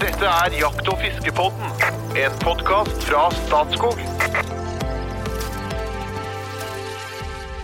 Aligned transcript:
Dette 0.00 0.24
er 0.24 0.54
Jakt- 0.56 0.86
og 0.88 0.96
fiskepodden, 0.96 1.72
en 2.16 2.36
podkast 2.40 3.02
fra 3.04 3.26
Statskog. 3.36 3.98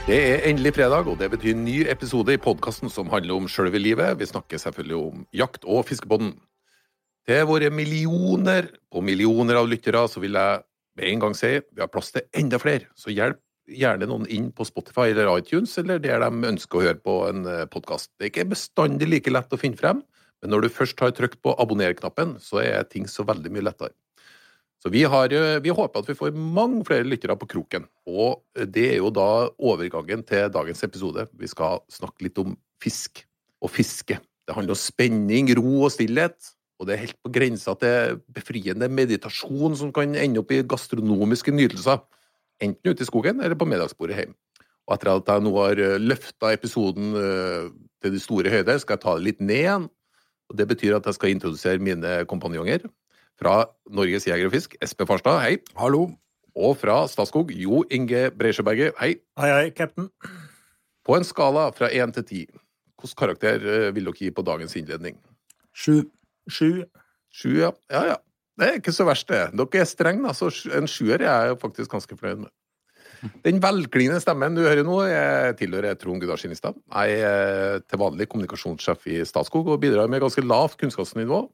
Det 0.05 0.19
er 0.19 0.45
endelig 0.51 0.75
fredag, 0.77 1.09
og 1.09 1.17
det 1.17 1.31
betyr 1.33 1.57
ny 1.57 1.79
episode 1.89 2.35
i 2.37 2.41
podkasten 2.43 2.93
som 2.93 3.09
handler 3.09 3.39
om 3.39 3.47
sjølve 3.49 3.81
livet. 3.81 4.19
Vi 4.21 4.29
snakker 4.29 4.61
selvfølgelig 4.61 4.99
om 4.99 5.23
jakt- 5.33 5.65
og 5.65 5.87
fiskepodden. 5.89 6.35
Til 7.25 7.47
våre 7.49 7.71
millioner 7.73 8.69
på 8.93 9.01
millioner 9.01 9.57
av 9.63 9.71
lyttere 9.73 10.05
så 10.05 10.21
vil 10.21 10.37
jeg 10.37 10.61
med 11.01 11.09
en 11.09 11.25
gang 11.25 11.39
si 11.41 11.55
vi 11.57 11.81
har 11.81 11.89
plass 11.89 12.13
til 12.13 12.29
enda 12.37 12.61
flere, 12.61 12.85
så 12.93 13.15
hjelp 13.17 13.41
gjerne 13.67 14.11
noen 14.11 14.29
inn 14.29 14.53
på 14.53 14.69
Spotify 14.69 15.09
eller 15.15 15.33
iTunes, 15.39 15.73
eller 15.81 16.05
der 16.05 16.21
de 16.21 16.53
ønsker 16.53 16.83
å 16.83 16.85
høre 16.85 17.01
på 17.01 17.17
en 17.31 17.49
podkast. 17.73 18.13
Det 18.21 18.29
er 18.29 18.35
ikke 18.35 18.53
bestandig 18.53 19.09
like 19.09 19.33
lett 19.33 19.57
å 19.57 19.63
finne 19.65 19.81
frem, 19.81 20.05
men 20.43 20.53
når 20.53 20.67
du 20.67 20.73
først 20.73 21.01
har 21.01 21.15
trykt 21.17 21.41
på 21.45 21.55
abonner-knappen, 21.59 22.37
så 22.43 22.61
er 22.65 22.89
ting 22.91 23.09
så 23.11 23.25
veldig 23.27 23.53
mye 23.55 23.69
lettere. 23.69 23.95
Så 24.83 24.93
vi, 24.93 25.03
har, 25.09 25.33
eh, 25.33 25.59
vi 25.65 25.73
håper 25.73 26.03
at 26.03 26.09
vi 26.11 26.15
får 26.19 26.37
mange 26.37 26.85
flere 26.87 27.07
lyttere 27.09 27.35
på 27.41 27.49
kroken, 27.57 27.87
og 28.07 28.45
det 28.55 28.91
er 28.93 29.01
jo 29.01 29.11
da 29.11 29.49
overgangen 29.57 30.23
til 30.27 30.51
dagens 30.53 30.85
episode. 30.87 31.25
Vi 31.35 31.49
skal 31.51 31.81
snakke 31.91 32.29
litt 32.29 32.39
om 32.39 32.55
fisk 32.83 33.25
og 33.65 33.73
fiske. 33.73 34.21
Det 34.47 34.55
handler 34.55 34.77
om 34.77 34.79
spenning, 34.79 35.51
ro 35.59 35.89
og 35.89 35.95
stillhet, 35.97 36.53
og 36.79 36.87
det 36.87 36.95
er 36.95 37.05
helt 37.07 37.19
på 37.25 37.33
grensa 37.33 37.73
til 37.81 38.21
befriende 38.37 38.89
meditasjon 38.93 39.75
som 39.81 39.91
kan 39.97 40.15
ende 40.15 40.43
opp 40.43 40.53
i 40.53 40.61
gastronomiske 40.63 41.55
nytelser, 41.57 42.05
enten 42.63 42.93
ute 42.93 43.03
i 43.03 43.09
skogen 43.09 43.41
eller 43.41 43.57
på 43.59 43.69
middagsbordet 43.69 44.21
hjemme. 44.21 44.37
Og 44.87 44.95
etter 44.95 45.11
at 45.11 45.31
jeg 45.33 45.43
nå 45.43 45.53
har 45.57 45.81
løfta 45.99 46.53
episoden 46.55 47.17
eh, 47.19 47.71
til 48.05 48.13
de 48.15 48.23
store 48.23 48.53
høyder, 48.53 48.79
skal 48.79 48.95
jeg 48.95 49.03
ta 49.03 49.17
det 49.17 49.25
litt 49.25 49.43
ned 49.43 49.65
igjen. 49.65 49.89
Og 50.51 50.59
Det 50.59 50.69
betyr 50.69 50.97
at 50.97 51.07
jeg 51.07 51.15
skal 51.15 51.35
introdusere 51.35 51.83
mine 51.83 52.25
kompanjonger. 52.31 52.87
Fra 53.37 53.67
Norges 53.93 54.27
Jeger 54.27 54.49
og 54.49 54.55
Fisk, 54.55 54.77
Espe 54.81 55.07
Farstad, 55.07 55.43
hei. 55.45 55.59
Hallo. 55.77 56.09
Og 56.57 56.77
fra 56.81 57.03
Statskog, 57.11 57.51
Jo 57.53 57.83
Inge 57.93 58.31
Breisjøberget, 58.33 58.95
hei. 59.01 59.17
Hei, 59.37 59.51
hei, 59.53 59.73
cap'n. 59.77 60.09
På 61.05 61.19
en 61.19 61.27
skala 61.27 61.69
fra 61.77 61.91
én 61.93 62.15
til 62.17 62.25
ti, 62.25 62.45
hvilken 62.97 63.19
karakter 63.21 63.61
eh, 63.61 63.91
vil 63.95 64.09
dere 64.09 64.17
gi 64.17 64.31
på 64.33 64.45
dagens 64.47 64.75
innledning? 64.81 65.19
Sju. 65.77 66.07
Sju. 66.49 66.87
Sju, 67.31 67.53
ja. 67.61 67.75
Ja, 67.93 68.07
ja. 68.15 68.17
Det 68.57 68.67
er 68.71 68.79
ikke 68.81 68.95
så 68.97 69.05
verst, 69.05 69.29
det. 69.29 69.43
Dere 69.53 69.83
er 69.83 69.91
strenge, 69.91 70.25
da, 70.25 70.33
så 70.33 70.49
en 70.73 70.89
sjuer 70.89 71.21
er 71.21 71.51
jeg 71.51 71.59
faktisk 71.61 71.93
ganske 71.93 72.17
fornøyd 72.17 72.47
med. 72.47 72.53
Den 73.45 73.61
velklingende 73.63 74.21
stemmen 74.23 74.57
du 74.57 74.63
hører 74.65 74.87
nå, 74.87 74.99
jeg 75.09 75.59
tilhører 75.61 75.99
Trond 76.01 76.23
Gunnar 76.23 76.41
Skinnestad. 76.41 76.79
Jeg 76.93 77.21
er 77.27 77.85
til 77.85 78.01
vanlig 78.03 78.29
kommunikasjonssjef 78.33 79.07
i 79.13 79.21
Statskog 79.29 79.71
og 79.73 79.81
bidrar 79.83 80.11
med 80.13 80.23
ganske 80.25 80.45
lavt 80.45 80.79
kunnskapsnivå, 80.81 81.45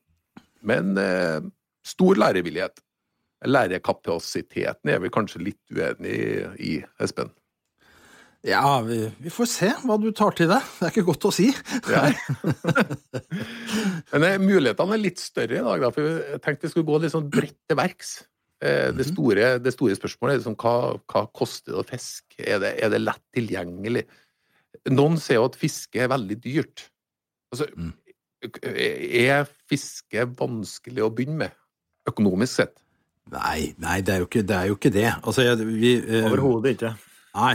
men 0.68 0.96
eh, 1.00 1.44
stor 1.86 2.18
lærevillighet. 2.22 2.82
Lærerkapasiteten 3.42 4.92
er 4.92 5.00
vi 5.02 5.10
kanskje 5.10 5.42
litt 5.42 5.62
uenig 5.74 6.18
i, 6.62 6.74
Espen. 7.02 7.32
Ja, 8.46 8.80
vi, 8.82 9.04
vi 9.22 9.30
får 9.30 9.46
se 9.46 9.68
hva 9.84 9.96
du 10.02 10.08
tar 10.18 10.34
til 10.34 10.48
deg. 10.50 10.66
Det 10.78 10.88
er 10.88 10.94
ikke 10.94 11.06
godt 11.12 11.28
å 11.28 11.34
si. 11.34 11.48
Ja. 11.90 12.08
Men 14.12 14.26
eh, 14.26 14.40
mulighetene 14.42 14.96
er 14.96 15.02
litt 15.02 15.22
større 15.22 15.60
i 15.60 15.62
dag, 15.62 15.84
da, 15.84 15.90
for 15.94 16.08
jeg 16.10 16.42
tenkte 16.42 16.66
vi 16.66 16.72
skulle 16.72 16.88
gå 16.90 17.02
litt 17.04 17.14
sånn 17.14 17.30
bredt 17.30 17.58
til 17.70 17.78
verks. 17.78 18.16
Eh, 18.62 18.90
Det, 18.94 19.06
store, 19.08 19.56
det 19.58 19.72
store 19.74 19.96
spørsmålet 19.98 20.36
er 20.36 20.42
liksom, 20.42 20.58
hva, 20.62 20.74
hva 21.10 21.24
koster 21.34 21.74
det 21.74 21.80
å 21.82 21.88
fiske? 21.88 22.38
Er 22.38 22.60
det, 22.62 22.76
er 22.78 22.92
det 22.92 23.02
lett 23.02 23.24
tilgjengelig? 23.34 24.04
Noen 24.92 25.18
sier 25.20 25.40
jo 25.40 25.48
at 25.50 25.58
fiske 25.58 26.00
er 26.00 26.12
veldig 26.12 26.38
dyrt. 26.44 26.86
Altså, 27.52 27.68
Mm. 27.76 27.92
Er 28.42 29.44
fiske 29.70 30.24
vanskelig 30.34 31.04
å 31.04 31.10
begynne 31.14 31.44
med, 31.44 31.52
økonomisk 32.10 32.56
sett? 32.58 32.72
Nei, 33.30 33.72
nei 33.78 34.00
det, 34.02 34.16
er 34.16 34.24
jo 34.24 34.26
ikke, 34.26 34.42
det 34.42 34.56
er 34.56 34.66
jo 34.66 34.74
ikke 34.74 34.90
det. 34.90 35.04
Altså, 35.22 35.44
jeg, 35.46 35.66
vi, 35.68 35.92
eh, 36.02 36.26
Overhodet 36.26 36.72
ikke. 36.74 36.90
Nei. 37.36 37.52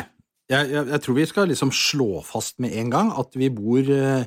Jeg, 0.47 0.69
jeg, 0.71 0.85
jeg 0.93 1.01
tror 1.03 1.17
vi 1.17 1.25
skal 1.27 1.51
liksom 1.51 1.73
slå 1.75 2.21
fast 2.23 2.61
med 2.63 2.71
en 2.79 2.93
gang 2.93 3.11
at 3.19 3.35
vi 3.35 3.49
bor 3.51 3.83
eh, 3.91 4.23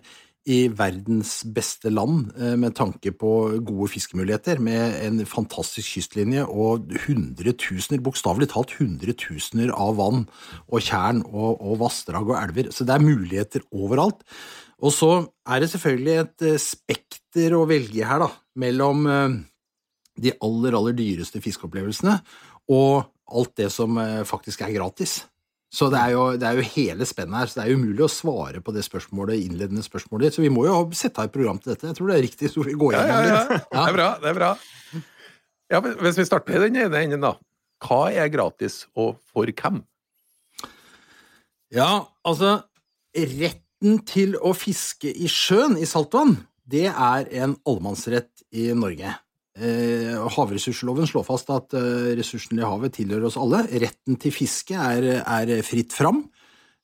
i 0.48 0.70
verdens 0.72 1.40
beste 1.52 1.90
land 1.92 2.30
eh, 2.38 2.54
med 2.56 2.72
tanke 2.78 3.12
på 3.12 3.32
gode 3.66 3.90
fiskemuligheter, 3.92 4.60
med 4.62 4.96
en 5.04 5.20
fantastisk 5.28 5.98
kystlinje 5.98 6.46
og 6.48 6.88
hundretusener, 7.04 8.00
bokstavelig 8.04 8.48
talt 8.54 8.72
hundretusener 8.78 9.72
av 9.76 9.98
vann 10.00 10.24
og 10.70 10.80
tjern 10.80 11.20
og, 11.28 11.60
og 11.60 11.80
vassdrag 11.84 12.32
og 12.32 12.38
elver. 12.40 12.70
Så 12.72 12.88
det 12.88 12.96
er 12.96 13.04
muligheter 13.04 13.66
overalt. 13.70 14.24
Og 14.80 14.94
så 14.96 15.12
er 15.44 15.60
det 15.60 15.72
selvfølgelig 15.74 16.16
et 16.22 16.46
eh, 16.48 16.60
spekter 16.62 17.56
å 17.58 17.66
velge 17.68 18.06
her, 18.08 18.24
da, 18.24 18.30
mellom 18.64 19.04
eh, 19.10 19.40
de 20.20 20.32
aller, 20.40 20.76
aller 20.78 20.96
dyreste 20.96 21.42
fiskeopplevelsene 21.44 22.16
og 22.70 23.10
alt 23.30 23.52
det 23.60 23.68
som 23.70 23.94
faktisk 24.26 24.64
er 24.66 24.72
gratis. 24.74 25.20
Så 25.70 25.86
det 25.92 26.00
er, 26.02 26.10
jo, 26.16 26.22
det 26.34 26.46
er 26.48 26.56
jo 26.58 26.64
hele 26.66 27.06
spennet 27.06 27.38
her, 27.38 27.46
så 27.52 27.60
det 27.60 27.64
er 27.68 27.76
umulig 27.78 28.02
å 28.02 28.10
svare 28.10 28.58
på 28.66 28.72
det 28.74 28.82
spørsmålet, 28.82 29.38
innledende 29.44 29.84
spørsmålet. 29.86 30.24
ditt. 30.26 30.34
Så 30.40 30.42
vi 30.42 30.50
må 30.50 30.64
jo 30.66 30.80
sette 30.98 31.22
av 31.22 31.28
et 31.28 31.34
program 31.36 31.60
til 31.62 31.70
dette. 31.72 31.86
Jeg 31.86 31.94
tror 31.98 32.10
det 32.10 32.16
er 32.16 32.24
riktig, 32.26 32.50
så 32.50 32.64
vi 32.66 32.74
går 32.74 32.96
Ja, 32.96 33.04
gjennom 33.06 33.28
ja, 33.28 33.30
ja. 33.30 33.44
litt. 33.52 33.68
Det 33.70 33.84
er 33.84 33.94
bra. 33.94 34.08
det 34.24 34.32
er 34.32 34.38
bra. 34.40 34.50
Ja, 35.70 35.80
Hvis 36.02 36.18
vi 36.18 36.26
starter 36.26 36.58
i 36.58 36.64
den 36.66 36.80
ene 36.82 37.04
enden, 37.04 37.22
da. 37.22 37.36
Hva 37.86 38.00
er 38.10 38.32
gratis, 38.34 38.80
og 38.98 39.20
for 39.30 39.46
hvem? 39.46 39.78
Ja, 41.70 41.90
altså 42.26 42.56
Retten 43.14 44.00
til 44.06 44.34
å 44.42 44.50
fiske 44.54 45.10
i 45.10 45.26
sjøen 45.30 45.78
i 45.80 45.86
saltvann, 45.88 46.36
det 46.70 46.88
er 46.90 47.30
en 47.42 47.54
allemannsrett 47.66 48.42
i 48.54 48.68
Norge. 48.74 49.14
Eh, 49.58 50.14
havressursloven 50.36 51.08
slår 51.10 51.24
fast 51.26 51.50
at 51.50 51.74
eh, 51.74 52.12
ressursene 52.18 52.62
i 52.62 52.68
havet 52.68 52.94
tilhører 53.00 53.26
oss 53.28 53.38
alle. 53.40 53.64
Retten 53.82 54.18
til 54.20 54.34
fiske 54.34 54.76
er, 54.78 55.08
er 55.20 55.56
fritt 55.66 55.96
fram. 55.96 56.22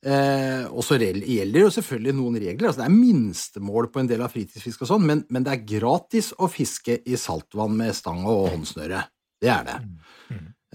Eh, 0.06 0.66
og 0.70 0.84
så 0.86 0.98
gjelder 1.00 1.64
jo 1.64 1.72
selvfølgelig 1.72 2.14
noen 2.18 2.38
regler. 2.42 2.68
altså 2.68 2.82
Det 2.82 2.88
er 2.88 2.94
minstemål 2.94 3.90
på 3.90 4.02
en 4.02 4.10
del 4.10 4.22
av 4.22 4.34
fritidsfisk, 4.34 4.84
og 4.84 4.92
sånn, 4.92 5.06
men, 5.08 5.24
men 5.32 5.46
det 5.46 5.54
er 5.54 5.66
gratis 5.78 6.32
å 6.38 6.50
fiske 6.52 7.00
i 7.06 7.18
saltvann 7.18 7.74
med 7.78 7.96
stang 7.96 8.22
og 8.26 8.50
håndsnøre. 8.52 9.02
Det 9.42 9.52
er 9.52 9.66
det. 9.66 9.78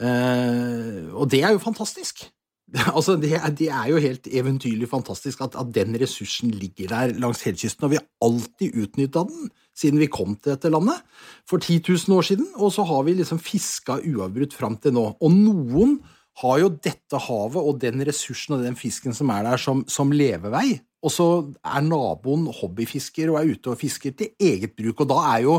Eh, 0.01 1.09
og 1.13 1.27
det 1.31 1.43
er 1.45 1.57
jo 1.57 1.63
fantastisk. 1.63 2.27
Altså, 2.95 3.17
det, 3.19 3.33
er, 3.35 3.49
det 3.51 3.67
er 3.67 3.87
jo 3.91 3.97
helt 3.99 4.27
eventyrlig 4.31 4.87
fantastisk 4.87 5.41
at, 5.43 5.57
at 5.59 5.73
den 5.75 5.91
ressursen 5.99 6.53
ligger 6.55 6.87
der 6.87 7.17
langs 7.19 7.41
hele 7.43 7.59
kysten, 7.59 7.83
og 7.83 7.91
vi 7.91 7.97
har 7.99 8.05
alltid 8.23 8.77
utnytta 8.79 9.25
den 9.27 9.49
siden 9.81 10.01
vi 10.01 10.11
kom 10.11 10.37
til 10.37 10.53
dette 10.53 10.71
landet 10.71 11.01
for 11.49 11.57
10 11.57 11.81
000 11.89 12.17
år 12.17 12.27
siden, 12.29 12.47
og 12.61 12.73
så 12.75 12.85
har 12.87 13.05
vi 13.07 13.17
liksom 13.17 13.41
fiska 13.41 13.99
uavbrutt 14.05 14.55
fram 14.57 14.77
til 14.81 14.95
nå. 14.95 15.07
Og 15.19 15.33
noen 15.35 15.97
har 16.41 16.61
jo 16.61 16.69
dette 16.71 17.19
havet 17.27 17.59
og 17.59 17.81
den 17.81 18.03
ressursen 18.07 18.55
og 18.55 18.63
den 18.65 18.77
fisken 18.79 19.15
som 19.15 19.31
er 19.33 19.45
der, 19.49 19.61
som, 19.61 19.83
som 19.89 20.13
levevei. 20.15 20.79
Og 21.01 21.09
så 21.09 21.25
er 21.65 21.81
naboen 21.81 22.45
hobbyfisker 22.59 23.31
og 23.31 23.39
er 23.39 23.55
ute 23.55 23.71
og 23.73 23.79
fisker 23.79 24.13
til 24.17 24.35
eget 24.37 24.75
bruk. 24.77 25.01
Og 25.01 25.09
da 25.09 25.17
er 25.31 25.39
jo 25.47 25.55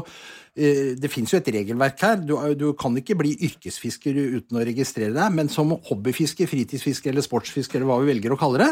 eh, 0.55 0.95
Det 0.99 1.11
fins 1.11 1.33
jo 1.35 1.41
et 1.41 1.51
regelverk 1.57 2.05
her. 2.07 2.21
Du, 2.23 2.37
du 2.59 2.69
kan 2.79 2.97
ikke 2.99 3.19
bli 3.19 3.35
yrkesfisker 3.49 4.17
uten 4.39 4.61
å 4.61 4.67
registrere 4.67 5.15
deg, 5.17 5.35
men 5.35 5.51
som 5.53 5.75
hobbyfisker, 5.91 6.51
fritidsfisker 6.51 7.11
eller 7.11 7.27
sportsfisker 7.27 7.81
eller 7.81 7.91
hva 7.91 7.99
vi 8.05 8.13
velger 8.15 8.35
å 8.35 8.39
kalle 8.41 8.63
det, 8.63 8.71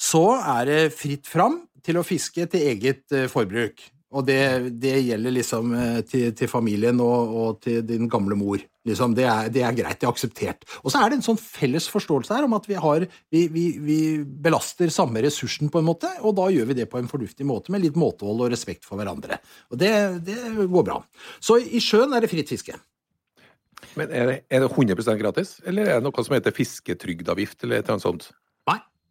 så 0.00 0.24
er 0.40 0.70
det 0.70 0.80
fritt 0.96 1.28
fram 1.28 1.60
til 1.86 2.00
å 2.00 2.06
fiske 2.06 2.48
til 2.50 2.72
eget 2.72 3.04
eh, 3.12 3.28
forbruk. 3.30 3.84
Og 4.14 4.22
det, 4.22 4.38
det 4.78 4.94
gjelder 5.02 5.34
liksom 5.34 5.72
eh, 5.74 6.00
til, 6.06 6.30
til 6.38 6.50
familien 6.50 7.00
og, 7.02 7.32
og 7.40 7.60
til 7.64 7.82
din 7.86 8.06
gamle 8.10 8.38
mor. 8.38 8.62
Liksom, 8.86 9.16
det, 9.18 9.24
er, 9.26 9.48
det 9.50 9.64
er 9.66 9.74
greit, 9.74 9.98
det 9.98 10.06
er 10.06 10.12
akseptert. 10.12 10.62
Og 10.84 10.92
så 10.94 11.00
er 11.02 11.10
det 11.10 11.18
en 11.18 11.26
sånn 11.26 11.40
felles 11.40 11.88
forståelse 11.90 12.36
her 12.36 12.46
om 12.46 12.54
at 12.54 12.68
vi, 12.70 12.76
har, 12.78 13.06
vi, 13.34 13.46
vi, 13.50 13.64
vi 13.82 13.98
belaster 14.22 14.92
samme 14.94 15.24
ressursen 15.26 15.72
på 15.74 15.82
en 15.82 15.88
måte, 15.88 16.10
og 16.22 16.36
da 16.38 16.46
gjør 16.54 16.70
vi 16.70 16.78
det 16.78 16.86
på 16.92 17.00
en 17.00 17.10
fornuftig 17.10 17.48
måte 17.48 17.74
med 17.74 17.82
litt 17.82 17.98
måtehold 17.98 18.46
og 18.46 18.52
respekt 18.54 18.86
for 18.86 19.00
hverandre. 19.00 19.40
Og 19.74 19.82
det, 19.82 19.90
det 20.28 20.38
går 20.62 20.86
bra. 20.86 21.00
Så 21.42 21.58
i 21.58 21.82
sjøen 21.82 22.14
er 22.14 22.22
det 22.22 22.30
fritt 22.30 22.54
fiske. 22.54 22.78
Men 23.98 24.12
er 24.14 24.30
det, 24.30 24.40
er 24.52 24.62
det 24.62 24.70
100% 24.70 25.18
gratis, 25.18 25.56
eller 25.66 25.90
er 25.90 25.98
det 25.98 26.06
noe 26.06 26.24
som 26.24 26.36
heter 26.36 26.54
fisketrygdavgift, 26.54 27.64
eller 27.66 27.82
annet 27.82 28.06
sånt? 28.06 28.30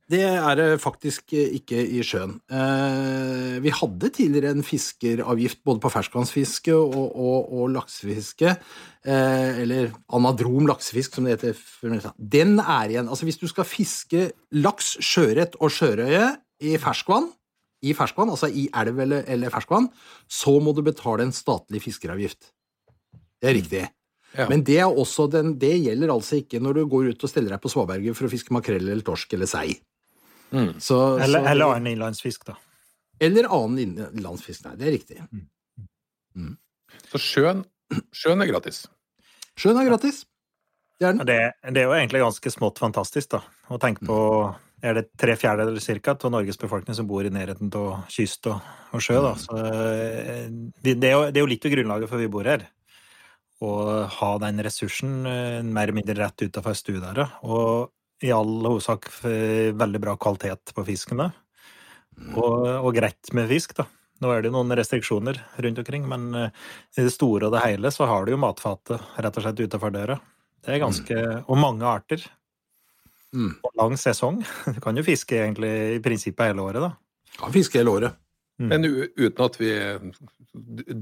Det 0.06 0.22
er 0.22 0.57
det 0.60 0.66
faktisk 0.84 1.34
ikke 1.34 1.80
i 1.81 2.04
sjøen. 2.06 2.36
Eh, 2.54 3.56
vi 3.63 3.72
hadde 3.74 4.12
tidligere 4.13 4.52
en 4.54 4.66
fiskeravgift 4.66 5.63
både 5.66 5.81
på 5.81 5.90
ferskvannsfiske 5.90 6.75
og, 6.78 7.07
og, 7.10 7.48
og 7.50 7.72
laksefiske, 7.74 8.52
eh, 9.02 9.62
eller 9.63 9.90
anadrom 10.13 10.69
laksefisk, 10.69 11.18
som 11.18 11.25
det 11.25 11.40
heter. 11.40 11.57
Den 12.18 12.60
er 12.62 12.94
igjen. 12.94 13.10
Altså 13.10 13.25
hvis 13.25 13.42
du 13.42 13.48
skal 13.50 13.66
fiske 13.66 14.28
laks, 14.54 14.94
sjøørret 15.02 15.57
og 15.57 15.74
sjørøye 15.74 16.28
i 16.62 16.75
ferskvann, 16.81 17.31
i 17.86 17.98
ferskvann, 17.98 18.30
altså 18.34 18.52
i 18.54 18.68
elv 18.78 19.02
eller, 19.07 19.25
eller 19.25 19.54
ferskvann, 19.54 19.90
så 20.30 20.54
må 20.62 20.75
du 20.78 20.84
betale 20.86 21.25
en 21.25 21.34
statlig 21.34 21.81
fiskeravgift. 21.81 22.52
Det 23.42 23.50
er 23.50 23.57
riktig. 23.57 23.84
Ja. 24.36 24.46
Men 24.52 24.62
det, 24.68 24.78
er 24.84 25.02
også 25.02 25.25
den, 25.31 25.56
det 25.57 25.74
gjelder 25.80 26.13
altså 26.13 26.38
ikke 26.44 26.62
når 26.62 26.78
du 26.78 26.86
går 26.92 27.12
ut 27.16 27.25
og 27.25 27.31
steller 27.31 27.56
deg 27.56 27.62
på 27.63 27.72
svaberget 27.72 28.18
for 28.18 28.28
å 28.28 28.31
fiske 28.31 28.54
makrell 28.54 28.86
eller 28.86 29.06
torsk 29.06 29.34
eller 29.34 29.50
sei. 29.50 29.80
Mm. 30.56 30.69
Så, 30.80 31.00
Eller, 31.19 31.42
så, 31.44 31.52
eller 31.52 31.74
annen 31.74 31.92
innlandsfisk, 31.92 32.46
da. 32.48 32.56
eller 33.19 33.50
annen 33.52 33.81
innenlandsfisk. 33.84 34.66
Nei, 34.68 34.75
det 34.80 34.88
er 34.88 34.96
riktig. 34.96 35.19
Så 36.31 37.12
Så 37.12 37.22
sjøen, 37.22 37.66
sjøen 38.16 38.44
er 38.44 38.50
gratis. 38.50 38.86
Sjøen 39.60 39.80
er 39.81 39.90
gratis. 39.90 40.24
Det 41.00 41.07
er 41.07 41.16
den. 41.16 41.25
Det, 41.28 41.40
det 41.75 41.81
er 41.81 41.90
jo 41.90 41.96
egentlig 41.98 42.24
ganske 42.24 42.52
smått 42.54 42.80
fantastisk, 42.80 43.34
da. 43.36 43.42
Å 43.68 43.80
tenke 43.81 44.07
på 44.07 44.19
er 44.86 45.00
det 45.00 45.06
tre 45.19 45.36
fjerdedeler 45.40 45.81
cirka 45.84 46.13
av 46.16 46.31
Norges 46.34 46.60
befolkning 46.62 46.96
som 46.98 47.07
bor 47.10 47.25
i 47.25 47.31
nærheten 47.34 47.72
av 47.80 48.06
kyst 48.12 48.48
og, 48.52 48.63
og 48.94 49.04
sjø. 49.04 49.19
Da. 49.24 49.34
Så, 49.42 49.57
eh, 49.60 50.48
det, 50.84 50.98
det, 51.02 51.10
er 51.10 51.16
jo, 51.16 51.28
det 51.31 51.40
er 51.40 51.44
jo 51.44 51.52
litt 51.52 51.68
av 51.68 51.74
grunnlaget 51.74 52.12
for 52.12 52.22
vi 52.22 52.31
bor 52.31 52.50
her. 52.50 52.68
Å 53.66 53.72
ha 54.12 54.31
den 54.44 54.62
ressursen 54.66 55.22
eh, 55.31 55.60
mer 55.63 55.88
eller 55.88 55.98
mindre 56.02 56.18
rett 56.19 56.46
utafor 56.48 56.75
der, 56.75 57.24
Og 57.48 57.92
i 58.24 58.32
all 58.32 58.54
hovedsak 58.64 59.10
eh, 59.28 59.74
veldig 59.76 60.02
bra 60.04 60.16
kvalitet 60.22 60.72
på 60.76 60.86
fisken. 60.88 61.24
da. 61.24 61.32
Og, 62.36 62.68
og 62.80 62.94
greit 62.96 63.34
med 63.36 63.50
fisk, 63.52 63.76
da. 63.80 63.88
Nå 64.24 64.32
er 64.32 64.42
det 64.42 64.48
jo 64.48 64.56
noen 64.56 64.72
restriksjoner 64.80 65.42
rundt 65.60 65.82
omkring, 65.82 66.06
men 66.08 66.30
i 66.40 67.04
det 67.04 67.12
store 67.12 67.50
og 67.50 67.52
det 67.52 67.66
hele 67.66 67.90
så 67.92 68.08
har 68.08 68.24
du 68.24 68.32
jo 68.32 68.40
matfatet 68.40 69.04
rett 69.20 69.40
og 69.42 69.44
slett 69.44 69.60
utenfor 69.60 69.92
døra. 69.92 70.16
Det 70.64 70.72
er 70.72 70.82
ganske 70.82 71.18
Og 71.52 71.60
mange 71.60 71.84
arter. 71.86 72.24
Mm. 73.36 73.52
Og 73.64 73.74
lang 73.78 73.98
sesong. 74.00 74.44
Du 74.76 74.80
kan 74.82 74.98
jo 74.98 75.04
fiske 75.06 75.38
egentlig 75.38 75.72
i 75.98 76.04
prinsippet 76.04 76.52
hele 76.52 76.64
året, 76.64 76.86
da. 76.86 76.94
Kan 77.40 77.54
fiske 77.54 77.82
hele 77.82 77.92
året. 77.92 78.22
Mm. 78.62 78.70
Men 78.72 78.86
uten 79.18 79.44
at 79.44 79.58
vi 79.60 79.72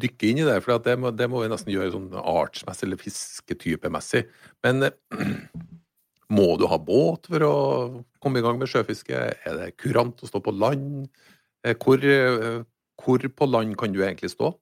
dykker 0.01 0.31
inn 0.31 0.41
i 0.41 0.47
det, 0.47 0.57
for 0.65 0.81
det, 0.81 0.95
må, 0.97 1.11
det 1.13 1.27
må 1.29 1.43
vi 1.43 1.51
nesten 1.51 1.73
gjøre 1.73 1.93
sånn 1.93 2.09
artsmessig 2.17 2.87
eller 2.87 3.01
fisketypemessig. 3.01 4.23
Men 4.65 4.87
eh, 4.89 4.95
må 6.33 6.53
du 6.59 6.65
ha 6.69 6.79
båt 6.81 7.29
for 7.29 7.45
å 7.47 7.53
komme 8.23 8.41
i 8.41 8.45
gang 8.45 8.59
med 8.59 8.71
sjøfiske? 8.71 9.19
Er 9.45 9.59
det 9.59 9.73
kurant 9.81 10.23
å 10.23 10.29
stå 10.29 10.41
på 10.43 10.53
land? 10.55 11.07
Eh, 11.63 11.75
Hvor, 11.79 12.01
eh, 12.03 12.63
hvor 12.99 13.27
på 13.37 13.49
land 13.49 13.77
kan 13.79 13.93
du 13.93 14.01
egentlig 14.03 14.33
stå? 14.33 14.53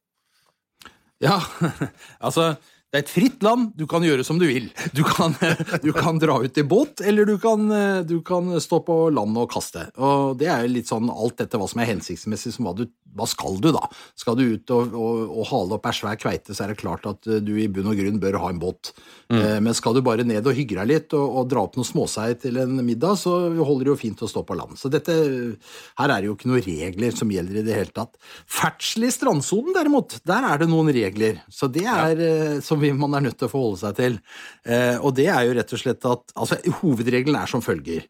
Ja, 1.21 1.39
altså 2.25 2.55
det 2.91 2.99
er 2.99 3.05
et 3.05 3.11
fritt 3.11 3.43
land, 3.45 3.69
du 3.79 3.85
kan 3.87 4.03
gjøre 4.03 4.25
som 4.27 4.39
du 4.39 4.43
vil. 4.49 4.65
Du 4.91 5.05
kan, 5.07 5.31
du 5.85 5.93
kan 5.95 6.19
dra 6.19 6.41
ut 6.43 6.57
i 6.59 6.63
båt, 6.67 6.99
eller 7.07 7.29
du 7.29 7.37
kan, 7.39 7.63
du 8.03 8.17
kan 8.27 8.51
stå 8.59 8.81
på 8.83 8.97
land 9.15 9.37
og 9.39 9.47
kaste. 9.53 9.85
Og 9.95 10.35
Det 10.39 10.49
er 10.51 10.67
litt 10.67 10.91
sånn 10.91 11.07
alt 11.07 11.39
etter 11.39 11.61
hva 11.61 11.69
som 11.71 11.79
er 11.79 11.87
hensiktsmessig, 11.93 12.51
som 12.57 12.67
hva, 12.67 12.75
du, 12.75 12.89
hva 13.15 13.27
skal 13.31 13.61
du 13.63 13.69
da? 13.71 13.85
Skal 14.19 14.35
du 14.35 14.43
ut 14.57 14.73
og, 14.75 14.91
og, 14.91 15.21
og 15.31 15.47
hale 15.53 15.77
opp 15.77 15.87
ei 15.87 15.95
svær 15.95 16.19
kveite, 16.19 16.51
så 16.51 16.65
er 16.65 16.73
det 16.73 16.81
klart 16.81 17.07
at 17.07 17.31
du 17.39 17.53
i 17.55 17.69
bunn 17.71 17.87
og 17.93 17.95
grunn 17.95 18.19
bør 18.19 18.41
ha 18.43 18.51
en 18.51 18.59
båt. 18.59 18.91
Mm. 19.31 19.63
Men 19.63 19.77
skal 19.77 19.95
du 19.95 20.01
bare 20.03 20.25
ned 20.27 20.43
og 20.43 20.57
hygge 20.57 20.75
deg 20.81 20.89
litt 20.89 21.15
og, 21.15 21.37
og 21.39 21.47
dra 21.47 21.63
opp 21.63 21.79
noe 21.79 21.87
småsei 21.87 22.33
til 22.43 22.59
en 22.59 22.75
middag, 22.83 23.15
så 23.21 23.37
holder 23.55 23.87
det 23.87 23.93
jo 23.93 23.99
fint 24.01 24.25
å 24.25 24.29
stå 24.29 24.43
på 24.43 24.57
land. 24.59 24.75
Så 24.79 24.91
dette, 24.91 25.15
her 25.15 26.11
er 26.11 26.17
det 26.17 26.27
jo 26.27 26.35
ikke 26.35 26.51
noen 26.51 26.65
regler 26.67 27.15
som 27.15 27.31
gjelder 27.31 27.61
i 27.61 27.65
det 27.69 27.79
hele 27.79 27.95
tatt. 27.95 28.19
Ferdsel 28.51 29.07
i 29.07 29.13
strandsonen 29.15 29.79
derimot, 29.79 30.19
der 30.27 30.51
er 30.51 30.59
det 30.59 30.67
noen 30.71 30.91
regler. 30.91 31.39
Så 31.47 31.71
det 31.71 31.87
er 31.87 32.19
ja. 32.19 32.43
som 32.65 32.80
man 32.97 33.17
er 33.17 33.27
nødt 33.27 33.37
til 33.39 33.47
å 33.47 33.53
forholde 33.53 33.81
seg 33.83 33.97
til. 33.99 34.17
Eh, 34.65 34.97
og 34.99 35.15
det 35.17 35.27
er 35.31 35.45
jo 35.47 35.55
rett 35.57 35.73
og 35.75 35.81
slett 35.81 36.07
at 36.09 36.33
altså, 36.35 36.57
Hovedregelen 36.81 37.37
er 37.39 37.51
som 37.51 37.63
følger. 37.63 38.07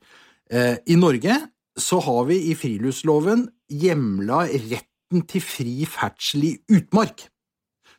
Eh, 0.51 0.77
I 0.87 0.97
Norge 0.99 1.37
så 1.79 2.01
har 2.03 2.25
vi 2.29 2.39
i 2.51 2.55
friluftsloven 2.57 3.45
hjemla 3.71 4.43
retten 4.49 5.23
til 5.27 5.43
fri 5.43 5.77
ferdsel 5.89 6.47
i 6.47 6.53
utmark. 6.77 7.27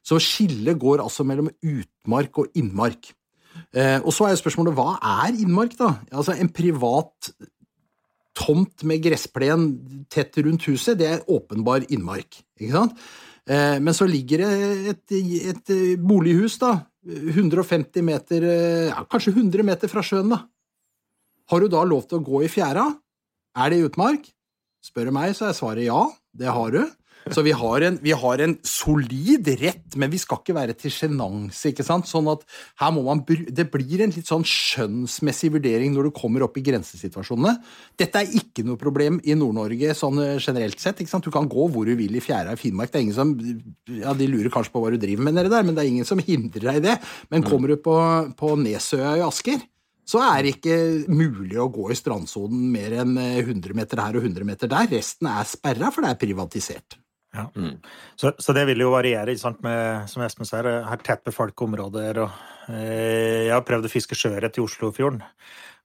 Så 0.02 0.18
skillet 0.22 0.80
går 0.82 1.02
altså 1.04 1.24
mellom 1.26 1.50
utmark 1.62 2.42
og 2.42 2.58
innmark. 2.58 3.12
Eh, 3.76 3.98
og 4.00 4.12
så 4.14 4.26
er 4.26 4.34
jo 4.34 4.42
spørsmålet 4.42 4.76
hva 4.76 4.96
er 5.24 5.36
innmark, 5.44 5.76
da? 5.78 5.94
Altså 6.10 6.34
En 6.36 6.50
privat 6.52 7.32
tomt 8.36 8.84
med 8.88 9.02
gressplen 9.04 9.66
tett 10.12 10.38
rundt 10.40 10.64
huset, 10.70 10.96
det 10.98 11.08
er 11.08 11.26
åpenbar 11.30 11.84
innmark. 11.92 12.40
ikke 12.58 12.72
sant? 12.72 12.96
Eh, 13.50 13.78
men 13.82 13.94
så 13.94 14.06
ligger 14.06 14.44
det 14.44 14.94
et, 14.94 15.14
et 15.52 15.72
bolighus, 15.98 16.58
da, 16.62 16.76
150 17.02 18.04
meter, 18.06 18.44
eh, 18.46 18.90
ja, 18.92 19.02
kanskje 19.10 19.34
100 19.34 19.66
meter 19.66 19.90
fra 19.90 20.04
sjøen, 20.06 20.30
da. 20.30 20.44
Har 21.50 21.60
du 21.60 21.68
da 21.72 21.82
lov 21.84 22.06
til 22.06 22.20
å 22.20 22.24
gå 22.24 22.44
i 22.46 22.50
fjæra? 22.50 22.86
Er 23.58 23.72
det 23.72 23.80
i 23.80 23.86
utmark? 23.88 24.28
Spør 24.82 25.10
du 25.10 25.14
meg, 25.14 25.34
så 25.36 25.48
er 25.48 25.56
svaret 25.58 25.86
ja, 25.86 26.00
det 26.38 26.50
har 26.50 26.74
du. 26.74 26.82
Så 27.30 27.44
vi 27.46 27.52
har, 27.54 27.84
en, 27.86 27.98
vi 28.02 28.12
har 28.18 28.42
en 28.42 28.54
solid 28.66 29.46
rett, 29.60 29.94
men 30.00 30.10
vi 30.10 30.18
skal 30.18 30.40
ikke 30.40 30.56
være 30.56 30.74
til 30.78 30.90
sjenanse. 30.90 31.70
Sånn 31.82 32.30
at 32.32 32.42
her 32.82 32.90
må 32.94 33.04
man, 33.06 33.22
Det 33.22 33.68
blir 33.70 34.02
en 34.02 34.14
litt 34.14 34.28
sånn 34.28 34.44
skjønnsmessig 34.46 35.52
vurdering 35.54 35.94
når 35.94 36.08
du 36.08 36.14
kommer 36.16 36.42
opp 36.46 36.58
i 36.58 36.64
grensesituasjonene. 36.66 37.54
Dette 38.00 38.22
er 38.22 38.36
ikke 38.40 38.66
noe 38.66 38.80
problem 38.80 39.20
i 39.22 39.36
Nord-Norge 39.38 39.94
sånn 39.98 40.18
eh, 40.24 40.40
generelt 40.42 40.82
sett. 40.82 41.02
Du 41.22 41.30
kan 41.34 41.48
gå 41.50 41.68
hvor 41.70 41.86
du 41.86 41.94
vil 41.98 42.18
i 42.18 42.24
fjæra 42.24 42.56
i 42.56 42.60
Finnmark. 42.60 42.90
Det 42.90 43.00
er 43.00 43.06
ingen 43.06 43.18
som, 43.18 43.34
ja, 43.86 44.14
De 44.18 44.30
lurer 44.30 44.50
kanskje 44.52 44.74
på 44.74 44.82
hva 44.82 44.90
du 44.94 44.98
driver 45.02 45.28
med 45.28 45.38
der, 45.38 45.62
men 45.62 45.76
det 45.76 45.84
er 45.84 45.92
ingen 45.92 46.08
som 46.08 46.22
hindrer 46.30 46.72
deg 46.72 46.80
i 46.82 46.86
det. 46.88 46.96
Men 47.30 47.46
kommer 47.46 47.70
du 47.70 47.78
på, 47.82 47.98
på 48.38 48.56
Nesøya 48.58 49.18
i 49.20 49.26
Asker, 49.26 49.62
så 50.08 50.22
er 50.26 50.42
det 50.42 50.56
ikke 50.56 50.76
mulig 51.14 51.58
å 51.62 51.70
gå 51.72 51.86
i 51.92 51.96
strandsonen 51.96 52.66
mer 52.74 52.98
enn 53.04 53.14
eh, 53.22 53.38
100 53.44 53.78
meter 53.78 54.02
her 54.02 54.18
og 54.18 54.26
100 54.26 54.48
meter 54.48 54.70
der. 54.72 54.90
Resten 54.90 55.30
er 55.30 55.46
sperra, 55.48 55.92
for 55.94 56.04
det 56.04 56.12
er 56.12 56.20
privatisert. 56.24 56.98
Ja. 57.32 57.46
Så, 58.16 58.32
så 58.38 58.52
det 58.52 58.66
vil 58.68 58.82
jo 58.84 58.90
variere, 58.92 59.32
med, 59.64 60.08
som 60.10 60.24
Espen 60.24 60.48
sier, 60.48 60.68
her 60.84 61.04
tett 61.04 61.24
befolka 61.24 61.64
områder. 61.64 62.20
Og, 62.26 62.40
eh, 62.68 63.48
jeg 63.48 63.54
har 63.54 63.64
prøvd 63.64 63.88
å 63.88 63.92
fiske 63.92 64.18
sjøørret 64.18 64.58
i 64.60 64.64
Oslofjorden, 64.64 65.22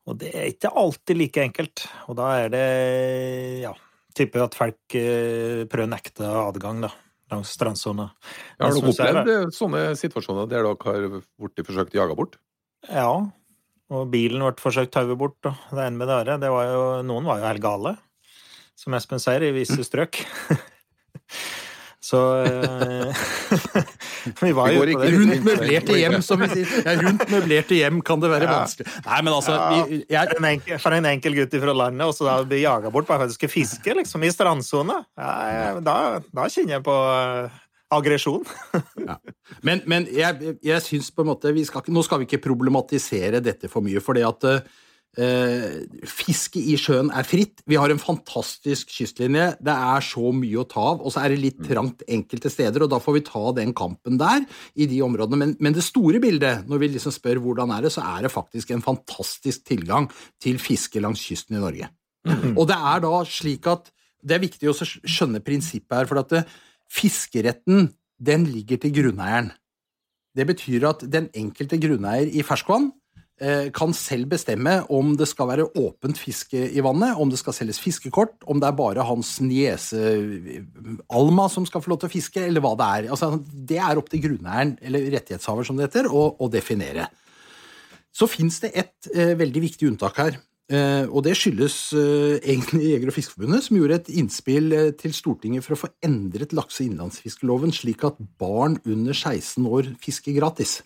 og 0.08 0.20
det 0.22 0.34
er 0.36 0.50
ikke 0.52 0.74
alltid 0.76 1.20
like 1.20 1.44
enkelt. 1.44 1.86
Og 2.12 2.20
da 2.20 2.34
er 2.44 2.52
det 2.52 2.68
ja, 3.64 3.74
tipper 4.18 4.48
at 4.48 4.60
folk 4.60 5.00
eh, 5.00 5.64
prøver 5.72 5.88
å 5.88 5.94
nekte 5.96 6.28
adgang 6.44 6.84
da, 6.84 6.92
langs 7.32 7.56
strandsona. 7.56 8.10
Har 8.60 8.76
sier, 8.76 8.92
opplevd 8.92 9.34
eh, 9.34 9.50
sånne 9.56 9.88
situasjoner 10.00 10.52
der 10.52 10.68
dere 10.68 10.76
har 10.84 11.10
blitt 11.16 11.68
forsøkt 11.68 11.96
jaga 11.96 12.16
bort? 12.18 12.40
Ja, 12.92 13.12
og 13.88 14.10
bilen 14.12 14.44
ble 14.44 14.56
forsøkt 14.60 14.92
tauet 14.96 15.16
bort, 15.20 15.40
og 15.48 15.76
det 15.76 15.86
ene 15.88 16.00
med 16.00 16.12
det 16.12 16.20
andre. 16.22 16.40
Det 16.44 16.52
var 16.52 16.72
jo, 16.74 16.88
noen 17.08 17.28
var 17.28 17.40
jo 17.40 17.48
helt 17.48 17.64
gale, 17.64 17.96
som 18.78 18.96
Espen 19.00 19.24
sier, 19.24 19.48
i 19.48 19.56
visse 19.56 19.80
strøk. 19.88 20.20
Så 22.08 22.20
eh, 22.48 23.24
Vi 24.46 24.52
var 24.56 24.72
jo 24.72 24.86
ikke 24.86 24.96
på 24.96 25.04
det. 25.04 25.12
Rundt 25.18 25.44
møblerte 25.44 25.98
hjem, 26.00 26.18
som 26.24 26.40
vi 26.40 26.48
sier. 26.54 26.72
Ja, 26.86 26.94
rundt 27.02 27.26
møblerte 27.34 27.76
hjem 27.76 28.00
kan 28.06 28.22
det 28.24 28.30
være 28.32 28.48
Ja. 28.48 28.54
vanskelig. 28.62 28.88
Nei, 29.10 29.20
men 29.28 29.34
altså, 29.36 29.58
vi, 29.90 30.00
jeg, 30.14 30.38
en 30.38 30.48
enkel, 30.54 30.80
for 30.84 30.96
en 30.96 31.10
enkel 31.12 31.36
gutt 31.42 31.58
fra 31.66 31.76
landet, 31.84 32.06
og 32.08 32.16
så 32.16 32.30
da 32.30 32.38
bli 32.48 32.62
jaga 32.64 32.92
bort 32.94 33.10
bare 33.10 33.26
for 33.26 33.28
at 33.28 33.34
du 33.34 33.38
skal 33.38 33.52
fiske 33.52 33.98
liksom, 34.00 34.24
i 34.24 34.32
strandsone. 34.32 35.02
Ja, 35.20 35.76
da, 35.84 35.98
da 36.32 36.48
kjenner 36.54 36.78
jeg 36.78 36.86
på 36.88 36.96
aggresjon. 37.98 38.48
aggresjon. 38.78 39.22
Men, 39.68 39.84
men 39.88 40.08
jeg, 40.12 40.58
jeg 40.64 40.84
syns 40.88 41.12
på 41.12 41.24
en 41.24 41.32
måte 41.34 41.52
vi 41.56 41.64
skal, 41.68 41.86
Nå 41.92 42.04
skal 42.08 42.20
vi 42.22 42.28
ikke 42.30 42.44
problematisere 42.48 43.40
dette 43.44 43.70
for 43.72 43.84
mye, 43.86 44.02
fordi 44.04 44.24
at 44.28 44.48
eh, 44.48 44.76
fiske 45.18 46.62
i 46.62 46.76
sjøen 46.78 47.10
er 47.10 47.26
fritt. 47.26 47.64
Vi 47.66 47.78
har 47.80 47.90
en 47.90 48.02
fantastisk 48.02 48.92
kystlinje. 48.94 49.48
Det 49.66 49.74
er 49.74 50.06
så 50.06 50.30
mye 50.36 50.62
å 50.62 50.68
ta 50.70 50.84
av, 50.94 51.02
og 51.02 51.14
så 51.14 51.24
er 51.24 51.34
det 51.34 51.40
litt 51.42 51.62
trangt 51.66 52.04
enkelte 52.06 52.52
steder, 52.54 52.86
og 52.86 52.92
da 52.94 53.02
får 53.02 53.18
vi 53.18 53.24
ta 53.26 53.44
den 53.58 53.74
kampen 53.78 54.20
der, 54.22 54.46
i 54.78 54.86
de 54.90 55.02
områdene. 55.06 55.42
Men, 55.42 55.56
men 55.64 55.78
det 55.78 55.86
store 55.88 56.22
bildet, 56.24 56.68
når 56.70 56.84
vi 56.84 56.92
liksom 56.94 57.16
spør 57.16 57.42
hvordan 57.44 57.74
er 57.74 57.88
det, 57.88 57.94
så 57.96 58.06
er 58.06 58.28
det 58.28 58.34
faktisk 58.34 58.76
en 58.76 58.86
fantastisk 58.86 59.66
tilgang 59.68 60.10
til 60.44 60.62
fiske 60.62 61.02
langs 61.02 61.26
kysten 61.26 61.58
i 61.58 61.64
Norge. 61.64 61.90
Og 62.58 62.66
det 62.70 62.78
er 62.78 63.04
da 63.04 63.14
slik 63.28 63.68
at 63.72 63.90
det 64.28 64.36
er 64.36 64.44
viktig 64.44 64.70
å 64.70 64.76
skjønne 64.76 65.42
prinsippet 65.46 66.02
her, 66.02 66.10
for 66.10 66.22
at 66.22 66.34
det, 66.34 66.44
fiskeretten 66.92 67.90
den 68.18 68.46
ligger 68.50 68.80
til 68.82 68.94
grunneieren. 68.96 69.52
Det 70.38 70.46
betyr 70.48 70.86
at 70.90 71.04
den 71.10 71.30
enkelte 71.36 71.80
grunneier 71.82 72.30
i 72.30 72.44
ferskvann 72.46 72.92
eh, 72.92 72.96
kan 73.76 73.92
selv 73.94 74.32
bestemme 74.32 74.80
om 74.90 75.12
det 75.18 75.28
skal 75.30 75.50
være 75.52 75.68
åpent 75.78 76.18
fiske 76.18 76.58
i 76.58 76.82
vannet, 76.82 77.20
om 77.22 77.30
det 77.30 77.38
skal 77.38 77.54
selges 77.54 77.78
fiskekort, 77.78 78.40
om 78.50 78.58
det 78.58 78.66
er 78.70 78.78
bare 78.80 79.06
hans 79.06 79.36
niese 79.46 80.00
eh, 80.02 80.64
Alma 81.14 81.46
som 81.52 81.68
skal 81.68 81.84
få 81.84 81.94
lov 81.94 82.02
til 82.02 82.10
å 82.10 82.16
fiske, 82.16 82.42
eller 82.42 82.64
hva 82.64 82.74
det 82.80 82.88
er. 82.88 83.10
Altså, 83.14 83.36
det 83.46 83.78
er 83.78 84.02
opp 84.02 84.10
til 84.10 84.24
grunneieren, 84.26 84.76
eller 84.82 85.10
rettighetshaver 85.14 85.68
som 85.68 85.78
det 85.78 85.88
heter, 85.88 86.10
å, 86.10 86.30
å 86.42 86.50
definere. 86.52 87.08
Så 88.14 88.30
fins 88.32 88.58
det 88.64 88.74
et 88.74 89.12
eh, 89.14 89.36
veldig 89.38 89.66
viktig 89.68 89.92
unntak 89.92 90.18
her. 90.24 90.42
Eh, 90.68 91.06
og 91.08 91.24
det 91.24 91.38
skyldes 91.40 91.78
eh, 91.96 92.42
egentlig 92.42 92.90
Jeger- 92.90 93.14
og 93.14 93.16
Fiskerforbundet, 93.16 93.64
som 93.64 93.78
gjorde 93.78 94.02
et 94.02 94.12
innspill 94.20 94.74
eh, 94.76 94.90
til 95.00 95.14
Stortinget 95.16 95.64
for 95.64 95.78
å 95.78 95.82
få 95.86 95.94
endret 96.04 96.56
lakse- 96.58 96.84
og 96.84 96.90
innlandsfiskeloven 96.90 97.72
slik 97.76 98.04
at 98.08 98.20
barn 98.42 98.76
under 98.84 99.16
16 99.16 99.64
år 99.64 99.94
fisker 100.04 100.36
gratis. 100.36 100.82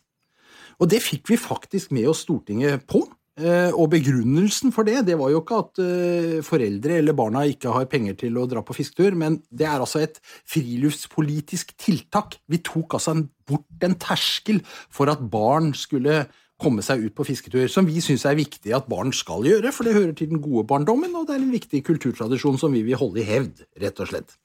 Og 0.82 0.90
det 0.90 1.02
fikk 1.06 1.30
vi 1.30 1.38
faktisk 1.40 1.94
med 1.94 2.10
oss 2.10 2.24
Stortinget 2.26 2.88
på. 2.90 3.06
Eh, 3.40 3.72
Og 3.72 3.88
begrunnelsen 3.94 4.74
for 4.76 4.84
det, 4.84 5.06
det 5.08 5.16
var 5.18 5.32
jo 5.32 5.40
ikke 5.40 5.60
at 5.64 5.80
eh, 5.82 6.42
foreldre 6.44 6.98
eller 7.00 7.16
barna 7.16 7.46
ikke 7.48 7.72
har 7.72 7.88
penger 7.90 8.18
til 8.20 8.38
å 8.38 8.44
dra 8.50 8.60
på 8.66 8.76
fisketur, 8.76 9.16
men 9.16 9.40
det 9.50 9.70
er 9.70 9.80
altså 9.80 10.02
et 10.04 10.20
friluftspolitisk 10.52 11.72
tiltak. 11.80 12.42
Vi 12.52 12.60
tok 12.66 12.98
altså 12.98 13.16
bort 13.48 13.88
en 13.88 13.96
terskel 13.96 14.60
for 14.92 15.10
at 15.14 15.24
barn 15.32 15.72
skulle 15.78 16.26
komme 16.62 16.84
seg 16.86 17.08
ut 17.08 17.16
på 17.18 17.26
fisketur, 17.26 17.66
som 17.72 17.88
vi 17.88 18.04
syns 18.04 18.28
er 18.30 18.38
viktig 18.38 18.76
at 18.76 18.90
barn 18.92 19.16
skal 19.16 19.48
gjøre, 19.48 19.72
for 19.74 19.88
det 19.88 19.96
hører 19.96 20.14
til 20.18 20.30
den 20.30 20.44
gode 20.44 20.68
barndommen, 20.70 21.16
og 21.18 21.26
det 21.30 21.38
er 21.38 21.42
en 21.42 21.56
viktig 21.56 21.82
kulturtradisjon 21.88 22.60
som 22.62 22.76
vi 22.76 22.84
vil 22.86 23.00
holde 23.00 23.24
i 23.24 23.26
hevd, 23.26 23.64
rett 23.82 24.04
og 24.04 24.12
slett. 24.12 24.36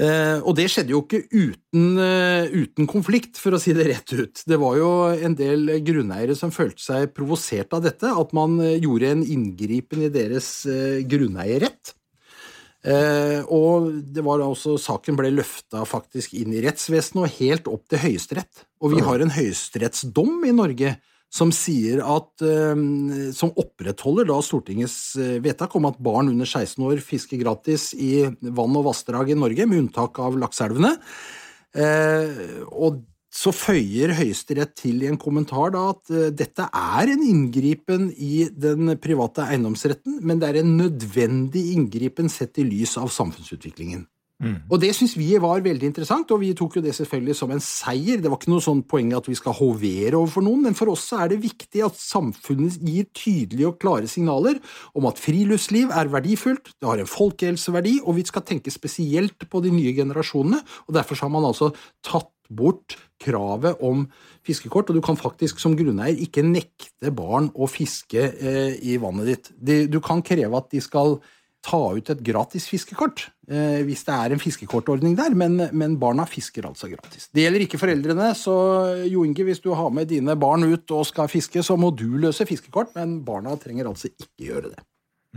Eh, 0.00 0.38
og 0.48 0.54
det 0.56 0.68
skjedde 0.72 0.94
jo 0.94 1.02
ikke 1.04 1.26
uten, 1.28 1.86
eh, 2.00 2.48
uten, 2.48 2.88
konflikt, 2.88 3.36
for 3.40 3.52
å 3.52 3.60
si 3.60 3.74
det 3.76 3.88
rett 3.88 4.12
ut. 4.16 4.42
Det 4.48 4.58
var 4.60 4.78
jo 4.78 4.90
en 5.12 5.36
del 5.36 5.76
grunneiere 5.84 6.36
som 6.38 6.54
følte 6.54 6.80
seg 6.80 7.12
provosert 7.16 7.74
av 7.76 7.84
dette, 7.84 8.08
at 8.08 8.32
man 8.36 8.56
eh, 8.64 8.78
gjorde 8.80 9.12
en 9.12 9.24
inngripen 9.24 10.06
i 10.06 10.12
deres 10.12 10.50
grunneierrett. 11.10 11.94
Og 13.52 13.90
det 14.08 14.22
var 14.24 14.40
også, 14.40 14.78
saken 14.80 15.18
ble 15.18 15.28
løfta 15.34 15.82
faktisk 15.84 16.32
inn 16.38 16.54
i 16.56 16.62
rettsvesenet 16.64 17.26
og 17.26 17.34
helt 17.36 17.66
opp 17.68 17.82
til 17.92 18.00
Høyesterett. 18.00 18.62
Og 18.80 18.94
vi 18.94 19.02
har 19.04 19.20
en 19.20 19.34
høyesterettsdom 19.34 20.46
i 20.48 20.54
Norge 20.56 20.94
som 21.30 21.52
sier 21.54 22.02
at 22.02 22.42
eh, 22.42 22.80
Som 23.36 23.52
opprettholder 23.58 24.28
da 24.30 24.40
Stortingets 24.42 25.14
eh, 25.20 25.38
vedtak 25.42 25.76
om 25.78 25.86
at 25.90 26.00
barn 26.02 26.32
under 26.32 26.48
16 26.48 26.82
år 26.88 27.02
fisker 27.04 27.40
gratis 27.40 27.92
i 27.94 28.26
vann 28.40 28.74
og 28.78 28.88
vassdrag 28.90 29.30
i 29.30 29.38
Norge, 29.38 29.68
med 29.70 29.86
unntak 29.86 30.18
av 30.22 30.38
lakseelvene. 30.40 30.96
Eh, 31.78 32.66
og 32.74 33.04
så 33.30 33.52
føyer 33.54 34.16
Høyesterett 34.18 34.72
til 34.74 35.04
i 35.04 35.06
en 35.06 35.18
kommentar 35.20 35.70
da 35.70 35.84
at 35.92 36.10
dette 36.34 36.64
er 36.66 37.12
en 37.12 37.20
inngripen 37.22 38.08
i 38.10 38.48
den 38.50 38.96
private 38.98 39.44
eiendomsretten, 39.46 40.16
men 40.26 40.42
det 40.42 40.48
er 40.48 40.58
en 40.64 40.72
nødvendig 40.80 41.68
inngripen 41.76 42.26
sett 42.26 42.58
i 42.58 42.66
lys 42.66 42.96
av 42.98 43.06
samfunnsutviklingen. 43.14 44.02
Mm. 44.40 44.56
Og 44.72 44.80
det 44.80 44.90
syns 44.96 45.12
vi 45.18 45.28
var 45.42 45.60
veldig 45.64 45.90
interessant, 45.90 46.30
og 46.32 46.40
vi 46.40 46.54
tok 46.56 46.78
jo 46.78 46.82
det 46.84 46.94
selvfølgelig 46.96 47.36
som 47.36 47.52
en 47.52 47.60
seier. 47.60 48.22
Det 48.22 48.30
var 48.32 48.40
ikke 48.40 48.52
noe 48.54 48.64
sånn 48.64 48.82
poeng 48.88 49.12
at 49.16 49.28
vi 49.28 49.36
skal 49.38 49.56
hovere 49.58 50.16
overfor 50.16 50.46
noen, 50.46 50.64
men 50.64 50.78
for 50.78 50.92
oss 50.92 51.10
er 51.16 51.32
det 51.32 51.42
viktig 51.44 51.84
at 51.84 52.00
samfunnet 52.00 52.80
gir 52.80 53.08
tydelige 53.16 53.68
og 53.68 53.78
klare 53.82 54.08
signaler 54.10 54.58
om 54.96 55.08
at 55.10 55.20
friluftsliv 55.20 55.92
er 55.92 56.12
verdifullt, 56.12 56.72
det 56.80 56.88
har 56.88 57.02
en 57.02 57.10
folkehelseverdi, 57.10 57.98
og 58.04 58.16
vi 58.16 58.26
skal 58.28 58.46
tenke 58.48 58.72
spesielt 58.72 59.48
på 59.50 59.64
de 59.64 59.72
nye 59.74 59.94
generasjonene. 59.96 60.62
og 60.88 60.94
Derfor 60.96 61.20
har 61.20 61.32
man 61.32 61.48
altså 61.48 61.74
tatt 62.06 62.32
bort 62.50 62.96
kravet 63.20 63.78
om 63.84 64.06
fiskekort, 64.46 64.90
og 64.90 64.98
du 64.98 65.04
kan 65.04 65.18
faktisk 65.20 65.60
som 65.62 65.76
grunneier 65.78 66.18
ikke 66.24 66.42
nekte 66.46 67.12
barn 67.14 67.50
å 67.54 67.68
fiske 67.70 68.24
eh, 68.32 68.78
i 68.80 68.96
vannet 69.00 69.28
ditt. 69.28 69.52
Du 69.92 70.00
kan 70.04 70.24
kreve 70.26 70.58
at 70.58 70.72
de 70.72 70.82
skal 70.82 71.18
ta 71.64 71.80
ut 71.96 72.10
et 72.12 72.20
gratis 72.24 72.66
fiskekort 72.70 73.26
eh, 73.50 73.80
hvis 73.86 74.04
det 74.06 74.14
er 74.16 74.34
en 74.34 74.42
fiskekortordning 74.42 75.16
der, 75.18 75.34
men, 75.36 75.58
men, 75.76 75.96
barna 76.00 76.24
fisker 76.28 76.66
altså 76.68 76.88
gratis. 76.92 77.28
Det 77.34 77.44
gjelder 77.44 77.66
ikke 77.66 77.80
foreldrene, 77.80 78.30
så 78.38 78.54
Jo 79.10 79.24
Inge, 79.28 79.44
hvis 79.48 79.62
du 79.64 79.72
har 79.76 79.92
med 79.94 80.08
dine 80.10 80.36
barn 80.40 80.64
ut 80.64 80.96
og 80.96 81.04
skal 81.08 81.30
fiske, 81.32 81.64
så 81.66 81.76
må 81.80 81.92
du 81.96 82.08
løse 82.22 82.48
fiskekort, 82.48 82.94
men 82.96 83.20
barna 83.26 83.56
trenger 83.60 83.90
altså 83.90 84.08
ikke 84.12 84.30
gjøre 84.48 84.72
det. 84.72 84.86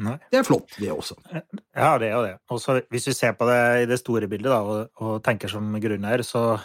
Nei. 0.03 0.15
Det 0.31 0.39
er 0.39 0.45
flott, 0.47 0.71
det 0.81 0.89
også. 0.89 1.19
Ja, 1.29 1.91
det 2.01 2.07
er 2.07 2.15
jo 2.15 2.23
det. 2.25 2.33
Og 2.49 2.81
hvis 2.89 3.05
vi 3.11 3.13
ser 3.13 3.35
på 3.37 3.45
det 3.45 3.59
i 3.83 3.89
det 3.89 3.99
store 4.01 4.29
bildet 4.31 4.49
da, 4.49 4.63
og, 4.65 4.89
og 5.03 5.19
tenker 5.25 5.51
som 5.51 5.67
grunneier, 5.83 6.23
så 6.25 6.55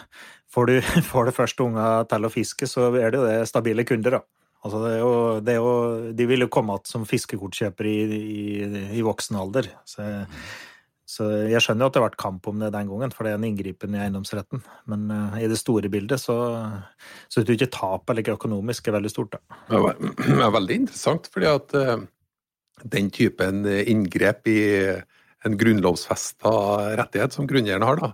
får 0.49 0.71
du, 0.71 0.75
får 1.11 1.29
du 1.29 1.35
først 1.35 1.61
unger 1.61 2.07
til 2.09 2.25
å 2.25 2.33
fiske, 2.33 2.69
så 2.69 2.89
er 2.95 3.13
det 3.13 3.21
jo 3.21 3.27
det 3.27 3.37
stabile 3.51 3.85
kunder. 3.85 4.17
da. 4.17 4.23
Altså 4.59 4.79
det 4.83 4.89
er 4.91 4.99
jo, 4.99 5.11
det 5.39 5.53
er 5.53 5.61
jo, 5.61 5.75
de 6.15 6.25
vil 6.27 6.43
jo 6.43 6.49
komme 6.51 6.75
igjen 6.75 6.91
som 6.91 7.05
fiskekortkjøpere 7.07 7.91
i, 7.91 8.17
i, 8.19 8.81
i, 8.97 9.03
voksen 9.05 9.37
alder. 9.39 9.69
Så, 9.87 10.03
så, 11.07 11.27
jeg 11.47 11.63
skjønner 11.63 11.85
jo 11.85 11.91
at 11.91 11.95
det 11.95 12.01
har 12.01 12.07
vært 12.09 12.19
kamp 12.19 12.49
om 12.51 12.59
det 12.59 12.73
den 12.75 12.89
gangen, 12.91 13.13
for 13.15 13.23
det 13.23 13.31
er 13.31 13.39
en 13.39 13.45
inngripen 13.47 13.95
i 13.95 14.01
eiendomsretten. 14.03 14.63
Men 14.91 15.05
uh, 15.13 15.37
i 15.39 15.47
det 15.47 15.59
store 15.61 15.91
bildet 15.91 16.19
så, 16.19 16.35
så 17.31 17.39
tror 17.39 17.55
jeg 17.55 17.61
ikke 17.61 17.77
tapet 17.77 18.11
eller 18.11 18.25
ikke 18.25 18.35
økonomisk 18.35 18.89
er 18.89 18.97
veldig 18.97 19.13
stort. 19.13 19.37
Da. 19.37 19.61
Det 20.27 20.41
er 20.43 20.57
veldig 20.57 20.79
interessant, 20.83 21.31
fordi 21.31 21.49
at 21.53 21.77
uh, 21.79 22.03
den 22.83 23.07
typen 23.15 23.63
inngrep 23.63 24.51
i 24.51 24.59
en 25.47 25.55
grunnlovfesta 25.59 26.51
rettighet 26.99 27.35
som 27.35 27.47
grunneieren 27.47 27.87
har, 27.87 28.03
da, 28.03 28.11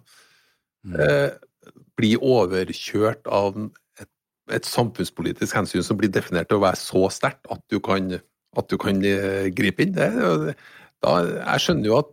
uh, 0.94 1.74
blir 1.98 2.22
overkjørt 2.22 3.26
av 3.34 3.58
et 4.54 4.68
samfunnspolitisk 4.70 5.56
hensyn 5.58 5.86
som 5.86 5.98
blir 5.98 6.12
definert 6.14 6.50
til 6.50 6.60
å 6.60 6.66
være 6.66 6.80
så 6.80 7.08
sterkt 7.14 7.48
at 7.50 7.62
at 8.56 8.70
du 8.72 8.78
kan 8.80 9.02
eh, 9.04 9.50
gripe 9.52 9.84
inn. 9.84 9.96
Det, 9.96 10.10
da, 11.04 11.16
jeg 11.26 11.64
skjønner 11.64 11.90
jo 11.90 11.98
at 12.00 12.12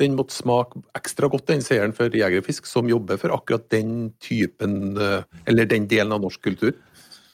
den 0.00 0.14
måtte 0.16 0.32
smake 0.32 0.80
ekstra 0.96 1.28
godt, 1.28 1.48
den 1.50 1.64
seieren 1.64 1.92
for 1.96 2.12
Jegerfisk, 2.16 2.68
som 2.68 2.88
jobber 2.88 3.20
for 3.20 3.34
akkurat 3.34 3.66
den 3.72 4.14
typen, 4.22 4.96
eh, 4.96 5.26
eller 5.50 5.68
den 5.68 5.88
delen 5.90 6.16
av 6.16 6.22
norsk 6.24 6.40
kultur. 6.46 6.72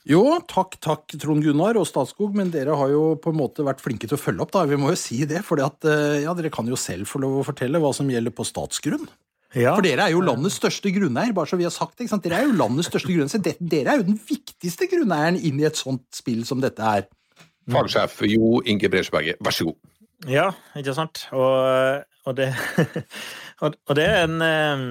Jo, 0.06 0.22
takk, 0.46 0.76
takk, 0.82 1.16
Trond 1.18 1.42
Gunnar 1.42 1.78
og 1.80 1.86
Statskog, 1.88 2.34
men 2.38 2.52
dere 2.54 2.76
har 2.78 2.92
jo 2.92 3.16
på 3.18 3.32
en 3.32 3.40
måte 3.40 3.64
vært 3.66 3.82
flinke 3.82 4.06
til 4.06 4.14
å 4.14 4.22
følge 4.22 4.44
opp, 4.44 4.52
da. 4.54 4.62
Vi 4.70 4.78
må 4.78 4.92
jo 4.92 4.98
si 5.00 5.24
det, 5.26 5.42
for 5.46 5.62
eh, 5.62 6.22
ja, 6.22 6.34
dere 6.38 6.52
kan 6.54 6.66
jo 6.70 6.78
selv 6.78 7.10
få 7.10 7.22
lov 7.22 7.40
å 7.40 7.46
fortelle 7.46 7.80
hva 7.82 7.92
som 7.94 8.10
gjelder 8.10 8.34
på 8.34 8.46
statsgrunn. 8.46 9.08
Ja. 9.54 9.76
For 9.76 9.84
dere 9.86 10.08
er 10.08 10.12
jo 10.12 10.24
landets 10.24 10.58
største 10.58 10.90
grunneier, 10.92 11.34
bare 11.36 11.48
så 11.48 11.58
vi 11.58 11.66
har 11.68 11.74
sagt 11.74 12.00
det. 12.00 12.08
Dere 12.24 12.40
er 12.40 12.48
jo 12.48 12.56
landets 12.58 12.90
største 12.90 13.12
grunneier. 13.12 13.60
Dere 13.60 13.92
er 13.92 14.00
jo 14.00 14.08
den 14.08 14.18
viktigste 14.18 14.88
grunneieren 14.90 15.38
inn 15.38 15.60
i 15.62 15.68
et 15.68 15.78
sånt 15.78 16.06
spill 16.16 16.42
som 16.48 16.62
dette 16.64 16.82
er. 16.82 17.06
Fagsjef 17.72 18.20
Jo 18.30 18.60
Inge 18.66 18.90
Bresjberget, 18.90 19.40
vær 19.42 19.54
så 19.54 19.70
god. 19.70 19.78
Ja, 20.30 20.50
ikke 20.78 20.94
sant. 20.96 21.26
Og, 21.36 22.02
og, 22.26 22.36
det, 22.38 22.50
og 23.64 23.94
det, 23.98 24.04
er 24.06 24.24
en, 24.24 24.36
eh, 24.44 24.84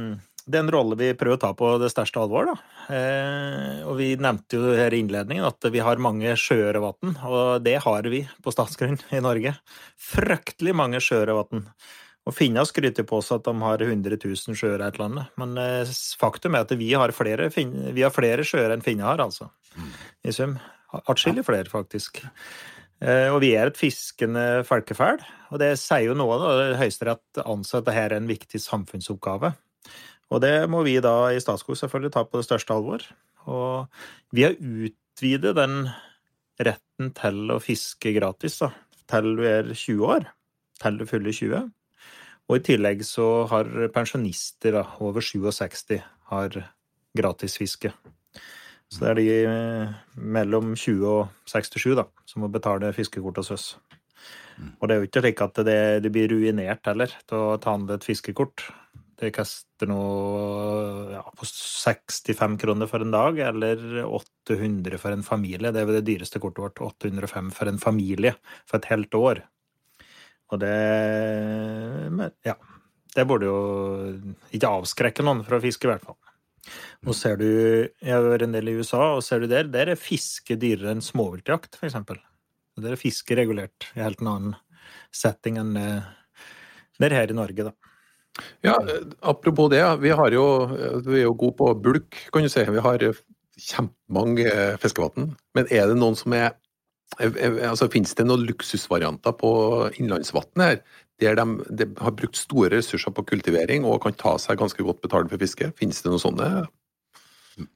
det 0.46 0.60
er 0.60 0.66
en 0.66 0.74
rolle 0.76 0.98
vi 1.00 1.12
prøver 1.18 1.40
å 1.40 1.42
ta 1.42 1.52
på 1.58 1.72
det 1.82 1.90
største 1.94 2.22
alvor. 2.22 2.52
Da. 2.52 2.56
Eh, 2.96 3.84
og 3.88 3.98
vi 4.00 4.12
nevnte 4.22 4.60
jo 4.60 4.76
her 4.78 4.94
i 4.94 5.02
innledningen 5.04 5.48
at 5.48 5.70
vi 5.74 5.84
har 5.84 6.02
mange 6.04 6.36
sjøer 6.40 6.78
og 6.82 6.90
vann, 6.90 7.16
og 7.26 7.66
det 7.66 7.80
har 7.86 8.10
vi 8.12 8.26
på 8.44 8.54
statsgrunn 8.54 9.00
i 9.16 9.24
Norge. 9.24 9.56
Fryktelig 10.12 10.76
mange 10.78 11.02
sjøer 11.04 11.34
og 12.25 12.34
finner 12.34 12.65
skryter 12.65 13.05
på 13.05 13.20
seg 13.22 13.41
at 13.41 13.50
de 13.50 13.62
har 13.62 13.82
100 13.86 14.17
000 14.17 14.58
sjøer 14.58 14.82
i 14.82 14.88
et 14.88 14.98
land, 15.01 15.20
men 15.39 15.58
eh, 15.62 15.91
faktum 16.20 16.58
er 16.58 16.65
at 16.65 16.74
vi 16.77 16.89
har 16.98 17.13
flere, 17.13 17.51
vi 17.53 18.01
har 18.01 18.13
flere 18.13 18.46
sjøer 18.48 18.74
enn 18.74 18.86
Finna 18.86 19.12
har, 19.12 19.22
altså. 19.22 19.51
I 20.25 20.34
sum. 20.34 20.58
Atskillig 21.05 21.44
flere, 21.46 21.70
faktisk. 21.70 22.24
Eh, 23.03 23.27
og 23.29 23.41
vi 23.44 23.51
er 23.58 23.70
et 23.70 23.77
fiskende 23.77 24.63
folkeferd, 24.65 25.22
og 25.51 25.62
det 25.62 25.75
sier 25.82 26.10
jo 26.10 26.17
noe. 26.17 26.39
da, 26.41 26.79
Høyesterett 26.79 27.44
anser 27.46 27.82
at 27.82 27.89
dette 27.89 28.08
er 28.08 28.17
en 28.17 28.29
viktig 28.29 28.62
samfunnsoppgave. 28.63 29.53
Og 30.34 30.41
det 30.41 30.55
må 30.72 30.82
vi 30.88 30.98
da 31.03 31.29
i 31.29 31.41
Statskog 31.44 31.77
selvfølgelig 31.77 32.15
ta 32.15 32.25
på 32.25 32.41
det 32.41 32.48
største 32.48 32.74
alvor. 32.74 33.05
Og 33.46 33.86
vi 34.34 34.48
har 34.48 34.58
utvidet 34.58 35.53
den 35.60 35.84
retten 36.65 37.12
til 37.13 37.53
å 37.53 37.62
fiske 37.62 38.15
gratis 38.15 38.58
da, 38.63 38.72
til 39.12 39.36
du 39.38 39.44
er 39.46 39.70
20 39.75 40.05
år, 40.15 40.29
til 40.82 40.98
du 40.98 41.05
fyller 41.10 41.36
20. 41.36 41.67
Og 42.46 42.60
i 42.60 42.66
tillegg 42.66 43.02
så 43.08 43.46
har 43.50 43.70
pensjonister 43.94 44.78
da, 44.78 44.84
over 45.02 45.24
67 45.24 45.98
har 46.32 46.60
gratisfiske. 47.18 47.92
Så 48.92 49.02
det 49.02 49.10
er 49.10 49.18
de 49.18 49.28
eh, 49.50 49.94
mellom 50.22 50.75
20 50.78 51.06
og 51.10 51.50
67 51.50 51.96
da, 51.98 52.06
som 52.30 52.46
må 52.46 52.52
betale 52.54 52.94
fiskekort 52.96 53.42
hos 53.42 53.52
oss. 53.56 53.68
Mm. 54.56 54.72
Og 54.78 54.88
det 54.88 54.96
er 54.96 55.02
jo 55.02 55.10
ikke 55.10 55.24
slik 55.24 55.44
at 55.44 55.62
det, 55.68 55.80
det 56.06 56.12
blir 56.14 56.30
ruinert 56.32 56.86
heller 56.88 57.12
til 57.25 57.40
å 57.42 57.58
ta 57.62 57.74
an 57.75 57.90
et 57.96 58.06
fiskekort. 58.06 58.68
Det 59.16 59.32
koster 59.36 59.88
noe 59.88 61.16
ja, 61.16 61.24
på 61.40 61.48
65 61.48 62.58
kroner 62.62 62.90
for 62.92 63.04
en 63.04 63.14
dag, 63.16 63.40
eller 63.50 64.04
800 64.06 65.00
for 65.02 65.16
en 65.16 65.25
familie. 65.25 65.72
Det 65.72 65.82
er 65.82 65.90
vel 65.90 66.02
det 66.02 66.08
dyreste 66.10 66.42
kortet 66.44 66.64
vårt. 66.66 66.84
805 66.84 67.52
for 67.56 67.72
en 67.72 67.82
familie 67.82 68.36
for 68.68 68.80
et 68.80 68.90
helt 68.92 69.16
år. 69.18 69.46
Og 70.54 70.62
det 70.62 70.75
Ja. 72.46 72.56
Det 73.16 73.24
burde 73.24 73.48
jo 73.48 73.60
ikke 74.52 74.68
avskrekke 74.82 75.24
noen 75.24 75.46
fra 75.48 75.56
å 75.56 75.64
fiske, 75.64 75.88
i 75.88 75.92
hvert 75.94 76.04
fall. 76.04 76.18
Nå 77.06 77.14
ser 77.16 77.38
du 77.40 77.46
Jeg 77.48 78.12
har 78.12 78.25
vært 78.25 78.44
en 78.44 78.52
del 78.52 78.68
i 78.68 78.75
USA, 78.75 79.16
og 79.16 79.24
ser 79.24 79.40
du 79.40 79.48
der, 79.48 79.70
der 79.72 79.94
er 79.94 79.96
fiske 79.96 80.58
dyrere 80.60 80.92
enn 80.92 81.02
småviltjakt, 81.02 81.80
f.eks. 81.80 81.96
Der 82.75 82.92
er 82.92 83.00
fiske 83.00 83.38
regulert 83.38 83.88
i 83.96 84.04
helt 84.04 84.20
en 84.20 84.28
annen 84.28 84.56
setting 85.16 85.58
enn 85.62 85.74
det 85.75 87.08
er 87.08 87.16
her 87.16 87.32
i 87.32 87.36
Norge, 87.36 87.70
da. 87.70 87.72
Ja, 88.64 88.75
apropos 89.24 89.70
det. 89.72 89.82
Vi, 90.04 90.12
jo, 90.12 90.46
vi 91.08 91.22
er 91.22 91.25
jo 91.25 91.34
gode 91.40 91.56
på 91.56 91.72
bulk, 91.80 92.20
kan 92.34 92.44
du 92.44 92.52
si. 92.52 92.64
Vi 92.68 92.84
har 92.84 93.04
kjempemange 93.56 94.78
fiskevann. 94.84 95.36
Men 95.56 95.72
er 95.72 95.88
det 95.88 95.96
noen 96.00 96.16
som 96.20 96.36
er 96.36 96.52
Eh, 96.52 96.52
eh, 96.52 96.64
altså, 97.20 97.90
Finnes 97.92 98.16
det 98.18 98.28
noen 98.28 98.46
luksusvarianter 98.50 99.36
på 99.40 99.52
innlandsvannet 100.00 100.64
her, 100.66 100.82
der 101.24 101.38
de, 101.40 101.46
de, 101.80 101.88
har 102.02 102.16
brukt 102.18 102.40
store 102.40 102.74
ressurser 102.76 103.14
på 103.16 103.24
kultivering 103.30 103.86
og 103.88 104.02
kan 104.04 104.18
ta 104.20 104.36
seg 104.42 104.60
ganske 104.60 104.84
godt 104.84 105.04
betalt 105.06 105.32
for 105.32 105.42
fiske? 105.42 105.72
Finnes 105.80 106.02
det 106.04 106.12
noen 106.12 106.24
sånne? 106.24 106.50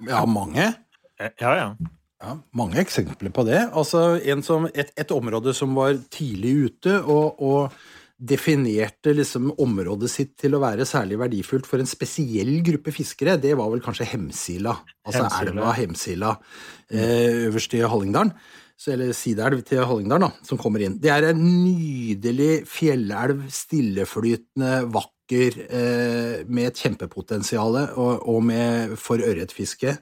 Ja, 0.09 0.25
mange. 0.27 0.73
Ja, 1.19 1.53
ja. 1.55 1.69
Ja, 2.19 2.33
mange 2.51 2.81
eksempler 2.81 3.31
på 3.31 3.45
det. 3.47 3.61
Altså, 3.71 4.19
som, 4.43 4.67
et, 4.73 4.91
et, 4.99 5.11
område 5.15 5.53
som 5.55 5.71
var 5.77 5.95
tidlig 6.11 6.51
ute 6.67 6.97
og, 6.99 7.39
og 7.39 7.77
definerte 8.19 9.13
liksom 9.15 9.53
området 9.55 10.09
sitt 10.11 10.33
til 10.41 10.57
å 10.57 10.59
være 10.59 10.83
særlig 10.87 11.21
verdifullt 11.21 11.67
for 11.69 11.79
en 11.79 11.87
spesiell 11.87 12.57
gruppe 12.67 12.91
fiskere, 12.91 13.37
det 13.39 13.53
var 13.55 13.71
vel 13.71 13.83
kanskje 13.83 14.09
Hemsila. 14.11 14.75
Altså 15.07 15.23
Hemsila. 15.23 15.53
elva 15.53 15.75
Hemsila 15.77 16.33
eh, 16.91 17.45
øverst 17.47 17.77
i 17.79 17.85
Hallingdalen 17.87 18.35
eller 18.87 19.11
sideelv 19.17 19.63
til 19.67 19.83
Hallingdal, 19.83 20.23
da, 20.23 20.31
som 20.47 20.59
kommer 20.61 20.85
inn. 20.85 20.99
Det 21.01 21.11
er 21.11 21.31
en 21.31 21.41
nydelig 21.41 22.63
fjellelv, 22.69 23.43
stilleflytende, 23.51 24.85
vakker 24.93 25.59
eh, 25.67 26.47
med 26.47 26.71
et 26.71 26.79
kjempepotensial 26.85 27.81
og, 27.89 28.23
og 28.23 28.41
med, 28.47 28.95
for 29.01 29.19
ørretfiske. 29.19 29.97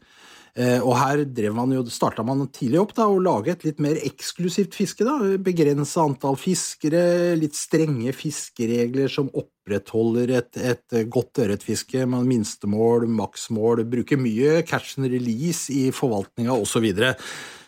Eh, 0.57 0.79
og 0.81 0.95
her 0.97 1.21
drev 1.37 1.53
man 1.53 1.73
jo, 1.75 1.83
starta 1.93 2.23
man 2.25 2.47
tidlig 2.49 2.79
opp 2.81 2.95
da, 2.97 3.05
og 3.11 3.21
lage 3.25 3.53
et 3.53 3.65
litt 3.67 3.81
mer 3.83 3.99
eksklusivt 4.01 4.73
fiske. 4.77 5.05
da, 5.05 5.17
Begrensa 5.41 6.05
antall 6.05 6.37
fiskere, 6.41 7.35
litt 7.37 7.57
strenge 7.57 8.13
fiskeregler 8.17 9.11
som 9.11 9.29
opprettholder 9.29 10.33
et, 10.39 10.57
et 10.57 10.97
godt 11.13 11.43
ørretfiske 11.45 12.07
med 12.09 12.25
minstemål, 12.29 13.05
maksmål, 13.19 13.83
bruker 13.89 14.17
mye 14.21 14.63
catch 14.65 14.97
and 14.97 15.11
release 15.13 15.69
i 15.73 15.91
forvaltninga 15.93 16.57
osv. 16.57 16.89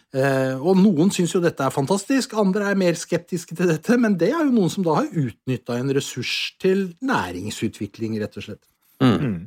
Eh, 0.09 0.55
og 0.57 0.79
noen 0.79 1.11
syns 1.13 1.35
jo 1.35 1.41
dette 1.43 1.61
er 1.61 1.73
fantastisk, 1.73 2.33
andre 2.39 2.71
er 2.71 2.79
mer 2.79 2.97
skeptiske 2.97 3.57
til 3.57 3.69
dette, 3.69 3.97
men 4.01 4.17
det 4.17 4.31
er 4.33 4.41
jo 4.41 4.55
noen 4.55 4.73
som 4.73 4.85
da 4.85 4.97
har 5.01 5.11
utnytta 5.11 5.77
en 5.77 5.93
ressurs 5.93 6.33
til 6.61 6.89
næringsutvikling, 7.05 8.17
rett 8.21 8.39
og 8.41 8.47
slett. 8.47 8.65
Mm. 8.99 9.45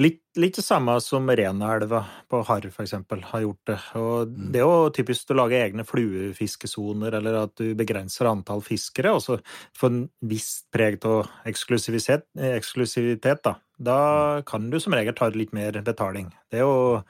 Litt, 0.00 0.22
litt, 0.40 0.56
det 0.56 0.64
samme 0.64 0.94
som 1.04 1.26
Renaelva 1.28 2.00
på 2.30 2.40
Harr 2.48 2.70
f.eks. 2.70 2.94
har 2.94 3.42
gjort 3.42 3.68
det. 3.68 3.76
Og 4.00 4.30
mm. 4.32 4.46
Det 4.54 4.62
er 4.62 4.64
jo 4.64 4.92
typisk 4.96 5.32
å 5.34 5.36
lage 5.42 5.60
egne 5.60 5.84
fluefiskesoner, 5.84 7.18
eller 7.20 7.42
at 7.42 7.54
du 7.60 7.74
begrenser 7.76 8.30
antall 8.30 8.64
fiskere, 8.64 9.12
og 9.12 9.20
så 9.24 9.36
får 9.76 9.92
en 9.92 10.02
visst 10.30 10.70
preg 10.72 11.04
av 11.08 11.28
eksklusivitet. 11.48 12.24
eksklusivitet 12.54 13.44
da. 13.44 13.58
da 13.76 13.98
mm. 13.98 14.46
kan 14.48 14.70
du 14.72 14.80
som 14.80 14.96
regel 14.96 15.16
ta 15.18 15.28
litt 15.34 15.52
mer 15.56 15.82
betaling. 15.84 16.32
Det 16.48 16.62
er 16.62 16.64
jo, 16.64 17.02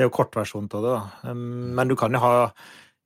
det 0.00 0.06
er 0.06 0.08
jo 0.08 0.16
kortversjonen 0.16 0.70
av 0.78 0.84
det. 0.86 0.94
da. 0.96 1.34
Men 1.36 1.90
du 1.90 1.92
kan 2.00 2.14
jo 2.16 2.22
ha 2.22 2.32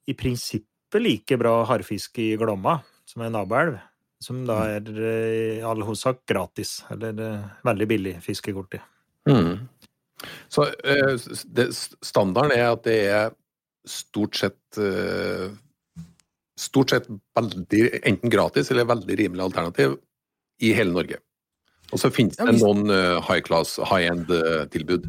i 0.06 0.14
prinsippet 0.14 1.02
like 1.02 1.38
bra 1.40 1.56
harrfiske 1.66 2.22
i 2.22 2.36
Glomma 2.38 2.76
som 3.10 3.24
en 3.26 3.34
naboelv 3.34 3.80
som 4.22 4.44
da 4.48 4.60
er 4.76 4.88
eh, 4.94 5.30
i 5.58 5.62
all 5.66 5.82
hovedsak 5.84 6.22
gratis, 6.30 6.78
eller 6.94 7.18
eh, 7.20 7.48
veldig 7.66 7.88
billig 7.90 8.14
fiskekort 8.24 8.78
i. 8.78 8.80
Mm. 9.28 9.66
Så 10.52 10.68
eh, 10.70 11.16
det, 11.56 11.66
standarden 11.74 12.54
er 12.54 12.70
at 12.70 12.86
det 12.86 12.98
er 13.12 13.34
stort 13.84 14.38
sett 14.38 14.82
Stort 16.54 16.92
sett 16.92 17.08
veldig, 17.34 17.80
enten 18.06 18.30
gratis 18.30 18.68
eller 18.70 18.86
veldig 18.86 19.16
rimelig 19.18 19.42
alternativ 19.42 19.96
i 20.62 20.68
hele 20.70 20.94
Norge. 20.94 21.16
Og 21.90 21.98
så 21.98 22.12
finnes 22.14 22.38
det 22.38 22.54
noen 22.60 22.86
high 23.26 23.42
class, 23.42 23.72
high 23.90 24.06
end-tilbud. 24.12 25.08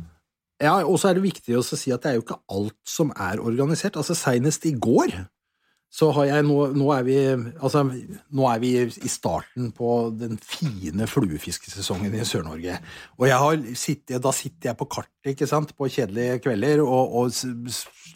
Ja, 0.64 0.78
og 0.88 1.00
så 1.02 1.10
er 1.10 1.18
det 1.18 1.26
viktig 1.26 1.58
å 1.58 1.64
si 1.66 1.92
at 1.92 2.04
det 2.04 2.12
er 2.12 2.20
jo 2.20 2.24
ikke 2.24 2.42
alt 2.54 2.78
som 2.88 3.12
er 3.12 3.42
organisert. 3.44 3.98
Altså 4.00 4.16
Senest 4.18 4.68
i 4.70 4.76
går 4.80 5.18
så 5.96 6.10
har 6.12 6.26
jeg 6.28 6.44
nå, 6.44 6.56
nå, 6.76 6.88
er 6.92 7.04
vi, 7.08 7.16
altså, 7.64 7.86
nå 8.36 8.48
er 8.50 8.60
vi 8.60 8.72
i 8.84 9.12
starten 9.12 9.70
på 9.76 9.92
den 10.20 10.36
fine 10.44 11.08
fluefiskesesongen 11.08 12.18
i 12.18 12.26
Sør-Norge. 12.28 12.76
Og 13.16 13.70
sittet, 13.80 14.20
da 14.24 14.34
sitter 14.36 14.72
jeg 14.72 14.80
på 14.82 14.90
kartet 14.92 15.32
ikke 15.32 15.48
sant, 15.48 15.72
på 15.78 15.88
kjedelige 15.88 16.42
kvelder 16.44 16.84
og, 16.84 17.16
og, 17.22 17.40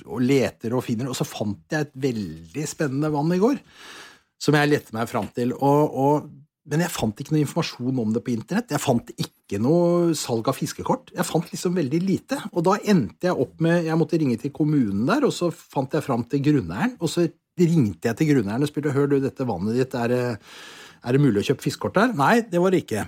og, 0.10 0.19
leter 0.19 0.75
og 0.75 0.84
finner, 0.84 1.08
og 1.08 1.15
så 1.15 1.27
fant 1.27 1.72
jeg 1.72 1.88
et 1.88 1.96
veldig 2.10 2.67
spennende 2.67 3.13
vann 3.15 3.31
i 3.36 3.39
går 3.39 3.62
som 4.39 4.55
jeg 4.55 4.72
lette 4.72 4.96
meg 4.96 5.08
fram 5.12 5.31
til. 5.36 5.55
Og, 5.55 6.27
men 6.69 6.83
jeg 6.83 6.93
fant 6.93 7.21
ikke 7.21 7.33
noe 7.33 7.41
informasjon 7.43 8.01
om 8.03 8.11
det 8.13 8.21
på 8.25 8.33
internett. 8.35 8.73
Jeg 8.75 8.83
fant 8.83 9.11
ikke 9.15 9.57
noe 9.61 10.13
salg 10.17 10.51
av 10.51 10.57
fiskekort. 10.57 11.09
Jeg 11.15 11.25
fant 11.25 11.47
liksom 11.49 11.77
veldig 11.77 12.01
lite. 12.03 12.38
Og 12.53 12.65
da 12.67 12.75
endte 12.93 13.29
jeg 13.31 13.45
opp 13.45 13.55
med 13.65 13.88
Jeg 13.88 13.97
måtte 13.97 14.19
ringe 14.21 14.38
til 14.38 14.53
kommunen 14.53 15.07
der, 15.09 15.25
og 15.25 15.33
så 15.33 15.49
fant 15.49 15.95
jeg 15.97 16.05
fram 16.05 16.27
til 16.29 16.43
grunneieren. 16.45 16.93
Og 17.01 17.09
så 17.09 17.25
ringte 17.59 18.11
jeg 18.11 18.19
til 18.19 18.29
grunneieren 18.33 18.67
og 18.67 18.69
spurte 18.69 18.93
hør 18.93 19.09
du, 19.09 19.17
dette 19.23 19.47
vannet 19.49 19.79
ditt, 19.79 19.97
er, 19.97 20.38
er 20.38 21.17
det 21.17 21.23
mulig 21.23 21.41
å 21.41 21.47
kjøpe 21.49 21.65
fiskekort 21.65 21.97
der? 21.97 22.13
Nei, 22.19 22.35
det 22.45 22.61
var 22.61 22.75
det 22.75 22.83
ikke. 22.85 23.07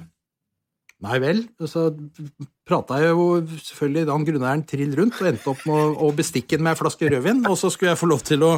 Nei 1.01 1.17
vel. 1.21 1.39
Så 1.65 1.87
prata 2.67 2.99
jeg 3.01 3.15
jo 3.15 3.25
selvfølgelig 3.57 4.03
da 4.05 4.17
grunneieren 4.27 4.63
trill 4.69 4.93
rundt 4.99 5.17
og 5.17 5.29
endte 5.31 5.49
opp 5.49 5.63
med 5.65 5.97
å 6.05 6.11
bestikke 6.15 6.59
den 6.59 6.67
med 6.67 6.75
ei 6.75 6.79
flaske 6.79 7.09
rødvin, 7.09 7.41
og 7.49 7.57
så 7.57 7.71
skulle 7.73 7.95
jeg 7.95 8.01
få 8.03 8.09
lov 8.11 8.21
til 8.27 8.45
å 8.45 8.51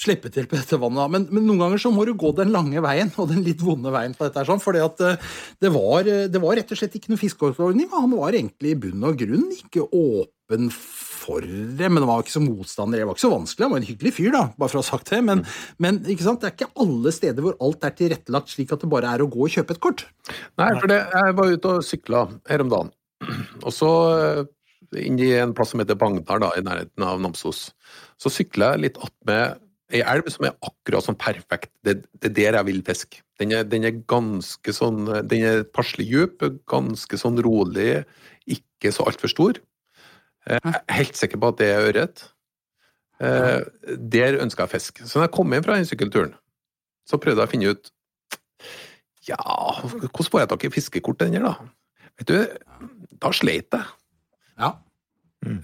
slippe 0.00 0.32
til 0.32 0.48
på 0.48 0.56
dette 0.56 0.80
vannet. 0.80 1.12
Men, 1.12 1.28
men, 1.28 1.44
noen 1.48 1.66
ganger 1.66 1.84
så 1.84 1.92
må 1.92 2.06
du 2.08 2.14
gå 2.16 2.32
den 2.38 2.54
lange 2.54 2.80
veien 2.84 3.12
og 3.20 3.28
den 3.30 3.44
litt 3.44 3.60
vonde 3.64 3.92
veien 3.92 4.16
på 4.16 4.24
dette. 4.24 4.46
sånn, 4.48 4.64
at 4.80 5.04
eh, 5.04 5.30
det 5.60 5.72
var, 5.76 6.08
det 6.08 6.42
var 6.42 6.56
rett 6.58 6.72
og 6.72 6.80
slett 6.80 6.96
ikke 6.96 7.12
noe 7.12 7.20
fiskeordning, 7.20 7.92
han 7.92 8.16
var 8.16 8.40
egentlig 8.40 8.72
i 8.72 8.82
bunn 8.86 9.08
og 9.10 9.20
grunn 9.20 9.50
ikke 9.60 9.84
åpen 9.92 10.72
for 10.72 11.11
for 11.22 11.44
det, 11.44 11.88
men 11.88 12.02
han 12.02 12.08
var 12.10 12.24
ikke 12.24 12.34
så 12.34 12.42
motstander. 12.44 13.00
Det 13.00 13.08
var 13.08 13.16
ikke 13.16 13.24
så 13.24 13.32
vanskelig, 13.32 13.66
han 13.66 13.74
var 13.74 13.82
en 13.82 13.88
hyggelig 13.88 14.14
fyr, 14.18 14.30
da, 14.34 14.42
bare 14.58 14.72
for 14.72 14.80
å 14.80 14.84
ha 14.84 14.88
sagt 14.88 15.12
det. 15.12 15.20
Men, 15.28 15.44
men 15.82 16.00
det 16.02 16.16
er 16.18 16.50
ikke 16.52 16.72
alle 16.84 17.14
steder 17.14 17.46
hvor 17.46 17.58
alt 17.62 17.86
er 17.88 17.96
tilrettelagt 17.98 18.54
slik 18.54 18.74
at 18.74 18.84
det 18.84 18.90
bare 18.92 19.14
er 19.14 19.24
å 19.24 19.30
gå 19.30 19.46
og 19.46 19.54
kjøpe 19.54 19.76
et 19.76 19.82
kort. 19.84 20.06
Nei, 20.60 20.72
for 20.78 20.90
det, 20.90 21.00
jeg 21.14 21.38
var 21.38 21.56
ute 21.56 21.76
og 21.76 21.86
sykla 21.86 22.24
her 22.50 22.66
om 22.66 22.72
dagen, 22.72 22.94
og 23.66 23.72
så 23.74 23.92
eh, 24.12 24.42
inn 25.02 25.20
i 25.22 25.32
en 25.40 25.54
plass 25.56 25.72
som 25.72 25.82
heter 25.82 25.98
Bagnar, 25.98 26.42
da, 26.42 26.54
i 26.58 26.64
nærheten 26.66 27.06
av 27.06 27.20
Namsos. 27.22 27.68
Så 28.20 28.32
sykla 28.32 28.74
jeg 28.74 28.86
litt 28.88 29.02
attmed 29.02 29.60
ei 29.92 30.00
elv 30.08 30.28
som 30.32 30.46
er 30.48 30.56
akkurat 30.64 31.04
sånn 31.04 31.18
perfekt. 31.20 31.70
Det, 31.84 31.98
det, 32.20 32.30
er 32.30 32.36
der 32.36 32.58
jeg 32.58 32.68
vil 32.70 32.80
fiske. 32.86 33.20
Den 33.40 33.52
den 33.68 33.84
er 33.88 33.98
ganske 34.08 34.74
sånn 34.74 35.04
Den 35.28 35.44
er 35.48 35.64
passelig 35.68 36.08
dyp, 36.08 36.46
ganske 36.70 37.18
sånn 37.20 37.40
rolig, 37.44 38.04
ikke 38.48 38.92
så 38.94 39.06
altfor 39.08 39.32
stor. 39.32 39.60
Jeg 40.48 40.60
er 40.64 40.96
helt 40.98 41.18
sikker 41.18 41.40
på 41.40 41.52
at 41.52 41.58
det 41.60 41.68
er 41.70 41.88
ørret. 41.88 42.24
Eh, 43.22 43.60
der 44.14 44.40
ønska 44.42 44.66
jeg 44.66 44.74
fisk. 44.74 45.02
Så 45.06 45.20
da 45.20 45.26
jeg 45.28 45.34
kom 45.36 45.52
hjem 45.54 45.66
fra 45.66 45.78
den 45.78 45.86
sykkelturen, 45.86 46.32
så 47.06 47.18
prøvde 47.22 47.44
jeg 47.44 47.50
å 47.50 47.52
finne 47.52 47.74
ut 47.74 47.92
Ja, 49.28 49.38
hvordan 49.38 50.30
får 50.32 50.42
jeg 50.42 50.50
tak 50.50 50.64
i 50.66 50.72
fiskekort 50.74 51.20
den 51.22 51.36
her, 51.36 51.44
da? 51.46 51.52
Vet 52.18 52.30
du, 52.30 52.88
da 53.22 53.30
sleit 53.34 53.70
jeg. 53.70 53.86
Ja. 54.58 54.72
Mm. 55.46 55.60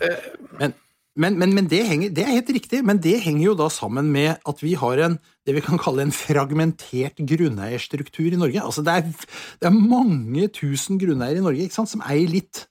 Men, 0.60 0.74
men, 1.18 1.38
men, 1.40 1.54
men 1.56 1.66
det, 1.70 1.80
henger, 1.88 2.12
det, 2.14 2.22
er 2.22 2.36
helt 2.36 2.52
riktig, 2.54 2.84
men 2.86 3.00
det 3.02 3.16
henger 3.24 3.48
jo 3.48 3.56
da 3.58 3.66
sammen 3.74 4.12
med 4.14 4.38
at 4.46 4.62
vi 4.62 4.76
har 4.78 5.02
en 5.02 5.18
det 5.46 5.56
vi 5.56 5.64
kan 5.64 5.80
kalle 5.82 6.04
en 6.06 6.14
fragmentert 6.14 7.18
grunneierstruktur 7.18 8.30
i 8.30 8.38
Norge. 8.38 8.62
Altså 8.62 8.84
det 8.86 8.94
er, 8.94 9.28
det 9.58 9.70
er 9.70 9.74
mange 9.74 10.46
tusen 10.54 11.00
grunneiere 11.02 11.42
i 11.42 11.46
Norge 11.46 11.70
sant, 11.74 11.90
som 11.90 12.04
eier 12.06 12.30
litt. 12.30 12.68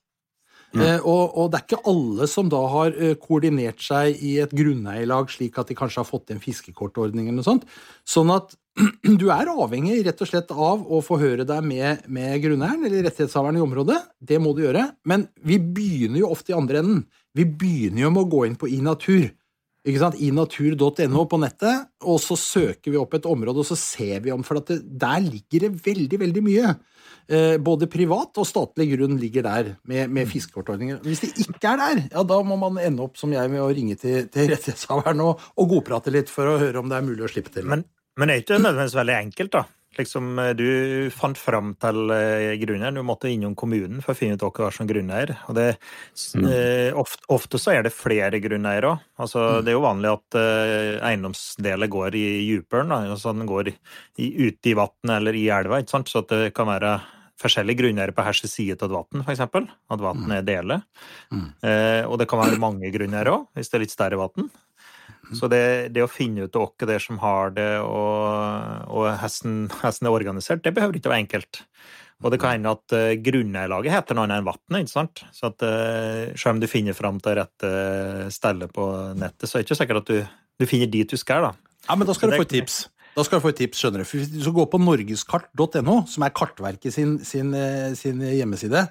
Mm. 0.76 1.00
Og, 1.00 1.32
og, 1.32 1.46
det 1.48 1.58
er 1.58 1.64
ikke 1.64 1.88
alle 1.88 2.26
som 2.28 2.48
da 2.52 2.60
har 2.68 2.92
eh, 2.92 3.14
koordinert 3.20 3.80
seg 3.80 4.18
i 4.24 4.34
et 4.42 4.52
grunneierlag, 4.52 5.30
slik 5.32 5.56
at 5.60 5.70
de 5.70 5.76
kanskje 5.78 6.02
har 6.02 6.08
fått 6.08 6.34
en 6.34 6.42
fiskekortordning 6.42 7.28
eller 7.28 7.40
noe 7.40 7.46
sånt. 7.46 7.64
Sånn 8.04 8.32
at 8.34 8.52
du 9.20 9.26
er 9.32 9.48
avhengig 9.48 10.02
rett 10.06 10.20
og 10.22 10.30
slett 10.30 10.52
av 10.52 10.84
å 10.84 11.00
forhøre 11.04 11.46
deg 11.48 11.64
med, 11.66 12.04
med 12.12 12.36
grunneieren 12.44 12.84
eller 12.84 13.08
rettighetshaveren 13.08 13.58
i 13.58 13.64
området. 13.64 13.98
Det 14.20 14.40
må 14.42 14.52
du 14.52 14.66
gjøre. 14.66 14.84
Men 15.08 15.26
vi 15.40 15.56
begynner 15.62 16.22
jo 16.22 16.32
ofte 16.36 16.52
i 16.52 16.58
andre 16.58 16.84
enden. 16.84 17.02
Vi 17.36 17.48
begynner 17.48 18.04
jo 18.04 18.12
med 18.14 18.26
å 18.26 18.32
gå 18.36 18.44
inn 18.48 18.58
på 18.60 18.70
iNatur. 18.70 19.28
Ikke 19.28 19.47
sant? 20.00 20.18
inatur.no 20.20 21.24
på 21.30 21.38
nettet, 21.40 21.88
og 22.04 22.18
så 22.20 22.36
søker 22.38 22.92
vi 22.92 23.00
opp 23.00 23.14
et 23.16 23.28
område, 23.28 23.62
og 23.62 23.68
så 23.68 23.78
ser 23.78 24.20
vi 24.24 24.32
om 24.34 24.44
For 24.46 24.60
det, 24.60 24.80
der 24.84 25.20
ligger 25.24 25.66
det 25.66 25.70
veldig, 25.86 26.20
veldig 26.24 26.44
mye. 26.44 26.74
Eh, 27.28 27.56
både 27.60 27.88
privat 27.92 28.38
og 28.40 28.46
statlig 28.48 28.90
grunn 28.94 29.18
ligger 29.20 29.44
der 29.44 29.74
med, 29.84 30.08
med 30.08 30.26
mm. 30.26 30.30
fiskekortordninger. 30.32 31.00
Hvis 31.04 31.24
det 31.24 31.32
ikke 31.44 31.74
er 31.74 31.80
der, 31.80 32.02
ja, 32.10 32.24
da 32.24 32.40
må 32.42 32.56
man 32.60 32.80
ende 32.80 33.04
opp 33.04 33.20
som 33.20 33.32
jeg 33.32 33.52
med 33.52 33.60
å 33.60 33.68
ringe 33.68 33.98
til, 34.00 34.30
til 34.32 34.48
rettighetshaveren 34.52 35.20
og, 35.24 35.42
og 35.56 35.74
godprate 35.74 36.14
litt 36.14 36.32
for 36.32 36.48
å 36.48 36.58
høre 36.60 36.80
om 36.80 36.88
det 36.88 36.98
er 36.98 37.08
mulig 37.08 37.26
å 37.26 37.32
slippe 37.32 37.52
til. 37.54 37.68
Men, 37.68 37.84
men 38.18 38.32
er 38.32 38.40
ikke 38.42 38.60
nødvendigvis 38.60 38.96
veldig 38.96 39.18
enkelt, 39.18 39.54
da? 39.58 39.66
Liksom, 39.98 40.38
eh, 40.38 40.52
du 40.54 40.68
fant 41.14 41.38
fram 41.38 41.72
til 41.82 42.12
eh, 42.14 42.54
grunneieren. 42.60 43.00
Du 43.00 43.06
måtte 43.06 43.30
innom 43.32 43.56
kommunen 43.58 44.02
for 44.04 44.14
å 44.14 44.18
finne 44.18 44.38
ut 44.38 44.44
hva 44.46 44.70
som 44.74 44.88
grunneier. 44.88 45.34
Og 45.50 45.58
det, 45.58 45.66
mm. 46.38 46.46
eh, 46.46 46.98
ofte, 46.98 47.24
ofte, 47.34 47.60
så 47.60 47.74
er 47.74 47.86
det 47.86 47.94
flere 47.96 48.40
grunneiere 48.44 48.94
òg. 48.94 49.04
Altså, 49.18 49.44
mm. 49.44 49.60
Det 49.66 49.72
er 49.72 49.78
jo 49.78 49.84
vanlig 49.84 50.14
at 50.14 50.40
eiendomsdeler 51.10 51.90
går 51.90 52.18
i 52.18 52.26
djupen, 52.46 52.94
Altså, 52.94 53.34
den 53.34 53.48
går 53.48 53.72
i, 53.72 54.28
ute 54.48 54.70
i 54.70 54.76
vannet 54.78 55.14
eller 55.18 55.36
i 55.36 55.48
elva. 55.52 55.82
ikke 55.82 55.96
sant? 55.96 56.12
Så 56.12 56.22
det 56.30 56.52
kan 56.56 56.70
være 56.70 56.98
forskjellige 57.38 57.82
grunneiere 57.82 58.14
på 58.14 58.24
hver 58.26 58.38
side 58.38 58.78
av 58.78 58.88
et 58.88 58.94
vann, 58.94 59.24
f.eks. 59.24 59.42
At 59.44 60.02
vannet 60.02 60.26
mm. 60.26 60.36
er 60.38 60.46
dele. 60.46 60.80
Mm. 61.34 61.44
Eh, 61.62 62.02
og 62.06 62.18
det 62.20 62.26
kan 62.30 62.42
være 62.42 62.62
mange 62.62 62.90
grunneiere 62.94 63.34
òg, 63.34 63.46
hvis 63.54 63.70
det 63.70 63.78
er 63.78 63.84
litt 63.84 63.94
større 63.94 64.18
vann. 64.20 64.50
Så 65.36 65.48
det, 65.52 65.92
det, 65.92 66.04
å 66.04 66.10
finne 66.10 66.46
ut 66.46 66.56
hvem 66.56 66.88
det 66.88 66.96
er 66.96 67.04
som 67.04 67.20
har 67.20 67.52
det, 67.56 67.70
og, 67.84 68.88
og 68.88 69.08
hesten, 69.20 69.66
hesten, 69.82 70.08
er 70.08 70.16
organisert, 70.16 70.62
det 70.64 70.72
behøver 70.76 70.98
ikke 70.98 71.10
å 71.10 71.14
være 71.14 71.24
enkelt. 71.26 71.62
Og 72.24 72.32
det 72.34 72.40
kan 72.42 72.56
hende 72.56 72.72
at 72.74 72.96
uh, 72.96 73.12
grunneierlaget 73.22 73.94
heter 73.94 74.16
noe 74.16 74.26
annet 74.26 74.40
enn 74.40 74.48
vannet, 74.48 74.80
ikke 74.82 74.94
sant. 74.94 75.22
Så 75.36 75.52
at 75.52 75.62
uh, 75.62 76.32
selv 76.34 76.56
om 76.56 76.62
du 76.62 76.66
finner 76.70 76.96
fram 76.96 77.20
til 77.22 77.36
rette 77.38 77.72
stedet 78.34 78.72
på 78.74 78.88
nettet, 79.14 79.46
så 79.46 79.58
er 79.58 79.62
det 79.62 79.68
ikke 79.68 79.78
sikkert 79.78 80.00
at 80.02 80.10
du, 80.10 80.40
du 80.58 80.66
finner 80.66 80.90
dit 80.90 81.12
du 81.12 81.20
skal, 81.20 81.46
da. 81.46 81.74
Ja, 81.86 81.94
men 81.94 82.08
da 82.08 82.16
skal 82.16 82.32
du 82.32 82.40
få 82.40 82.48
et 82.48 82.56
tips. 82.56 82.86
Da 83.18 83.24
skal 83.26 83.40
du 83.40 83.46
få 83.46 83.52
et 83.52 83.58
tips. 83.58 83.80
skjønner 83.82 84.02
du. 84.02 84.08
Hvis 84.10 84.30
du 84.30 84.40
skal 84.44 84.56
gå 84.60 84.66
på 84.70 84.80
norgeskart.no, 84.82 86.00
som 86.10 86.24
er 86.26 86.34
Kartverket 86.36 86.94
sin, 86.94 87.16
sin, 87.26 87.54
eh, 87.54 87.94
sin 87.98 88.20
hjemmeside, 88.22 88.84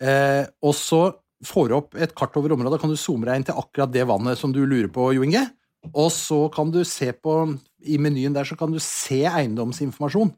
eh, 0.00 0.44
og 0.62 0.74
så 0.78 1.02
får 1.44 1.68
du 1.68 1.74
opp 1.76 1.96
et 1.98 2.14
kart 2.16 2.36
over 2.38 2.54
området, 2.54 2.76
da 2.76 2.82
kan 2.82 2.92
du 2.92 2.98
zoome 3.00 3.26
deg 3.26 3.40
inn 3.40 3.46
til 3.48 3.58
akkurat 3.58 3.92
det 3.92 4.06
vannet 4.08 4.38
som 4.38 4.52
du 4.54 4.62
lurer 4.64 4.88
på, 4.92 5.12
Jo 5.16 5.26
Inge. 5.26 5.42
Og 5.92 6.10
så 6.14 6.46
kan 6.54 6.72
du 6.74 6.82
se 6.88 7.12
på 7.12 7.38
I 7.86 8.00
menyen 8.02 8.34
der 8.34 8.48
så 8.48 8.56
kan 8.58 8.72
du 8.72 8.80
se 8.82 9.22
eiendomsinformasjon. 9.28 10.34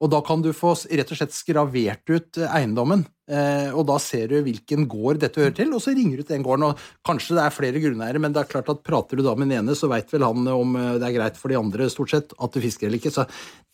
Og 0.00 0.08
da 0.08 0.20
kan 0.24 0.40
du 0.40 0.48
få 0.56 0.72
rett 0.88 1.10
og 1.12 1.18
slett 1.18 1.34
skravert 1.36 2.08
ut 2.08 2.38
eh, 2.40 2.52
eiendommen, 2.56 3.02
eh, 3.28 3.68
og 3.68 3.84
da 3.90 3.98
ser 4.00 4.30
du 4.32 4.38
hvilken 4.46 4.86
gård 4.88 5.20
dette 5.20 5.42
hører 5.42 5.56
til, 5.58 5.74
og 5.76 5.82
så 5.84 5.92
ringer 5.96 6.20
du 6.20 6.24
til 6.24 6.38
den 6.38 6.46
gården. 6.46 6.70
og 6.70 7.04
Kanskje 7.06 7.36
det 7.36 7.42
er 7.44 7.52
flere 7.52 7.82
grunneiere, 7.84 8.22
men 8.22 8.32
det 8.32 8.40
er 8.40 8.48
klart 8.48 8.70
at 8.72 8.80
prater 8.86 9.20
du 9.20 9.24
da 9.26 9.34
med 9.36 9.50
den 9.50 9.60
ene, 9.60 9.76
så 9.76 9.90
veit 9.92 10.08
vel 10.14 10.24
han 10.24 10.48
om 10.54 10.78
eh, 10.80 10.94
det 11.02 11.10
er 11.10 11.18
greit 11.18 11.40
for 11.40 11.52
de 11.52 11.60
andre, 11.60 11.90
stort 11.92 12.14
sett, 12.14 12.32
at 12.32 12.56
du 12.56 12.64
fisker 12.64 12.88
eller 12.88 13.00
ikke. 13.00 13.12
Så, 13.12 13.26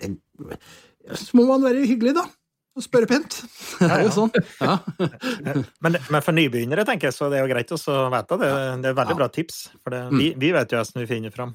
det, 0.02 0.16
så 1.14 1.38
må 1.38 1.46
man 1.46 1.62
være 1.62 1.86
hyggelig, 1.86 2.16
da. 2.18 2.26
Spørre 2.82 3.08
pent. 3.08 3.38
Det 3.80 3.88
er 3.88 4.02
jo 4.04 4.12
sånn. 4.14 4.32
Ja. 4.60 4.74
Men, 5.84 5.96
men 6.10 6.22
for 6.24 6.36
nybegynnere 6.36 6.84
tenker 6.88 7.08
jeg, 7.10 7.16
så 7.16 7.28
det 7.32 7.38
er 7.38 7.44
jo 7.46 7.50
greit 7.52 7.70
å 7.72 7.78
vite 8.12 8.38
det. 8.40 8.50
Det 8.82 8.90
er 8.90 8.96
veldig 8.98 9.14
Ja. 9.14 9.18
bra 9.20 9.28
tips. 9.32 9.58
For 9.84 9.94
det, 9.94 10.00
vi, 10.12 10.30
vi 10.40 10.50
vet 10.56 10.72
jo 10.72 10.80
hvordan 10.80 11.02
vi 11.04 11.08
finner 11.10 11.32
fram. 11.34 11.52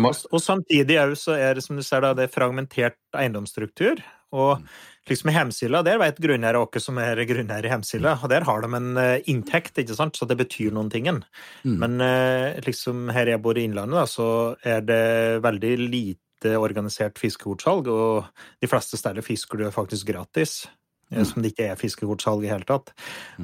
Må, 0.00 0.10
Og, 0.12 0.24
og 0.32 0.42
samtidig 0.44 0.98
òg 1.02 1.14
så 1.20 1.36
er 1.38 1.56
det 1.56 1.64
som 1.64 1.76
du 1.78 1.84
ser 1.86 2.04
da, 2.04 2.12
det 2.16 2.26
er 2.28 2.32
fragmentert 2.34 2.98
eiendomsstruktur. 3.16 4.02
Og 4.32 4.60
liksom 5.10 5.28
i 5.28 5.34
Hemsila, 5.36 5.82
der 5.84 5.98
vet 6.00 6.20
grunneiere 6.24 6.60
hvem 6.64 6.80
som 6.80 6.98
er 7.02 7.20
grunneier 7.28 7.66
i 7.68 7.72
Hemsila, 7.72 8.14
og 8.22 8.30
der 8.32 8.46
har 8.48 8.62
de 8.64 8.70
en 8.78 8.90
eh, 9.00 9.18
inntekt, 9.28 9.76
ikke 9.82 9.96
sant, 9.98 10.16
så 10.16 10.24
det 10.30 10.38
betyr 10.40 10.72
noen 10.72 10.88
ting. 10.92 11.08
Mm. 11.66 11.74
Men 11.82 11.98
eh, 12.00 12.60
liksom 12.64 13.10
her 13.12 13.28
jeg 13.34 13.42
bor 13.44 13.60
i 13.60 13.66
Innlandet, 13.68 13.98
da, 14.00 14.06
så 14.08 14.28
er 14.64 14.80
det 14.88 15.02
veldig 15.44 15.74
lite 15.84 16.20
organisert 16.44 17.18
fiskekortsalg, 17.20 17.88
og 17.88 18.24
de 18.62 18.70
fleste 18.70 18.98
steder 19.00 19.24
fisker 19.24 19.58
du 19.58 19.70
faktisk 19.74 20.06
gratis. 20.12 20.66
eh, 20.66 20.78
Mm. 21.12 21.24
Som 21.28 21.42
det 21.42 21.50
ikke 21.52 21.66
er 21.68 21.76
fiskekortsalg 21.76 22.44
i 22.46 22.48
hele 22.48 22.64
tatt. 22.64 22.92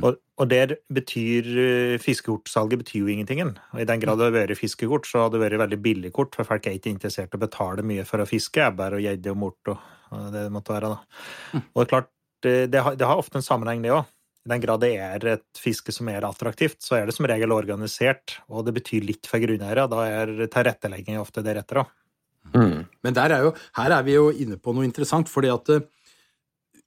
Og, 0.00 0.16
og 0.40 0.48
der 0.48 0.76
betyr 0.88 1.44
eh, 1.44 1.98
Fiskekortsalget 2.00 2.80
betyr 2.80 3.02
jo 3.02 3.10
ingenting. 3.12 3.42
Og 3.44 3.80
I 3.82 3.84
den 3.84 4.00
grad 4.00 4.16
det 4.16 4.24
har 4.30 4.32
vært 4.32 4.56
fiskekort, 4.56 5.04
så 5.04 5.26
har 5.26 5.30
det 5.34 5.42
vært 5.42 5.60
veldig 5.60 5.78
billig 5.84 6.12
kort, 6.16 6.34
for 6.34 6.48
folk 6.48 6.66
er 6.66 6.78
ikke 6.78 6.94
interessert 6.94 7.34
i 7.34 7.36
å 7.36 7.42
betale 7.42 7.84
mye 7.84 8.06
for 8.08 8.24
å 8.24 8.28
fiske 8.28 8.62
ebber 8.64 8.96
og 8.96 9.04
gjedde 9.04 9.34
og 9.34 9.36
mort 9.36 9.72
og, 9.74 9.82
og 10.10 10.30
det 10.32 10.46
det 10.46 10.54
måtte 10.54 10.72
være. 10.72 10.94
da. 10.94 11.60
Og 11.74 11.82
det 11.82 11.84
er 11.84 11.92
klart, 11.92 12.10
det, 12.42 12.54
det, 12.72 12.80
har, 12.86 12.96
det 12.96 13.06
har 13.10 13.20
ofte 13.20 13.36
en 13.36 13.44
sammenheng, 13.44 13.82
det 13.84 13.92
òg. 13.92 14.08
I 14.46 14.52
den 14.54 14.62
grad 14.64 14.80
det 14.80 14.94
er 14.96 15.24
et 15.34 15.60
fiske 15.60 15.92
som 15.92 16.08
er 16.08 16.24
attraktivt, 16.24 16.80
så 16.80 16.96
er 16.96 17.08
det 17.08 17.12
som 17.18 17.26
regel 17.28 17.52
organisert, 17.52 18.38
og 18.48 18.64
det 18.64 18.72
betyr 18.78 19.04
litt 19.04 19.28
for 19.28 19.42
grunneiere. 19.44 19.84
Da 19.92 20.06
er 20.08 20.32
tilrettelegging 20.48 21.20
ofte 21.20 21.44
deretter 21.44 21.82
òg. 21.82 21.90
Mm. 22.54 22.80
Men 23.04 23.16
der 23.16 23.34
er 23.36 23.46
jo, 23.46 23.54
her 23.78 23.94
er 23.98 24.04
vi 24.06 24.16
jo 24.16 24.28
inne 24.30 24.58
på 24.60 24.74
noe 24.76 24.86
interessant, 24.86 25.30
fordi 25.32 25.52
at 25.52 25.72
eh, 25.74 25.86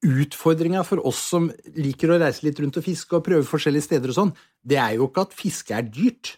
utfordringa 0.01 0.83
for 0.87 1.03
oss 1.05 1.21
som 1.33 1.49
liker 1.77 2.13
å 2.13 2.19
reise 2.21 2.45
litt 2.45 2.59
rundt 2.61 2.79
og 2.79 2.85
fiske 2.85 3.17
og 3.17 3.25
prøve 3.25 3.47
forskjellige 3.47 3.89
steder 3.89 4.13
og 4.13 4.17
sånn, 4.17 4.35
det 4.65 4.79
er 4.81 4.95
jo 4.97 5.09
ikke 5.09 5.27
at 5.27 5.35
fiske 5.37 5.75
er 5.77 5.85
dyrt. 5.87 6.37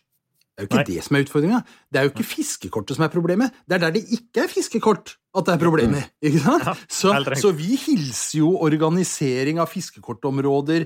Det 0.54 0.62
er 0.62 0.66
jo 0.66 0.70
ikke 0.70 0.82
Nei. 0.84 0.90
det 0.92 1.04
som 1.06 1.16
er 1.18 1.24
utfordringa. 1.24 1.60
Det 1.90 2.00
er 2.00 2.04
jo 2.06 2.12
ikke 2.12 2.28
fiskekortet 2.30 2.98
som 2.98 3.06
er 3.08 3.14
problemet. 3.14 3.56
Det 3.66 3.78
er 3.78 3.82
der 3.88 3.96
det 3.96 4.04
ikke 4.14 4.44
er 4.44 4.52
fiskekort 4.52 5.16
at 5.34 5.48
det 5.48 5.56
er 5.56 5.62
problemet. 5.64 6.12
ikke 6.22 6.42
sant? 6.44 6.68
Ja, 6.68 6.76
Så, 6.86 7.14
så 7.42 7.54
vi 7.58 7.74
hilser 7.80 8.44
jo 8.44 8.52
organisering 8.62 9.62
av 9.64 9.72
fiskekortområder 9.72 10.86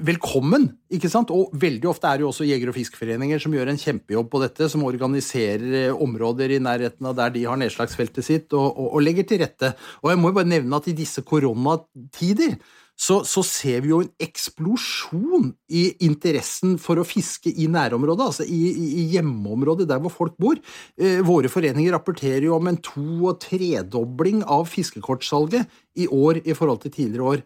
velkommen, 0.00 0.70
ikke 0.92 1.10
sant? 1.12 1.30
Og 1.34 1.52
veldig 1.58 1.90
ofte 1.90 2.08
er 2.08 2.18
det 2.18 2.24
jo 2.24 2.30
også 2.30 2.46
jeger- 2.48 2.70
og 2.72 2.76
fiskeforeninger 2.76 3.42
som 3.42 3.52
gjør 3.52 3.72
en 3.72 3.80
kjempejobb 3.80 4.30
på 4.32 4.40
dette, 4.40 4.68
som 4.72 4.84
organiserer 4.88 5.74
eh, 5.86 5.92
områder 5.92 6.54
i 6.56 6.62
nærheten 6.62 7.08
av 7.08 7.16
der 7.18 7.34
de 7.34 7.44
har 7.44 7.58
nedslagsfeltet 7.60 8.24
sitt, 8.24 8.46
og, 8.52 8.70
og, 8.72 8.94
og 8.96 9.04
legger 9.04 9.28
til 9.28 9.42
rette. 9.44 9.74
Og 10.02 10.12
jeg 10.12 10.22
må 10.22 10.32
jo 10.32 10.38
bare 10.40 10.52
nevne 10.54 10.80
at 10.80 10.88
i 10.88 10.96
disse 10.96 11.24
koronatider 11.26 12.56
så, 13.02 13.22
så 13.26 13.42
ser 13.44 13.82
vi 13.82 13.90
jo 13.90 14.00
en 14.04 14.10
eksplosjon 14.22 15.48
i 15.74 15.84
interessen 16.06 16.76
for 16.80 17.00
å 17.00 17.06
fiske 17.08 17.50
i 17.50 17.66
nærområdet, 17.72 18.26
altså 18.28 18.46
i, 18.46 18.60
i, 18.72 19.06
hjemmeområdet 19.14 19.88
der 19.90 20.02
hvor 20.02 20.12
folk 20.14 20.36
bor. 20.40 20.60
Eh, 21.00 21.20
våre 21.26 21.50
foreninger 21.52 21.92
rapporterer 21.96 22.46
jo 22.48 22.56
om 22.56 22.70
en 22.70 22.78
to- 22.80 23.26
og 23.32 23.40
tredobling 23.42 24.44
av 24.44 24.68
fiskekortsalget 24.70 25.68
i 25.98 26.08
år 26.08 26.44
i 26.44 26.56
forhold 26.56 26.84
til 26.84 26.94
tidligere 26.94 27.34
år. 27.36 27.42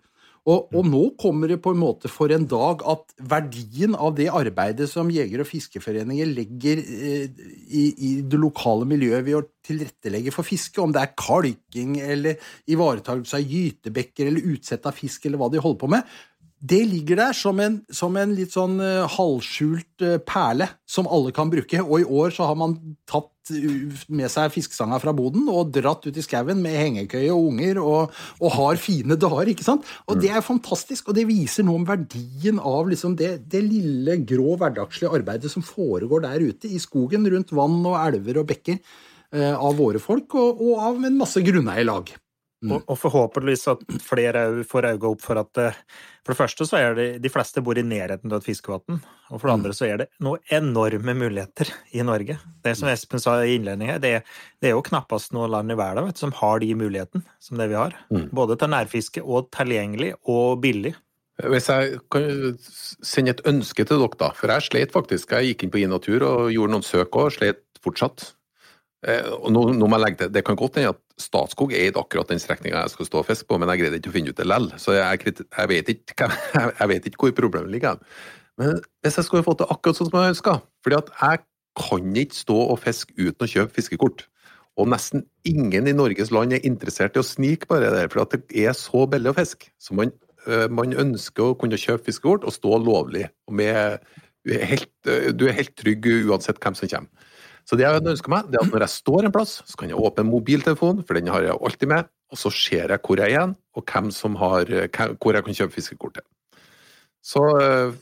Og, 0.47 0.69
og 0.79 0.87
nå 0.87 1.01
kommer 1.19 1.51
det 1.51 1.59
på 1.63 1.73
en 1.75 1.81
måte 1.81 2.11
for 2.11 2.31
en 2.31 2.45
dag 2.47 2.85
at 2.87 3.17
verdien 3.33 3.97
av 3.99 4.13
det 4.15 4.29
arbeidet 4.31 4.87
som 4.91 5.11
jeger- 5.11 5.43
og 5.43 5.49
fiskeforeninger 5.51 6.31
legger 6.31 6.83
eh, 6.83 7.41
i, 7.67 7.85
i 7.91 8.11
det 8.23 8.39
lokale 8.39 8.87
miljøet 8.87 9.27
ved 9.27 9.41
å 9.41 9.45
tilrettelegge 9.67 10.31
for 10.35 10.47
fiske, 10.47 10.79
om 10.79 10.95
det 10.95 11.03
er 11.03 11.17
kalking 11.19 11.99
eller 11.99 12.39
ivaretakelse 12.71 13.41
av 13.41 13.57
gytebekker 13.57 14.31
eller 14.31 14.47
utsett 14.55 14.87
av 14.87 14.95
fisk 14.95 15.27
eller 15.27 15.43
hva 15.43 15.51
de 15.51 15.63
holder 15.65 15.83
på 15.83 15.91
med, 15.97 16.15
det 16.71 16.83
ligger 16.89 17.21
der 17.21 17.37
som 17.37 17.61
en, 17.61 17.81
som 17.93 18.17
en 18.19 18.35
litt 18.37 18.55
sånn 18.55 18.79
eh, 18.83 19.05
halvskjult 19.17 20.05
eh, 20.05 20.19
perle 20.25 20.69
som 20.89 21.09
alle 21.13 21.33
kan 21.37 21.51
bruke. 21.53 21.83
Og 21.85 22.03
i 22.03 22.07
år 22.07 22.35
så 22.35 22.49
har 22.49 22.59
man 22.59 22.77
tatt 23.09 23.33
med 24.11 24.27
seg 24.33 24.51
fiskestanga 24.51 24.99
fra 24.99 25.13
boden 25.15 25.47
og 25.53 25.71
dratt 25.75 26.07
ut 26.09 26.17
i 26.19 26.25
skauen 26.25 26.59
med 26.65 26.75
hengekøye 26.81 27.31
og 27.31 27.53
unger 27.53 27.79
og, 27.83 28.17
og 28.41 28.55
har 28.57 28.81
fine 28.83 29.19
dager. 29.21 29.53
ikke 29.53 29.67
sant? 29.67 29.87
Og 30.11 30.19
det 30.23 30.33
er 30.35 30.45
fantastisk, 30.45 31.11
og 31.11 31.19
det 31.19 31.29
viser 31.29 31.67
noe 31.67 31.79
om 31.83 31.87
verdien 31.87 32.59
av 32.59 32.91
liksom 32.91 33.15
det, 33.19 33.37
det 33.53 33.63
lille, 33.67 34.19
grå, 34.27 34.57
hverdagslige 34.59 35.15
arbeidet 35.21 35.53
som 35.53 35.65
foregår 35.67 36.27
der 36.27 36.49
ute 36.49 36.73
i 36.73 36.83
skogen 36.83 37.29
rundt 37.31 37.55
vann 37.55 37.79
og 37.85 37.99
elver 38.01 38.43
og 38.43 38.51
bekker 38.51 38.81
eh, 38.81 39.55
av 39.55 39.79
våre 39.79 40.03
folk, 40.03 40.35
og, 40.35 40.63
og 40.67 40.87
av 40.91 41.05
en 41.07 41.21
masse 41.21 41.43
grunneierlag. 41.47 42.17
Mm. 42.65 42.71
Og, 42.73 42.85
og 42.89 42.97
forhåpentligvis 42.97 43.67
at 43.69 43.83
flere 44.01 44.43
får 44.65 44.87
øynene 44.89 45.11
opp 45.11 45.21
for 45.21 45.37
at 45.37 45.59
eh, 45.61 45.75
For 46.25 46.33
det 46.33 46.39
første 46.39 46.67
så 46.67 46.79
er 46.81 46.95
det 46.97 47.05
de 47.23 47.31
fleste 47.31 47.61
bor 47.63 47.77
i 47.79 47.85
nærheten 47.87 48.33
av 48.33 48.41
et 48.41 48.47
fiskevann. 48.49 48.97
Og 49.31 49.37
for 49.39 49.45
det 49.47 49.53
Mm. 49.53 49.59
andre 49.61 49.75
så 49.77 49.85
er 49.87 49.97
det 50.01 50.07
noen 50.25 50.41
enorme 50.51 51.15
muligheter 51.15 51.71
i 51.95 52.03
Norge. 52.03 52.39
Det 52.65 52.73
som 52.77 52.89
Espen 52.89 53.21
sa 53.23 53.37
i 53.45 53.55
innledningen 53.59 54.01
det, 54.01 54.25
det 54.61 54.71
er 54.71 54.75
jo 54.75 54.83
knappast 54.83 55.33
noe 55.37 55.47
land 55.53 55.71
i 55.71 55.77
verden 55.79 56.09
vet, 56.09 56.19
som 56.19 56.33
har 56.33 56.59
de 56.65 56.73
mulighetene 56.75 57.23
som 57.39 57.61
det 57.61 57.69
vi 57.69 57.79
har. 57.79 57.95
Mm. 58.11 58.31
Både 58.35 58.57
til 58.59 58.73
nærfiske 58.73 59.23
og 59.23 59.53
tilgjengelig 59.55 60.15
og 60.27 60.61
billig. 60.65 60.97
Hvis 61.45 61.69
jeg 61.69 62.01
kan 62.11 62.57
sende 63.05 63.37
et 63.37 63.45
ønske 63.47 63.85
til 63.85 64.01
dere, 64.01 64.17
da. 64.19 64.33
For 64.33 64.49
jeg 64.49 64.63
slet 64.63 64.93
faktisk. 64.97 65.31
Jeg 65.37 65.53
gikk 65.53 65.67
inn 65.67 65.71
på 65.71 65.85
iNatur 65.85 66.25
og 66.25 66.51
gjorde 66.51 66.73
noen 66.73 66.87
søk 66.87 67.15
og 67.21 67.35
slet 67.37 67.61
fortsatt. 67.85 68.33
Eh, 69.07 69.29
og 69.31 69.53
nå, 69.53 69.69
nå 69.77 69.87
må 69.87 69.99
jeg 69.99 70.05
legge 70.07 70.19
til, 70.25 70.33
Det 70.33 70.45
kan 70.45 70.57
godt 70.57 70.81
hende 70.81 70.97
at 70.97 71.03
Statskog 71.21 71.73
eide 71.73 72.01
akkurat 72.01 72.29
den 72.29 72.41
strekninga 72.43 72.83
jeg 72.85 72.93
skal 72.93 73.09
stå 73.09 73.21
og 73.23 73.29
fiske 73.29 73.49
på, 73.49 73.57
men 73.59 73.71
jeg 73.73 73.85
greide 73.85 74.01
ikke 74.01 74.13
å 74.13 74.17
finne 74.17 74.33
ut 74.33 74.39
det 74.39 74.47
likevel. 74.47 74.71
Så 74.83 74.97
jeg, 74.97 75.37
jeg, 75.41 75.69
vet 75.73 75.93
ikke, 75.95 76.31
jeg 76.81 76.91
vet 76.93 77.09
ikke 77.09 77.23
hvor 77.25 77.37
problemet 77.43 77.73
ligger. 77.73 78.01
Men 78.61 78.81
hvis 79.05 79.19
jeg 79.21 79.29
skulle 79.29 79.45
fått 79.47 79.63
det 79.63 79.71
akkurat 79.73 79.99
sånn 79.99 80.11
som 80.11 80.19
jeg 80.21 80.37
ønska 80.37 80.59
at 80.97 81.13
jeg 81.21 81.45
kan 81.77 82.17
ikke 82.17 82.37
stå 82.37 82.57
og 82.73 82.81
fiske 82.81 83.13
uten 83.19 83.45
å 83.45 83.51
kjøpe 83.51 83.77
fiskekort. 83.77 84.25
Og 84.81 84.89
nesten 84.93 85.25
ingen 85.49 85.89
i 85.89 85.95
Norges 85.97 86.33
land 86.35 86.53
er 86.53 86.65
interessert 86.69 87.17
i 87.17 87.23
å 87.23 87.27
snike 87.27 87.69
bare 87.71 87.93
der, 87.95 88.11
for 88.13 88.29
det 88.33 88.45
er 88.61 88.77
så 88.77 89.07
billig 89.09 89.33
å 89.33 89.37
fiske. 89.39 89.71
Så 89.81 89.97
man, 89.97 90.13
øh, 90.47 90.67
man 90.73 90.93
ønsker 90.93 91.53
å 91.53 91.57
kunne 91.59 91.81
kjøpe 91.81 92.11
fiskekort 92.11 92.45
og 92.45 92.55
stå 92.57 92.81
lovlig. 92.85 93.27
Og 93.49 93.57
med, 93.61 94.05
du, 94.45 94.53
er 94.57 94.69
helt, 94.73 94.93
øh, 95.09 95.31
du 95.37 95.47
er 95.49 95.57
helt 95.57 95.77
trygg 95.81 96.09
uansett 96.29 96.61
hvem 96.61 96.77
som 96.77 96.93
kommer. 96.93 97.33
Så 97.67 97.79
det 97.79 97.83
jeg 97.83 98.03
ønsker 98.07 98.31
meg, 98.31 98.47
det 98.51 98.61
er 98.61 98.69
at 98.69 98.75
når 98.75 98.85
jeg 98.85 98.95
står 98.95 99.27
en 99.27 99.35
plass, 99.35 99.57
så 99.67 99.79
kan 99.79 99.91
jeg 99.91 99.99
åpne 99.99 100.27
mobiltelefonen, 100.29 101.03
for 101.07 101.19
den 101.19 101.31
har 101.35 101.43
jeg 101.43 101.59
alltid 101.59 101.91
med, 101.91 102.11
og 102.31 102.39
så 102.39 102.53
ser 102.55 102.93
jeg 102.95 103.03
hvor 103.03 103.19
jeg 103.19 103.27
er 103.27 103.35
igjen, 103.35 103.55
og 103.75 103.87
hvem 103.91 104.11
som 104.15 104.39
har, 104.39 104.71
hvor 104.71 105.35
jeg 105.35 105.47
kan 105.47 105.59
kjøpe 105.59 105.75
fiskekort 105.75 106.21
til. 106.21 106.27
Så 107.27 107.43
øh, 107.59 107.97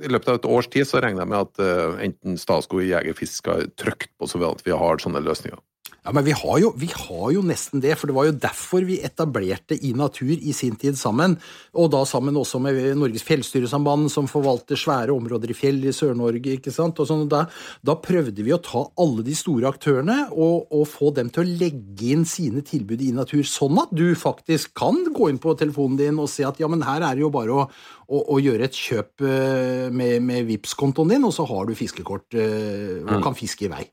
i 0.00 0.08
løpet 0.08 0.30
av 0.32 0.38
et 0.38 0.48
års 0.48 0.70
tid 0.72 0.88
så 0.88 1.02
regner 1.04 1.24
jeg 1.24 1.32
med 1.34 1.44
at 1.44 1.62
øh, 1.64 2.00
enten 2.06 2.40
Statskog 2.40 2.84
Jegerfisk 2.86 3.50
har 3.52 3.66
trykt 3.76 4.12
på 4.16 4.28
så 4.30 4.40
vel 4.40 4.56
at 4.56 4.64
vi 4.64 4.72
har 4.72 5.02
sånne 5.02 5.20
løsninger. 5.24 5.60
Ja, 6.08 6.12
men 6.16 6.24
vi 6.24 6.32
har, 6.32 6.54
jo, 6.56 6.70
vi 6.80 6.86
har 6.88 7.32
jo 7.34 7.42
nesten 7.44 7.82
det, 7.84 7.90
for 8.00 8.08
det 8.08 8.14
var 8.16 8.24
jo 8.24 8.36
derfor 8.40 8.84
vi 8.88 8.94
etablerte 9.04 9.76
i 9.84 9.90
Natur 9.92 10.30
i 10.32 10.54
sin 10.56 10.78
tid 10.80 10.96
sammen, 10.96 11.34
og 11.76 11.90
da 11.92 12.00
sammen 12.08 12.38
også 12.40 12.56
med 12.64 12.78
Norges 12.96 13.26
Fjellstyresamband, 13.28 14.08
som 14.08 14.24
forvalter 14.30 14.80
svære 14.80 15.12
områder 15.12 15.52
i 15.52 15.56
fjell 15.58 15.82
i 15.84 15.92
Sør-Norge, 15.92 16.54
ikke 16.54 16.72
sant, 16.72 16.96
og 17.04 17.10
sånn, 17.10 17.26
da, 17.28 17.42
da 17.84 17.98
prøvde 18.00 18.46
vi 18.46 18.54
å 18.56 18.60
ta 18.64 18.86
alle 19.04 19.26
de 19.26 19.34
store 19.36 19.68
aktørene 19.68 20.16
og, 20.30 20.72
og 20.72 20.86
få 20.88 21.12
dem 21.18 21.28
til 21.28 21.44
å 21.44 21.58
legge 21.60 22.08
inn 22.14 22.24
sine 22.24 22.64
tilbud 22.64 23.04
i 23.04 23.10
Natur, 23.18 23.44
sånn 23.44 23.76
at 23.84 23.92
du 23.92 24.06
faktisk 24.16 24.72
kan 24.80 25.04
gå 25.12 25.28
inn 25.28 25.42
på 25.44 25.58
telefonen 25.60 26.00
din 26.00 26.24
og 26.24 26.32
se 26.32 26.48
at 26.48 26.56
ja, 26.56 26.72
men 26.72 26.88
her 26.88 27.04
er 27.04 27.20
det 27.20 27.26
jo 27.26 27.32
bare 27.36 27.52
å, 27.52 27.68
å, 28.08 28.24
å 28.32 28.40
gjøre 28.40 28.64
et 28.64 28.80
kjøp 28.88 29.28
eh, 29.28 29.86
med, 29.92 30.24
med 30.24 30.48
Vipps-kontoen 30.54 31.18
din, 31.18 31.28
og 31.28 31.36
så 31.36 31.44
har 31.52 31.68
du 31.68 31.76
fiskekort 31.76 32.40
eh, 32.40 33.04
og 33.04 33.20
kan 33.28 33.36
fiske 33.36 33.68
i 33.68 33.74
vei. 33.76 33.84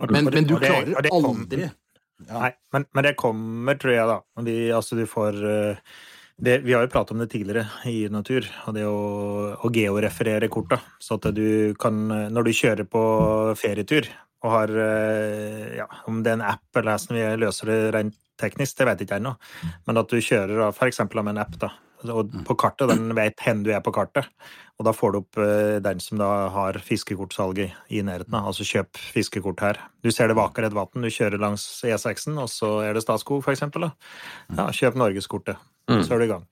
Og- 0.00 0.10
Men, 0.10 0.26
og 0.26 0.32
det- 0.32 0.40
men 0.40 0.48
du 0.48 0.54
og 0.56 0.60
det- 0.60 0.70
klarer 0.70 0.96
og 0.96 1.02
det 1.04 1.12
aldri 1.12 1.60
ja. 1.66 1.70
Nei, 2.30 2.50
men, 2.72 2.84
men 2.94 3.04
det 3.04 3.16
kommer, 3.16 3.74
tror 3.80 3.92
jeg, 3.94 4.06
da. 4.06 4.18
Vi, 4.44 4.56
altså, 4.76 4.96
du 4.98 5.06
får 5.08 5.38
eh, 5.40 5.76
det, 6.40 6.58
Vi 6.64 6.72
har 6.72 6.82
jo 6.86 6.90
pratet 6.92 7.12
om 7.12 7.18
det 7.22 7.30
tidligere 7.32 7.66
i 7.88 8.08
Natur, 8.12 8.44
og 8.66 8.74
det 8.76 8.84
å, 8.84 9.56
å 9.56 9.70
georeferere 9.72 10.48
korta. 10.52 10.78
Så 11.00 11.16
at 11.16 11.32
du 11.36 11.72
kan, 11.80 12.08
når 12.32 12.44
du 12.44 12.50
kjører 12.52 12.84
på 12.88 13.02
ferietur 13.56 14.08
og 14.42 14.50
har 14.52 14.68
eh, 14.72 15.76
ja, 15.80 15.86
Om 16.08 16.22
det 16.22 16.32
er 16.32 16.38
en 16.40 16.46
app 16.52 16.76
eller 16.76 16.96
hvordan 16.96 17.16
vi 17.16 17.44
løser 17.44 17.66
det 17.72 17.78
rent 17.94 18.16
teknisk, 18.40 18.76
det 18.78 18.86
vet 18.88 18.98
jeg 19.00 19.08
ikke 19.08 19.18
ennå. 19.20 19.34
Men 19.86 20.00
at 20.00 20.08
du 20.08 20.16
kjører 20.16 20.68
f.eks. 20.72 21.00
med 21.12 21.28
en 21.34 21.38
app, 21.44 21.58
da. 21.60 21.68
Og 22.08 22.32
på 22.46 22.56
kartet, 22.56 22.88
den 22.88 23.12
vet 23.16 23.40
hvor 23.44 23.62
du 23.64 23.70
er 23.74 23.82
på 23.84 23.92
kartet. 23.92 24.28
Og 24.80 24.86
da 24.88 24.94
får 24.96 25.12
du 25.12 25.18
opp 25.18 25.40
eh, 25.42 25.76
den 25.84 26.00
som 26.00 26.20
da 26.20 26.28
har 26.54 26.78
fiskekortsalget 26.80 27.92
i 27.92 28.00
nærheten. 28.06 28.36
Altså 28.38 28.64
kjøp 28.64 28.96
fiskekort 29.12 29.60
her. 29.60 29.80
Du 30.00 30.08
ser 30.14 30.30
det 30.30 30.38
vaker 30.38 30.64
et 30.64 30.76
vann, 30.76 31.04
du 31.04 31.10
kjører 31.12 31.42
langs 31.42 31.66
E6-en, 31.84 32.38
og 32.40 32.48
så 32.48 32.78
er 32.86 32.96
det 32.96 33.04
Statskog, 33.04 33.44
f.eks. 33.44 33.66
Ja, 34.56 34.70
kjøp 34.72 34.96
norgeskortet. 35.00 35.60
Så 35.90 36.14
er 36.14 36.22
du 36.22 36.24
i 36.28 36.30
gang. 36.30 36.46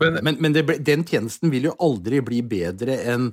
Men, 0.00 0.18
men, 0.24 0.40
men 0.40 0.56
det, 0.56 0.64
den 0.86 1.04
tjenesten 1.06 1.52
vil 1.52 1.68
jo 1.68 1.76
aldri 1.84 2.22
bli 2.24 2.42
bedre 2.56 2.98
enn 3.12 3.30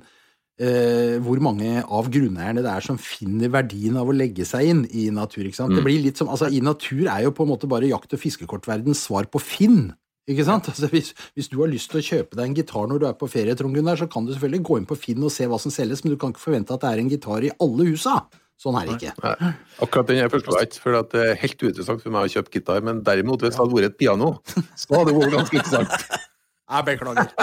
Uh, 0.58 1.20
hvor 1.22 1.38
mange 1.38 1.84
av 1.86 2.08
grunneierne 2.10 2.64
det 2.64 2.70
er 2.72 2.82
som 2.82 2.96
finner 2.98 3.52
verdien 3.54 3.94
av 3.94 4.08
å 4.10 4.14
legge 4.16 4.42
seg 4.42 4.66
inn 4.66 4.80
i 4.90 5.04
natur. 5.14 5.44
ikke 5.46 5.60
sant? 5.60 5.70
Det 5.70 5.84
blir 5.86 6.02
litt 6.02 6.18
som, 6.18 6.26
altså 6.34 6.48
I 6.50 6.58
natur 6.66 7.04
er 7.04 7.28
jo 7.28 7.30
på 7.30 7.46
en 7.46 7.52
måte 7.52 7.70
bare 7.70 7.86
jakt- 7.86 8.16
og 8.16 8.18
fiskekortverdens 8.18 9.04
svar 9.06 9.28
på 9.30 9.38
Finn. 9.38 9.92
Ikke 10.28 10.44
sant? 10.44 10.68
Altså, 10.68 10.90
hvis, 10.92 11.14
hvis 11.38 11.48
du 11.48 11.56
har 11.62 11.70
lyst 11.72 11.90
til 11.92 12.02
å 12.02 12.04
kjøpe 12.04 12.36
deg 12.36 12.50
en 12.50 12.58
gitar 12.58 12.90
når 12.90 13.00
du 13.00 13.06
er 13.08 13.16
på 13.16 13.30
ferie, 13.32 13.56
Trond 13.56 13.76
Gunnar, 13.76 13.96
så 14.00 14.08
kan 14.10 14.26
du 14.26 14.34
selvfølgelig 14.34 14.66
gå 14.68 14.76
inn 14.80 14.88
på 14.90 14.98
Finn 15.00 15.24
og 15.24 15.32
se 15.32 15.48
hva 15.48 15.60
som 15.62 15.72
selges, 15.72 16.04
men 16.04 16.12
du 16.12 16.20
kan 16.20 16.34
ikke 16.34 16.44
forvente 16.44 16.76
at 16.76 16.84
det 16.84 16.92
er 16.92 17.02
en 17.02 17.10
gitar 17.12 17.46
i 17.48 17.54
alle 17.64 17.88
husa. 17.88 18.20
Sånn 18.58 18.74
er 18.74 18.88
det 18.88 18.96
ikke. 18.96 19.12
Nei, 19.22 19.52
akkurat 19.86 20.08
den 20.08 20.18
jeg 20.18 20.32
forstår 20.32 20.64
ikke, 20.66 20.80
for 20.82 20.96
det 21.12 21.20
er 21.22 21.36
helt 21.44 21.60
uinteressant 21.62 22.02
for 22.02 22.14
meg 22.14 22.26
å 22.26 22.32
kjøpe 22.32 22.56
gitar. 22.56 22.82
Men 22.84 23.04
derimot, 23.06 23.44
hvis 23.44 23.54
det 23.54 23.60
hadde 23.62 23.76
vært 23.76 23.92
et 23.92 24.00
piano, 24.00 24.32
så 24.74 24.96
hadde 24.96 25.12
det 25.12 25.20
vært 25.20 25.36
ganske 25.36 25.60
interessant. 25.60 26.08
Jeg 26.68 26.84
beklager. 26.84 27.30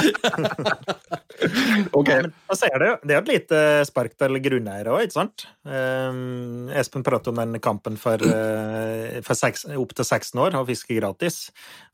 Ok, 1.97 2.09
Ja, 2.09 2.21
men 2.23 2.31
altså 2.47 2.69
er 2.71 2.79
det, 2.79 2.89
det 3.03 3.11
er 3.11 3.17
jo 3.17 3.23
et 3.25 3.31
lite 3.33 3.59
spark 3.89 4.13
til 4.17 4.39
grunneiere 4.45 4.93
òg, 4.93 5.03
ikke 5.05 5.17
sant? 5.17 5.45
Um, 5.67 6.69
Espen 6.73 7.03
prater 7.05 7.33
om 7.33 7.41
den 7.41 7.59
kampen 7.63 7.97
for, 7.99 8.21
eh, 8.23 9.19
for 9.25 9.37
seks, 9.37 9.65
opp 9.75 9.91
til 9.97 10.07
16 10.07 10.41
år 10.45 10.55
å 10.57 10.63
fiske 10.69 10.95
gratis. 10.97 11.49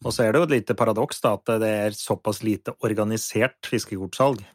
Og 0.06 0.14
så 0.14 0.28
er 0.28 0.32
det 0.32 0.44
jo 0.44 0.48
et 0.50 0.56
lite 0.60 0.78
paradoks 0.78 1.24
da, 1.26 1.34
at 1.40 1.56
det 1.64 1.74
er 1.88 1.98
såpass 1.98 2.44
lite 2.46 2.76
organisert 2.86 3.60
fiskekortsalg. 3.68 4.46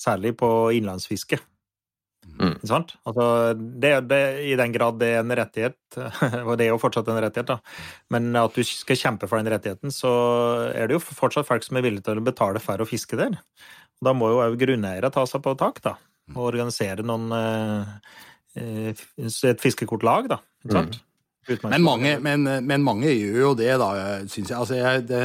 Særlig 0.00 0.34
på 0.40 0.48
innlandsfiske. 0.78 1.38
Mm. 2.40 2.54
Altså, 2.64 3.26
det, 3.54 3.90
det, 4.08 4.20
I 4.48 4.54
den 4.56 4.72
grad 4.72 4.96
det 5.00 5.10
er 5.14 5.22
en 5.22 5.34
rettighet, 5.36 5.76
og 6.46 6.54
det 6.56 6.66
er 6.66 6.70
jo 6.72 6.80
fortsatt 6.80 7.08
en 7.12 7.20
rettighet, 7.20 7.50
da, 7.50 7.58
men 8.14 8.30
at 8.38 8.56
du 8.56 8.64
skal 8.64 8.96
kjempe 8.96 9.28
for 9.28 9.40
den 9.40 9.52
rettigheten, 9.52 9.92
så 9.92 10.12
er 10.72 10.88
det 10.88 10.96
jo 10.96 11.02
fortsatt 11.04 11.48
folk 11.48 11.66
som 11.66 11.76
er 11.76 11.84
villige 11.84 12.06
til 12.08 12.20
å 12.20 12.24
betale 12.24 12.62
for 12.64 12.80
å 12.80 12.88
fiske 12.88 13.18
der. 13.20 13.36
Da 14.00 14.14
må 14.16 14.30
jo 14.32 14.40
òg 14.44 14.56
grunneiere 14.60 15.12
ta 15.12 15.26
seg 15.28 15.44
på 15.44 15.56
tak, 15.60 15.82
da, 15.84 15.96
og 16.32 16.46
organisere 16.48 17.04
noen 17.04 17.28
eh, 17.36 17.94
eh, 18.56 19.06
Et 19.50 19.60
fiskekortlag, 19.60 20.30
da. 20.32 20.40
Ikke 20.64 20.78
sant? 20.78 21.00
Mm. 21.00 21.06
Men 21.66 21.82
mange, 21.82 22.14
men, 22.22 22.46
men 22.62 22.84
mange 22.84 23.10
gjør 23.10 23.40
jo 23.42 23.52
det, 23.58 23.72
da, 23.80 23.90
syns 24.28 24.52
jeg. 24.52 24.56
Altså, 24.56 24.76
jeg 24.78 25.04
det, 25.08 25.22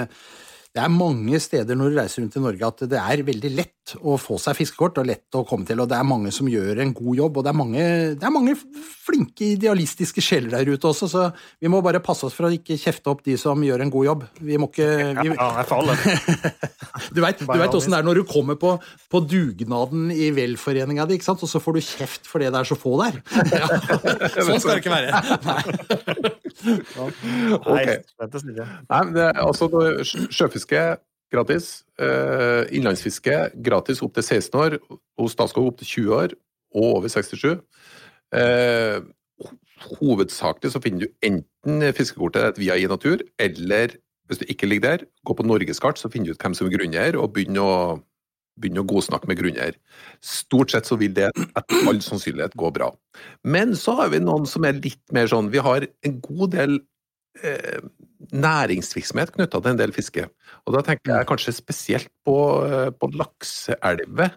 det 0.75 0.83
er 0.83 0.91
mange 0.91 1.39
steder 1.39 1.77
når 1.79 1.93
du 1.93 1.97
reiser 2.01 2.19
rundt 2.19 2.35
i 2.35 2.41
Norge 2.43 2.67
at 2.67 2.81
det 2.91 2.99
er 2.99 3.21
veldig 3.23 3.51
lett 3.55 3.93
å 4.03 4.17
få 4.19 4.35
seg 4.41 4.57
fiskekort 4.57 4.97
og 4.99 5.07
lett 5.07 5.37
å 5.37 5.43
komme 5.47 5.63
til, 5.67 5.79
og 5.79 5.87
det 5.87 5.95
er 5.95 6.07
mange 6.07 6.31
som 6.35 6.49
gjør 6.49 6.81
en 6.81 6.91
god 6.95 7.19
jobb. 7.19 7.37
Og 7.37 7.45
det 7.45 7.51
er 7.51 7.57
mange, 7.57 7.83
det 8.17 8.27
er 8.27 8.33
mange 8.33 8.55
flinke, 9.05 9.51
idealistiske 9.53 10.23
sjeler 10.25 10.57
der 10.57 10.73
ute 10.73 10.89
også, 10.89 11.07
så 11.07 11.27
vi 11.61 11.71
må 11.71 11.79
bare 11.85 12.01
passe 12.03 12.25
oss 12.27 12.35
for 12.35 12.49
å 12.49 12.51
ikke 12.51 12.79
kjefte 12.81 13.13
opp 13.13 13.21
de 13.23 13.37
som 13.39 13.61
gjør 13.63 13.85
en 13.85 13.93
god 13.93 14.07
jobb. 14.09 14.25
Vi 14.41 14.59
må 14.59 14.67
ikke 14.71 14.89
vi, 15.21 15.31
Ja, 15.31 15.49
jeg 15.61 15.69
faller. 15.69 15.95
Du 17.15 17.21
veit 17.21 17.41
åssen 17.45 17.93
det 17.93 17.99
er 17.99 18.07
når 18.07 18.21
du 18.21 18.23
kommer 18.27 18.57
på, 18.59 18.73
på 19.11 19.21
dugnaden 19.23 20.09
i 20.11 20.31
velforeninga 20.35 21.05
di, 21.07 21.19
ikke 21.19 21.29
sant? 21.29 21.43
og 21.45 21.51
så 21.51 21.61
får 21.63 21.77
du 21.77 21.83
kjeft 21.85 22.27
fordi 22.27 22.49
det 22.51 22.61
er 22.61 22.67
så 22.67 22.79
få 22.79 22.97
der. 23.03 23.21
Ja. 23.55 23.67
Sånn 24.45 24.59
skal 24.59 24.75
det 24.75 24.81
ikke 24.81 24.91
være. 24.91 25.21
Nei. 25.45 26.33
Okay. 26.65 27.97
Nei, 28.89 29.01
det 29.15 29.27
altså 29.39 29.69
det- 30.69 30.99
gratis. 31.35 31.83
Eh, 31.99 32.63
innlandsfiske 32.75 33.51
gratis 33.63 34.01
opp 34.01 34.13
til 34.13 34.23
16 34.23 34.59
år. 34.59 34.79
Hos 35.19 35.35
Statskog 35.35 35.67
opp 35.67 35.77
til 35.81 35.87
20 35.87 36.15
år 36.15 36.33
og 36.75 36.83
over 36.99 37.11
67. 37.11 37.59
Eh, 38.35 38.99
hovedsakelig 39.99 40.71
så 40.73 40.81
finner 40.83 41.05
du 41.05 41.13
enten 41.25 41.85
fiskekortet 41.95 42.59
via 42.59 42.77
i 42.79 42.87
natur, 42.87 43.21
eller 43.39 43.95
hvis 44.27 44.41
du 44.41 44.45
ikke 44.49 44.67
ligger 44.69 44.97
der, 44.97 45.05
gå 45.25 45.35
på 45.37 45.45
Norgeskart, 45.45 45.99
så 46.01 46.09
finner 46.09 46.31
du 46.31 46.31
ut 46.33 46.41
hvem 46.41 46.55
som 46.57 46.67
er 46.67 46.77
grunneier, 46.77 47.17
og 47.19 47.33
begynner 47.35 47.61
å, 47.61 47.75
begynne 48.59 48.81
å 48.81 48.87
godsnakke 48.89 49.29
med 49.29 49.37
grunneier. 49.37 49.77
Stort 50.23 50.73
sett 50.73 50.87
så 50.89 50.97
vil 50.97 51.13
det 51.13 51.29
etter 51.35 51.89
all 51.91 52.01
sannsynlighet 52.01 52.55
gå 52.57 52.71
bra. 52.73 52.89
Men 53.43 53.75
så 53.77 53.97
har 53.99 54.09
vi 54.13 54.23
noen 54.23 54.47
som 54.49 54.65
er 54.65 54.79
litt 54.79 55.03
mer 55.13 55.29
sånn 55.29 55.51
Vi 55.53 55.61
har 55.61 55.85
en 56.07 56.19
god 56.23 56.55
del 56.55 56.79
eh, 57.43 57.83
næringsvirksomhet 58.33 59.33
knytta 59.35 59.61
til 59.61 59.73
en 59.73 59.79
del 59.79 59.93
fiske. 59.95 60.27
Og 60.65 60.75
da 60.75 60.83
tenker 60.85 61.13
jeg 61.13 61.29
kanskje 61.29 61.55
spesielt 61.55 62.09
på, 62.25 62.37
eh, 62.65 62.89
på 62.95 63.11
lakseelver. 63.13 64.35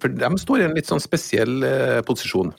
For 0.00 0.10
de 0.10 0.30
står 0.40 0.62
i 0.62 0.68
en 0.68 0.74
litt 0.76 0.90
sånn 0.90 1.02
spesiell 1.02 1.62
eh, 1.66 2.00
posisjon. 2.06 2.54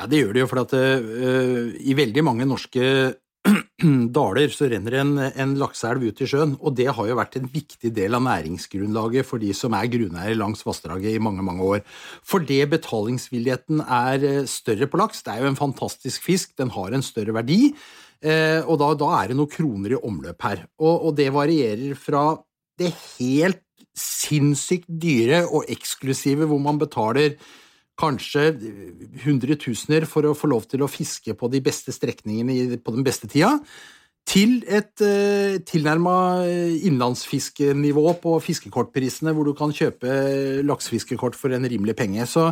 Ja, 0.00 0.06
det 0.08 0.22
gjør 0.22 0.32
det 0.32 0.44
jo, 0.44 0.48
for 0.48 0.62
at 0.62 0.72
uh, 0.72 1.66
i 1.76 1.92
veldig 1.92 2.22
mange 2.24 2.46
norske 2.48 2.84
daler 4.16 4.52
så 4.52 4.68
renner 4.70 4.96
en, 5.00 5.10
en 5.20 5.52
lakseelv 5.60 6.06
ut 6.08 6.22
i 6.24 6.28
sjøen, 6.30 6.54
og 6.56 6.72
det 6.78 6.86
har 6.96 7.10
jo 7.10 7.18
vært 7.18 7.36
en 7.36 7.50
viktig 7.52 7.92
del 7.96 8.16
av 8.16 8.24
næringsgrunnlaget 8.24 9.28
for 9.28 9.42
de 9.42 9.52
som 9.56 9.76
er 9.76 9.90
grunneiere 9.92 10.38
langs 10.40 10.64
vassdraget 10.64 11.18
i 11.18 11.20
mange, 11.20 11.44
mange 11.44 11.66
år. 11.66 11.84
Fordi 12.24 12.62
betalingsvilligheten 12.72 13.84
er 13.84 14.46
større 14.48 14.88
på 14.88 15.02
laks. 15.02 15.20
Det 15.26 15.34
er 15.34 15.44
jo 15.44 15.52
en 15.52 15.60
fantastisk 15.60 16.24
fisk, 16.24 16.56
den 16.56 16.72
har 16.72 16.96
en 16.96 17.04
større 17.04 17.36
verdi, 17.36 17.74
og 18.20 18.74
da, 18.76 18.90
da 19.00 19.06
er 19.16 19.30
det 19.30 19.36
noen 19.38 19.48
kroner 19.48 19.94
i 19.94 20.00
omløp 20.04 20.44
her. 20.44 20.66
Og, 20.82 21.08
og 21.08 21.14
det 21.16 21.30
varierer 21.32 21.94
fra 21.96 22.34
det 22.80 22.90
helt 23.16 23.62
sinnssykt 23.96 24.88
dyre 25.00 25.42
og 25.48 25.68
eksklusive 25.72 26.48
hvor 26.48 26.60
man 26.62 26.78
betaler 26.80 27.36
kanskje 28.00 28.50
hundretusener 29.24 30.06
for 30.08 30.28
å 30.28 30.36
få 30.36 30.50
lov 30.50 30.66
til 30.70 30.84
å 30.84 30.90
fiske 30.90 31.34
på 31.36 31.50
de 31.52 31.60
beste 31.64 31.92
strekningene 31.92 32.78
på 32.80 32.94
den 32.94 33.04
beste 33.06 33.28
tida, 33.30 33.58
til 34.30 34.60
et 34.70 35.02
eh, 35.02 35.56
tilnærma 35.66 36.44
innlandsfiskenivå 36.86 38.04
på 38.22 38.36
fiskekortprisene, 38.44 39.32
hvor 39.34 39.48
du 39.48 39.54
kan 39.58 39.72
kjøpe 39.74 40.12
laksefiskekort 40.66 41.34
for 41.38 41.50
en 41.56 41.66
rimelig 41.66 41.96
penge. 41.98 42.26
Så 42.30 42.46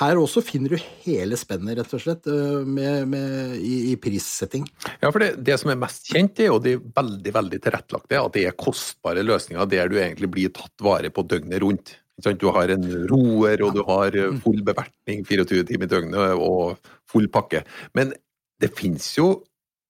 her 0.00 0.20
også 0.20 0.42
finner 0.44 0.74
du 0.74 0.82
hele 1.06 1.38
spennet, 1.40 1.78
rett 1.78 1.94
og 1.96 2.02
slett, 2.04 2.28
eh, 2.28 2.66
med, 2.68 3.08
med, 3.14 3.54
i, 3.64 3.94
i 3.94 3.96
prissetting. 4.00 4.66
Ja, 5.00 5.08
for 5.08 5.22
det, 5.24 5.30
det 5.46 5.56
som 5.62 5.72
er 5.72 5.80
mest 5.80 6.12
kjent, 6.12 6.42
er 6.42 6.50
jo 6.50 6.58
de 6.62 6.76
veldig 6.82 7.34
veldig 7.38 7.60
tilrettelagte. 7.64 8.20
At 8.20 8.36
det 8.36 8.44
er 8.50 8.58
kostbare 8.58 9.24
løsninger 9.24 9.70
der 9.72 9.88
du 9.88 9.96
egentlig 10.02 10.28
blir 10.34 10.52
tatt 10.56 10.84
vare 10.84 11.12
på 11.12 11.24
døgnet 11.28 11.64
rundt. 11.64 11.94
Du 12.38 12.50
har 12.52 12.70
en 12.70 12.84
roer, 13.08 13.64
og 13.64 13.72
du 13.78 13.80
har 13.88 14.18
eh, 14.18 14.36
full 14.44 14.60
bevertning 14.66 15.24
24 15.24 15.64
timer 15.70 15.88
i 15.88 15.94
døgnet 15.94 16.36
og 16.36 16.92
full 17.08 17.30
pakke. 17.32 17.64
Men 17.96 18.12
det 18.60 18.74
finnes 18.76 19.08
jo 19.16 19.30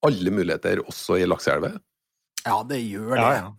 alle 0.06 0.34
muligheter 0.34 0.82
også 0.84 1.18
i 1.20 1.26
lakseelver. 1.28 1.76
Ja, 2.42 2.60
det 2.66 2.80
gjør 2.82 3.14
det. 3.14 3.20
Ja, 3.22 3.34
ja. 3.40 3.50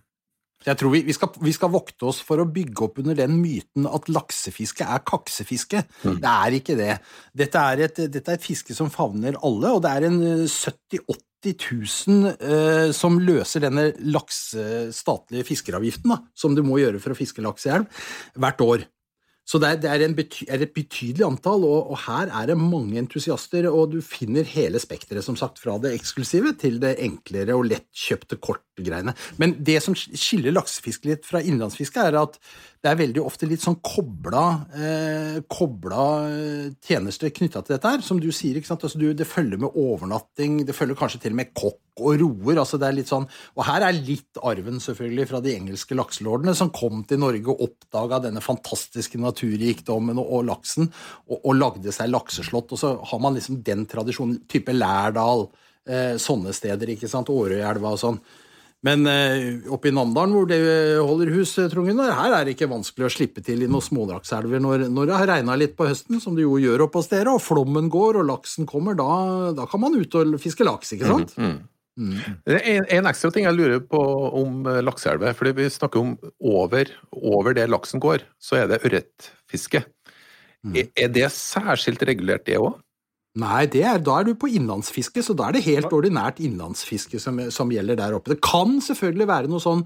Jeg 0.63 0.79
tror 0.79 0.93
vi, 0.93 1.01
vi, 1.03 1.13
skal, 1.15 1.34
vi 1.43 1.51
skal 1.51 1.71
vokte 1.73 2.08
oss 2.08 2.21
for 2.23 2.39
å 2.39 2.47
bygge 2.47 2.86
opp 2.86 3.01
under 3.01 3.17
den 3.19 3.36
myten 3.41 3.88
at 3.89 4.08
laksefiske 4.08 4.88
er 4.88 5.03
kaksefiske. 5.03 5.82
Det 6.23 6.29
er 6.32 6.56
ikke 6.56 6.77
det. 6.79 6.93
Dette 7.36 7.63
er, 7.73 7.84
et, 7.89 7.99
dette 8.13 8.32
er 8.32 8.39
et 8.39 8.45
fiske 8.45 8.75
som 8.77 8.91
favner 8.93 9.36
alle, 9.43 9.73
og 9.75 9.84
det 9.84 9.91
er 9.91 10.08
en 10.08 10.19
eh, 10.23 10.47
70 10.47 11.03
000-80 11.03 11.27
000 11.43 12.32
eh, 12.39 12.91
som 12.95 13.19
løser 13.19 13.65
denne 13.65 13.89
lakse, 14.08 14.93
statlige 14.95 15.43
fiskeravgiften, 15.49 16.13
da, 16.13 16.21
som 16.32 16.56
du 16.56 16.63
må 16.63 16.79
gjøre 16.79 17.01
for 17.03 17.12
å 17.12 17.19
fiske 17.19 17.43
laks 17.43 17.67
i 17.67 17.73
elv, 17.75 18.03
hvert 18.39 18.63
år. 18.63 18.86
Så 19.43 19.60
det 19.60 19.69
er, 19.69 19.79
det 19.84 19.89
er, 19.91 20.13
bety, 20.15 20.45
er 20.47 20.62
et 20.63 20.71
betydelig 20.75 21.25
antall, 21.27 21.65
og, 21.67 21.89
og 21.91 21.99
her 22.06 22.32
er 22.32 22.47
det 22.47 22.56
mange 22.60 22.95
entusiaster, 23.01 23.67
og 23.67 23.91
du 23.91 23.99
finner 24.03 24.47
hele 24.47 24.79
spekteret, 24.79 25.25
som 25.25 25.36
sagt, 25.39 25.60
fra 25.60 25.75
det 25.84 25.91
eksklusive 25.97 26.53
til 26.62 26.79
det 26.84 26.95
enklere 27.03 27.58
og 27.58 27.67
lettkjøpte 27.67 28.39
kortgreiene. 28.39 29.15
Men 29.41 29.58
det 29.60 29.82
som 29.84 29.97
skiller 29.97 30.56
laksefiske 30.56 31.12
litt 31.12 31.27
fra 31.27 31.43
innlandsfiske, 31.43 32.08
er 32.08 32.21
at 32.23 32.39
det 32.83 32.91
er 32.91 32.97
veldig 32.99 33.21
ofte 33.23 33.47
litt 33.47 33.63
sånn 33.63 33.77
kobla, 33.79 34.43
eh, 34.75 35.37
kobla 35.47 36.01
eh, 36.27 36.65
tjenester 36.83 37.31
knytta 37.31 37.61
til 37.63 37.77
dette 37.77 37.93
her, 37.93 38.01
som 38.03 38.19
du 38.19 38.27
sier. 38.35 38.59
Altså, 38.59 38.99
du, 38.99 39.05
det 39.15 39.27
følger 39.29 39.61
med 39.61 39.77
overnatting, 39.79 40.57
det 40.67 40.75
følger 40.75 40.99
kanskje 40.99 41.21
til 41.23 41.31
og 41.31 41.39
med 41.39 41.53
kokk 41.55 42.03
og 42.03 42.19
roer. 42.19 42.59
altså 42.59 42.79
det 42.81 42.89
er 42.89 42.97
litt 42.97 43.07
sånn, 43.07 43.29
Og 43.55 43.63
her 43.69 43.87
er 43.87 43.95
litt 43.95 44.41
arven 44.43 44.83
selvfølgelig 44.83 45.29
fra 45.31 45.39
de 45.45 45.55
engelske 45.55 45.95
lakselordene, 45.95 46.57
som 46.59 46.73
kom 46.75 47.05
til 47.07 47.23
Norge 47.23 47.55
og 47.55 47.63
oppdaga 47.69 48.19
denne 48.25 48.43
fantastiske 48.43 49.21
naturrikdommen 49.21 50.19
og, 50.19 50.27
og 50.27 50.47
laksen, 50.51 50.91
og, 51.29 51.37
og 51.39 51.55
lagde 51.55 51.95
seg 51.95 52.11
lakseslott. 52.11 52.75
Og 52.75 52.83
så 52.83 52.97
har 52.99 53.23
man 53.23 53.39
liksom 53.39 53.63
den 53.63 53.87
tradisjonen, 53.87 54.41
type 54.51 54.75
Lærdal, 54.75 55.47
eh, 55.87 56.17
sånne 56.19 56.51
steder, 56.51 56.97
ikke 56.97 57.07
sant, 57.07 57.31
Årøyelva 57.31 57.95
og 57.95 58.03
sånn. 58.03 58.19
Men 58.83 59.07
eh, 59.07 59.63
oppe 59.71 59.87
i 59.87 59.93
Namdalen, 59.95 60.33
hvor 60.35 60.47
det 60.49 60.59
holder 60.99 61.31
hus, 61.37 61.53
Trongen, 61.71 61.95
Trond 62.01 62.17
her 62.19 62.33
er 62.35 62.47
det 62.47 62.57
ikke 62.57 62.67
vanskelig 62.71 63.07
å 63.07 63.11
slippe 63.15 63.43
til 63.45 63.63
i 63.63 63.69
noen 63.71 63.85
smådrakselver 63.85 64.59
når, 64.63 64.89
når 64.91 65.07
det 65.07 65.19
har 65.21 65.29
regna 65.31 65.55
litt 65.59 65.77
på 65.79 65.87
høsten, 65.87 66.19
som 66.23 66.35
det 66.35 66.43
jo 66.43 66.57
gjør 66.59 66.83
oppe 66.87 66.99
hos 66.99 67.07
dere, 67.11 67.31
og 67.31 67.43
flommen 67.43 67.87
går 67.93 68.19
og 68.19 68.27
laksen 68.27 68.67
kommer, 68.67 68.97
da, 68.99 69.53
da 69.55 69.67
kan 69.71 69.85
man 69.85 69.95
ut 69.95 70.19
og 70.19 70.35
fiske 70.43 70.67
laks, 70.67 70.91
ikke 70.97 71.13
sant? 71.13 71.31
Mm. 71.39 71.61
Mm. 71.93 72.13
Er 72.49 72.59
en, 72.59 72.85
en 72.97 73.07
ekstra 73.11 73.29
ting 73.31 73.45
jeg 73.45 73.55
lurer 73.55 73.81
på 73.85 73.99
om 74.41 74.65
eh, 74.67 74.81
lakseelver. 74.83 75.35
fordi 75.37 75.53
Vi 75.61 75.69
snakker 75.71 76.01
om 76.01 76.15
over, 76.39 76.89
over 77.13 77.55
det 77.55 77.69
laksen 77.69 78.03
går, 78.03 78.25
så 78.41 78.63
er 78.63 78.71
det 78.71 78.81
ørretfiske. 78.83 79.83
Mm. 80.63 80.75
Er, 80.75 80.89
er 81.05 81.13
det 81.13 81.29
særskilt 81.35 82.03
regulert, 82.09 82.45
det 82.49 82.59
òg? 82.59 82.81
Nei, 83.41 83.63
det 83.73 83.81
er, 83.81 83.97
da 83.97 84.19
er 84.19 84.27
du 84.27 84.35
på 84.37 84.51
innlandsfiske, 84.53 85.23
så 85.25 85.33
da 85.33 85.47
er 85.47 85.55
det 85.55 85.65
helt 85.65 85.93
ordinært 85.95 86.37
innlandsfiske 86.43 87.17
som, 87.21 87.39
som 87.53 87.71
gjelder 87.73 87.97
der 87.97 88.13
oppe. 88.13 88.35
Det 88.35 88.43
kan 88.45 88.77
selvfølgelig 88.85 89.25
være 89.29 89.49
noe 89.49 89.63
sånn 89.63 89.81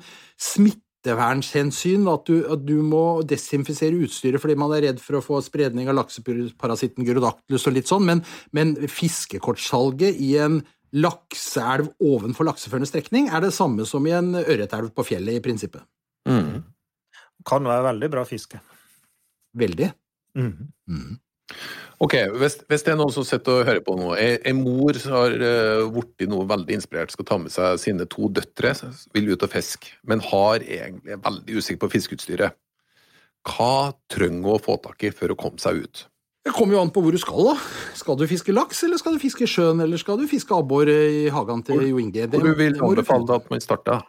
smittevernhensyn, 0.50 2.10
at 2.12 2.28
du, 2.28 2.42
at 2.52 2.66
du 2.68 2.76
må 2.84 3.22
desinfisere 3.24 4.02
utstyret 4.04 4.44
fordi 4.44 4.58
man 4.60 4.74
er 4.76 4.90
redd 4.90 5.00
for 5.00 5.20
å 5.20 5.24
få 5.24 5.40
spredning 5.46 5.88
av 5.88 5.96
lakseparasitten 6.02 7.08
gyrodactylus 7.08 7.70
og 7.72 7.78
litt 7.78 7.88
sånn, 7.88 8.04
men, 8.10 8.24
men 8.52 8.74
fiskekortsalget 8.92 10.20
i 10.20 10.34
en 10.44 10.60
lakseelv 10.96 11.94
ovenfor 12.04 12.50
lakseførende 12.50 12.90
strekning 12.90 13.30
er 13.32 13.46
det 13.46 13.54
samme 13.56 13.86
som 13.88 14.04
i 14.08 14.16
en 14.16 14.34
ørretelv 14.42 14.92
på 14.96 15.06
fjellet, 15.08 15.40
i 15.40 15.44
prinsippet. 15.44 15.88
Mm. 16.28 16.66
Kan 17.48 17.68
være 17.68 17.94
veldig 17.94 18.12
bra 18.12 18.26
fiske. 18.28 18.60
Veldig. 19.56 19.88
Mm. 20.36 20.52
Mm. 20.92 21.16
Ok, 22.04 22.14
hvis, 22.38 22.60
hvis 22.70 22.84
det 22.86 22.92
er 22.94 23.00
noen 23.00 23.14
som 23.14 23.26
sitter 23.26 23.64
og 23.64 23.70
hører 23.70 23.82
på 23.82 23.96
nå, 23.98 24.12
en, 24.20 24.60
mor 24.62 24.98
som 25.02 25.16
har 25.18 25.34
uh, 25.34 25.88
blitt 25.94 26.28
noe 26.30 26.46
veldig 26.50 26.78
inspirert, 26.78 27.14
skal 27.14 27.26
ta 27.26 27.40
med 27.42 27.54
seg 27.54 27.80
sine 27.82 28.06
to 28.12 28.30
døtre, 28.30 28.76
vil 29.16 29.32
ut 29.32 29.46
og 29.48 29.50
fiske, 29.50 29.96
men 30.06 30.22
har 30.28 30.62
egentlig 30.62 31.16
er 31.16 31.24
veldig 31.24 31.58
usikker 31.58 31.82
på 31.86 31.96
fiskeutstyret. 31.96 32.54
Hva 33.48 33.96
trenger 34.12 34.44
hun 34.44 34.58
å 34.58 34.62
få 34.62 34.78
tak 34.84 35.08
i 35.08 35.14
for 35.16 35.34
å 35.34 35.40
komme 35.40 35.62
seg 35.64 35.88
ut? 35.88 36.04
Det 36.48 36.54
kommer 36.56 36.78
jo 36.78 36.84
an 36.86 36.92
på 36.96 37.02
hvor 37.04 37.12
du 37.12 37.20
skal, 37.20 37.50
da. 37.50 37.56
Skal 37.98 38.20
du 38.20 38.28
fiske 38.30 38.54
laks, 38.54 38.84
eller 38.88 39.02
skal 39.02 39.18
du 39.18 39.24
fiske 39.24 39.48
sjøen, 39.50 39.82
eller 39.84 40.00
skal 40.00 40.22
du 40.22 40.30
fiske 40.32 40.54
abbor 40.56 40.88
i 40.92 41.26
hagen 41.34 41.64
til 41.68 41.82
Jo 41.90 41.98
Inge? 42.00 42.30
Du 42.32 42.54
vil 42.56 42.78
du 42.78 42.86
anbefale 42.86 43.42
at 43.42 43.50
man 43.52 43.64
starter? 43.64 44.06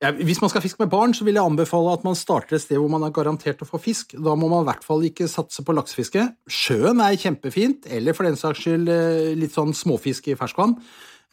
Ja, 0.00 0.14
hvis 0.16 0.38
man 0.40 0.48
skal 0.48 0.62
fiske 0.64 0.80
med 0.80 0.88
barn, 0.88 1.12
så 1.12 1.26
vil 1.26 1.36
jeg 1.36 1.44
anbefale 1.44 1.92
at 1.92 2.04
man 2.06 2.16
starter 2.16 2.56
et 2.56 2.62
sted 2.64 2.78
hvor 2.80 2.88
man 2.88 3.02
er 3.04 3.12
garantert 3.12 3.60
å 3.60 3.68
få 3.68 3.76
fisk. 3.84 4.14
Da 4.16 4.32
må 4.32 4.48
man 4.48 4.64
i 4.64 4.68
hvert 4.70 4.84
fall 4.86 5.02
ikke 5.04 5.28
satse 5.28 5.60
på 5.66 5.74
laksefiske. 5.76 6.22
Sjøen 6.48 7.02
er 7.04 7.18
kjempefint, 7.20 7.84
eller 7.92 8.16
for 8.16 8.24
den 8.24 8.38
saks 8.40 8.62
skyld 8.64 8.88
eh, 8.88 9.32
litt 9.36 9.52
sånn 9.52 9.74
småfisk 9.76 10.30
i 10.32 10.38
ferskvann. 10.40 10.78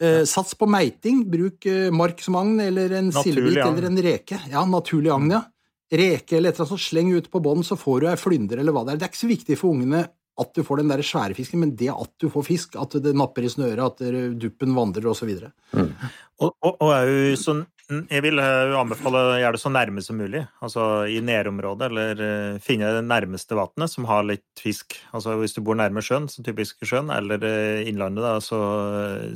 Eh, 0.03 0.25
Sats 0.27 0.57
på 0.59 0.67
meiting. 0.67 1.23
Bruk 1.31 1.63
eh, 1.71 1.87
mark 1.95 2.19
som 2.25 2.35
agn, 2.41 2.57
eller 2.65 2.97
en 2.99 3.13
sildebit 3.15 3.61
eller 3.63 3.87
en 3.87 4.01
reke. 4.03 4.41
Ja, 4.51 4.65
naturlig 4.67 5.15
agn, 5.15 5.31
ja. 5.37 5.41
Reke 5.87 6.35
eller 6.35 6.51
et 6.51 6.59
eller 6.59 6.67
annet 6.67 6.73
sånt. 6.73 6.83
Sleng 6.89 7.13
ut 7.15 7.31
på 7.31 7.41
bånn, 7.47 7.63
så 7.63 7.79
får 7.79 8.03
du 8.03 8.09
ei 8.11 8.17
flyndre 8.19 8.59
eller 8.59 8.75
hva 8.75 8.83
det 8.83 8.97
er. 8.97 8.99
Det 8.99 9.07
er 9.07 9.13
ikke 9.13 9.23
så 9.23 9.31
viktig 9.31 9.59
for 9.63 9.77
ungene 9.77 10.03
at 10.37 10.51
du 10.53 10.59
får 10.67 10.83
den 10.83 10.91
der 10.91 11.01
svære 11.07 11.33
fisken, 11.39 11.63
men 11.63 11.71
det 11.79 11.87
at 11.89 12.11
du 12.21 12.27
får 12.29 12.43
fisk, 12.45 12.75
at 12.77 12.99
det 13.01 13.15
napper 13.17 13.47
i 13.47 13.49
snøret, 13.49 13.95
at 14.03 14.35
duppen 14.37 14.75
vandrer 14.75 15.07
osv. 15.09 15.31
Og, 15.71 16.51
og, 16.51 16.75
og 16.75 16.91
er 16.91 17.09
jo 17.09 17.39
sånn 17.41 17.63
jeg 17.87 18.23
vil 18.25 18.39
eh, 18.43 18.73
anbefale 18.75 19.19
å 19.23 19.35
gjøre 19.39 19.55
det 19.55 19.61
så 19.61 19.69
nærme 19.71 20.01
som 20.03 20.17
mulig. 20.19 20.41
Altså 20.65 20.83
i 21.07 21.21
nærområdet, 21.23 21.87
eller 21.87 22.23
eh, 22.25 22.57
finne 22.63 22.89
det 22.97 23.03
nærmeste 23.07 23.55
vannet 23.55 23.91
som 23.93 24.07
har 24.09 24.25
litt 24.27 24.43
fisk. 24.59 24.97
Altså 25.15 25.37
hvis 25.39 25.55
du 25.55 25.61
bor 25.63 25.77
nærme 25.79 26.03
sjøen, 26.03 26.27
som 26.31 26.43
typisk 26.43 26.83
sjøen, 26.87 27.07
eller 27.15 27.43
eh, 27.47 27.87
innlandet, 27.87 28.25
da, 28.25 28.33
så, 28.43 28.59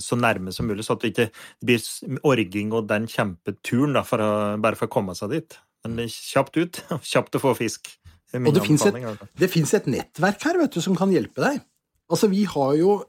så 0.03 0.19
nærme 0.19 0.51
som 0.55 0.67
mulig. 0.67 0.83
Så 0.87 0.97
at 0.97 1.05
det 1.05 1.13
ikke 1.13 1.29
blir 1.63 2.19
orging 2.27 2.73
og 2.75 2.89
den 2.91 3.07
kjempeturen 3.11 3.95
da, 3.95 4.03
for 4.07 4.23
å, 4.25 4.31
bare 4.61 4.79
for 4.79 4.89
å 4.91 4.95
komme 4.99 5.15
seg 5.15 5.31
dit. 5.37 5.57
Men 5.87 6.11
kjapt 6.11 6.59
ut, 6.59 6.81
kjapt 7.13 7.39
å 7.39 7.43
få 7.43 7.55
fisk. 7.61 7.93
Det 8.31 8.39
Og 8.47 8.55
det 8.55 8.63
finnes 8.63 8.83
et- 8.87 9.47
fins 9.51 9.73
et 9.75 9.87
nettverk 9.91 10.43
her 10.47 10.59
vet 10.61 10.75
du, 10.75 10.81
som 10.83 10.95
kan 10.99 11.11
hjelpe 11.11 11.39
deg. 11.43 11.63
Altså, 12.11 12.27
vi 12.31 12.43
har 12.47 12.75
jo, 12.79 12.99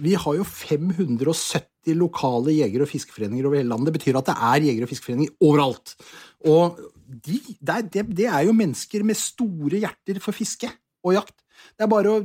vi 0.00 0.16
har 0.16 0.40
jo 0.40 0.44
570 0.48 1.68
lokale 1.98 2.54
jeger- 2.54 2.84
og 2.84 2.90
fiskeforeninger 2.90 3.46
over 3.46 3.58
hele 3.58 3.70
landet. 3.72 3.90
Det 3.90 3.98
betyr 3.98 4.18
at 4.20 4.30
det 4.30 4.36
er 4.36 4.66
jeger- 4.68 4.86
og 4.86 4.90
fiskeforeninger 4.92 5.34
overalt. 5.42 5.94
Og 6.46 6.80
de, 7.12 7.38
det, 7.60 7.74
er, 7.74 7.82
det, 7.82 8.06
det 8.16 8.26
er 8.30 8.46
jo 8.46 8.56
mennesker 8.56 9.04
med 9.04 9.18
store 9.18 9.82
hjerter 9.82 10.20
for 10.22 10.36
fiske 10.36 10.70
og 11.04 11.16
jakt. 11.18 11.36
Det 11.78 11.84
er 11.86 11.90
bare 11.90 12.10
å 12.10 12.22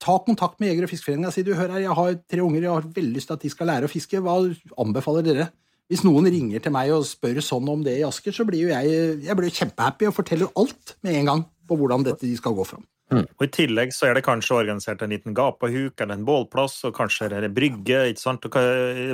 ta 0.00 0.18
kontakt 0.24 0.58
med 0.60 0.72
jeger- 0.72 0.88
og 0.88 0.92
fiskeforeninga 0.92 1.30
og 1.30 1.36
si 1.36 1.44
du, 1.46 1.54
hør 1.56 1.72
her, 1.76 1.84
jeg 1.84 1.96
har 2.00 2.18
tre 2.28 2.44
unger, 2.44 2.64
jeg 2.64 2.74
har 2.74 2.90
veldig 2.98 3.14
lyst 3.16 3.30
til 3.30 3.38
at 3.38 3.46
de 3.46 3.52
skal 3.52 3.70
lære 3.70 3.88
å 3.88 3.92
fiske. 3.92 4.20
Hva 4.24 4.36
anbefaler 4.80 5.26
dere? 5.26 5.48
Hvis 5.88 6.04
noen 6.04 6.28
ringer 6.28 6.60
til 6.60 6.74
meg 6.74 6.92
og 6.92 7.06
spør 7.08 7.40
sånn 7.44 7.68
om 7.72 7.84
det 7.84 7.96
i 7.96 8.04
Asker, 8.04 8.34
så 8.36 8.44
blir 8.44 8.66
jo 8.66 8.72
jeg, 8.74 9.22
jeg 9.24 9.38
blir 9.38 9.54
kjempehappy 9.60 10.10
og 10.10 10.16
forteller 10.18 10.52
alt 10.60 10.98
med 11.06 11.16
en 11.16 11.30
gang 11.32 11.44
på 11.68 11.78
hvordan 11.80 12.04
dette 12.04 12.28
skal 12.36 12.56
gå 12.56 12.66
fram. 12.68 12.84
Og 13.14 13.44
I 13.46 13.50
tillegg 13.54 13.94
så 13.96 14.08
er 14.08 14.18
det 14.18 14.24
kanskje 14.26 14.58
organisert 14.58 15.02
en 15.04 15.12
liten 15.14 15.36
gapahuk 15.36 16.00
eller 16.02 16.18
en 16.18 16.26
bålplass, 16.28 16.82
og 16.88 16.96
kanskje 16.98 17.30
er 17.30 17.46
det 17.46 17.54
brygge. 17.56 18.02
ikke 18.10 18.20
sant? 18.20 18.44
Og 18.44 18.58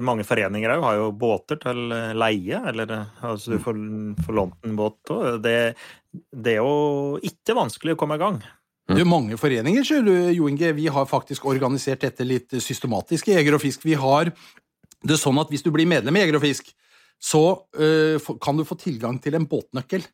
mange 0.04 0.26
foreninger 0.26 0.74
òg 0.74 0.87
har 0.88 0.98
jo 0.98 1.12
båter 1.18 1.61
til 1.62 1.94
eh, 1.94 2.11
leie, 2.18 2.59
eller 2.72 2.90
eh, 2.90 3.22
altså 3.30 3.54
du 3.54 3.62
får, 3.62 3.78
får 4.26 4.38
lånt 4.40 4.66
en 4.66 4.76
båt. 4.80 4.98
òg. 5.14 5.38
det, 5.44 5.57
det 6.35 6.57
er 6.57 6.61
jo 6.62 7.22
ikke 7.22 7.59
vanskelig 7.59 7.94
å 7.94 8.00
komme 8.02 8.18
i 8.18 8.24
gang. 8.24 8.42
Det 8.85 9.00
er 9.00 9.09
mange 9.09 9.38
foreninger, 9.40 9.87
sier 9.87 10.02
du, 10.04 10.12
Jo 10.35 10.50
Inge. 10.50 10.74
Vi 10.76 10.90
har 10.92 11.07
faktisk 11.09 11.46
organisert 11.48 12.02
dette 12.04 12.26
litt 12.26 12.52
systematisk 12.61 13.30
i 13.30 13.38
Jeger 13.38 13.57
og 13.57 13.62
Fisk. 13.62 13.87
Vi 13.87 13.96
har 13.96 14.28
det 15.04 15.16
sånn 15.20 15.38
at 15.40 15.52
hvis 15.52 15.64
du 15.64 15.70
blir 15.72 15.88
medlem 15.88 16.18
i 16.18 16.24
Jeger 16.24 16.37
og 16.37 16.44
Fisk, 16.44 16.68
så 17.22 17.44
øh, 17.80 18.20
kan 18.42 18.59
du 18.59 18.66
få 18.68 18.76
tilgang 18.80 19.16
til 19.22 19.38
en 19.38 19.46
båtnøkkel. 19.48 20.04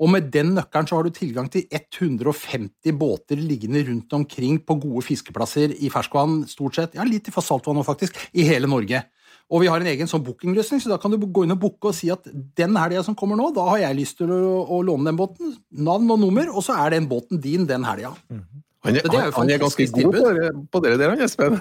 Og 0.00 0.08
med 0.08 0.30
den 0.32 0.54
nøkkelen 0.56 0.88
så 0.88 0.96
har 0.96 1.04
du 1.06 1.12
tilgang 1.12 1.50
til 1.52 1.66
150 1.68 2.96
båter 2.96 3.40
liggende 3.40 3.82
rundt 3.90 4.14
omkring 4.16 4.60
på 4.64 4.78
gode 4.80 5.04
fiskeplasser 5.04 5.74
i 5.76 5.90
ferskvann, 5.92 6.46
stort 6.48 6.78
sett. 6.78 6.96
Ja, 6.96 7.04
litt 7.04 7.28
i 7.28 7.34
saltvann 7.34 7.76
nå, 7.76 7.84
faktisk, 7.84 8.16
i 8.32 8.46
hele 8.48 8.70
Norge. 8.70 9.02
Og 9.50 9.64
vi 9.64 9.68
har 9.68 9.82
en 9.82 9.90
egen 9.90 10.08
sånn 10.08 10.22
bookingløsning, 10.24 10.80
så 10.80 10.92
da 10.92 10.98
kan 11.02 11.12
du 11.12 11.18
gå 11.20 11.44
inn 11.44 11.52
og 11.52 11.60
booke 11.60 11.90
og 11.90 11.96
si 11.98 12.08
at 12.12 12.28
den 12.56 12.76
helga 12.78 13.02
som 13.04 13.16
kommer 13.18 13.36
nå, 13.36 13.50
da 13.56 13.66
har 13.72 13.82
jeg 13.82 13.98
lyst 13.98 14.20
til 14.20 14.30
å, 14.30 14.62
å 14.62 14.80
låne 14.86 15.10
den 15.10 15.18
båten. 15.18 15.56
Navn 15.74 16.12
og 16.14 16.20
nummer, 16.22 16.52
og 16.54 16.64
så 16.64 16.78
er 16.78 16.94
den 16.94 17.08
båten 17.10 17.42
din 17.42 17.66
den 17.68 17.84
helga. 17.84 18.14
Han 18.30 18.96
er, 18.96 19.02
Så 19.04 19.12
er 19.12 19.26
han, 19.26 19.32
han 19.36 19.50
er 19.52 19.60
ganske 19.60 19.88
god 19.92 20.14
på 20.14 20.28
dere, 20.28 20.52
på 20.70 20.84
dere 20.86 21.00
der, 21.02 21.12
han 21.12 21.26
Espen. 21.26 21.58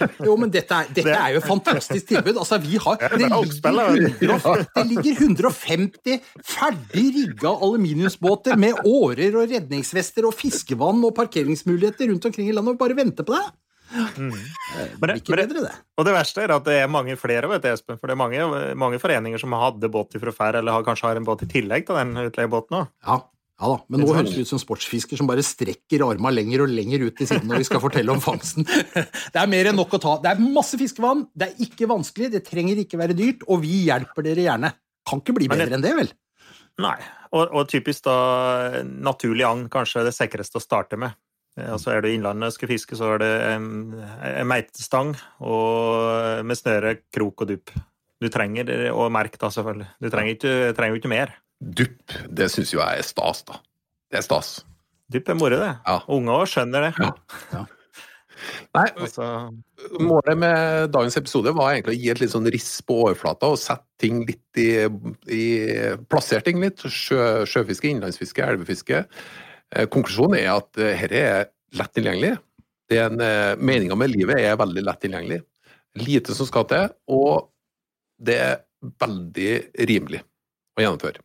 Jo, 0.26 0.36
men 0.40 0.52
dette 0.52 0.76
er, 0.76 0.90
dette 0.94 1.14
er 1.14 1.34
jo 1.34 1.40
et 1.42 1.48
fantastisk 1.48 2.08
tilbud. 2.10 2.36
Altså, 2.42 2.58
vi 2.62 2.78
har, 2.82 3.00
det, 3.12 3.22
det 3.22 3.28
er 3.28 3.90
ligger, 3.96 4.66
det 4.76 4.84
ligger 4.90 5.24
150 5.28 6.20
ferdig 6.52 7.06
rigga 7.16 7.54
aluminiumsbåter 7.54 8.58
med 8.60 8.84
årer 8.88 9.36
og 9.40 9.50
redningsvester 9.52 10.28
og 10.28 10.36
fiskevann 10.38 11.02
og 11.06 11.14
parkeringsmuligheter 11.18 12.10
rundt 12.12 12.30
omkring 12.30 12.50
i 12.50 12.56
landet 12.56 12.76
og 12.76 12.80
bare 12.82 12.98
venter 12.98 13.26
på 13.26 13.36
deg. 13.36 13.50
Men 13.92 14.32
Det 14.32 15.00
det, 15.02 15.10
er 15.10 15.18
ikke 15.20 15.34
men 15.34 15.42
bedre, 15.42 15.62
det. 15.66 15.72
og 16.00 16.06
det 16.08 16.14
verste 16.16 16.44
er 16.44 16.54
at 16.54 16.64
det 16.64 16.76
er 16.80 16.88
mange 16.88 17.16
flere, 17.20 17.48
vet 17.50 17.64
du, 17.64 17.68
Espen. 17.72 17.98
For 18.00 18.08
det 18.08 18.14
er 18.16 18.20
mange, 18.22 18.46
mange 18.78 19.00
foreninger 19.02 19.42
som 19.42 19.52
hadde 19.58 19.90
båt 19.92 20.16
fra 20.22 20.32
før, 20.32 20.60
eller 20.62 20.78
har, 20.78 20.86
kanskje 20.86 21.10
har 21.10 21.20
en 21.20 21.28
båt 21.28 21.44
i 21.44 21.50
tillegg 21.50 21.84
til 21.88 21.98
den 21.98 22.16
utleiebåten 22.24 22.78
òg. 22.80 22.88
Ja, 23.04 23.18
ja 23.62 23.68
da, 23.70 23.76
men 23.94 24.02
nå 24.02 24.10
høres 24.10 24.32
det 24.34 24.42
ut 24.42 24.50
som 24.50 24.58
sportsfisker 24.58 25.20
som 25.20 25.28
bare 25.30 25.44
strekker 25.46 26.02
arma 26.02 26.32
lenger 26.34 26.64
og 26.64 26.72
lenger 26.74 27.04
ut 27.06 27.14
til 27.20 27.28
siden 27.30 27.46
når 27.46 27.62
vi 27.62 27.66
skal 27.68 27.82
fortelle 27.84 28.10
om 28.10 28.22
fangsten. 28.22 28.66
Det 29.32 29.38
er 29.38 29.50
mer 29.50 29.70
enn 29.70 29.78
nok 29.78 29.94
å 29.94 30.00
ta. 30.02 30.16
Det 30.24 30.32
er 30.32 30.42
masse 30.42 30.78
fiskevann, 30.80 31.28
det 31.30 31.46
er 31.46 31.66
ikke 31.68 31.86
vanskelig, 31.90 32.32
det 32.34 32.42
trenger 32.48 32.80
ikke 32.82 32.98
være 32.98 33.14
dyrt, 33.14 33.44
og 33.46 33.62
vi 33.62 33.84
hjelper 33.86 34.26
dere 34.26 34.48
gjerne. 34.48 34.72
Kan 35.06 35.22
ikke 35.22 35.36
bli 35.36 35.50
bedre 35.52 35.78
enn 35.78 35.84
det, 35.84 35.92
vel? 35.94 36.10
Nei. 36.82 36.96
Og, 37.32 37.52
og 37.54 37.68
typisk 37.70 38.08
da 38.08 38.16
naturlig 38.82 39.46
agn 39.46 39.68
kanskje 39.72 40.06
det 40.08 40.16
sikreste 40.16 40.58
å 40.58 40.64
starte 40.64 40.98
med. 40.98 41.14
Eh, 41.58 41.70
Altså 41.76 41.94
Er 41.94 42.02
du 42.02 42.10
i 42.10 42.16
Innlandet 42.16 42.50
og 42.50 42.56
skal 42.56 42.72
fiske, 42.72 42.98
så 42.98 43.14
er 43.14 43.22
det 43.22 43.30
en, 43.52 43.70
en 44.26 44.50
meitestang 44.50 45.14
og 45.38 46.42
med 46.48 46.58
snøre, 46.58 46.96
krok 47.14 47.46
og 47.46 47.54
dupp. 47.54 47.74
Du 48.22 48.28
trenger 48.30 48.70
og 48.94 49.08
merk, 49.14 49.38
da, 49.38 49.50
selvfølgelig. 49.50 49.88
Du 50.02 50.10
trenger 50.10 50.36
ikke, 50.36 50.56
trenger 50.78 50.98
ikke 50.98 51.14
mer. 51.14 51.32
Dupp, 51.62 52.16
det 52.26 52.48
syns 52.50 52.72
jo 52.74 52.80
jeg 52.80 53.02
er 53.02 53.06
stas, 53.06 53.44
da. 53.46 53.60
Det 54.10 54.18
er 54.18 54.26
stas. 54.26 54.56
Dupp 55.12 55.30
er 55.30 55.38
moro, 55.38 55.60
det. 55.60 55.70
Ja. 55.86 56.00
Unger 56.10 56.42
også 56.42 56.58
skjønner 56.58 56.88
det. 56.88 56.92
Ja. 57.52 57.62
Nei, 58.74 58.86
Altså, 59.04 59.26
Målet 60.02 60.38
med 60.40 60.90
dagens 60.94 61.18
episode 61.20 61.52
var 61.54 61.74
egentlig 61.74 61.94
å 61.94 62.00
gi 62.00 62.10
et 62.10 62.22
litt 62.22 62.32
sånn 62.34 62.50
riss 62.50 62.72
på 62.86 62.98
overflata 63.04 63.52
og 63.52 63.60
sette 63.60 63.86
ting 64.02 64.24
litt 64.26 64.58
i, 64.60 64.70
i 65.30 65.44
Plassere 66.10 66.42
ting 66.46 66.58
litt. 66.62 66.82
Sjø, 66.82 67.44
sjøfiske, 67.48 67.90
innlandsfiske, 67.92 68.46
elvefiske. 68.54 69.04
Eh, 69.72 69.88
konklusjonen 69.92 70.40
er 70.40 70.50
at 70.56 70.82
eh, 70.82 71.06
dette 71.06 71.22
er 71.22 71.50
lett 71.78 71.94
tilgjengelig. 71.96 72.34
Det 72.90 73.00
er 73.00 73.14
eh, 73.28 73.54
Meninga 73.62 73.98
med 73.98 74.12
livet 74.12 74.42
er 74.42 74.58
veldig 74.60 74.86
lett 74.88 75.02
tilgjengelig. 75.04 75.42
Lite 76.02 76.34
som 76.34 76.48
skal 76.48 76.66
til, 76.70 76.94
og 77.12 77.50
det 78.22 78.38
er 78.40 78.62
veldig 79.02 79.52
rimelig 79.90 80.22
å 80.78 80.82
gjennomføre. 80.82 81.22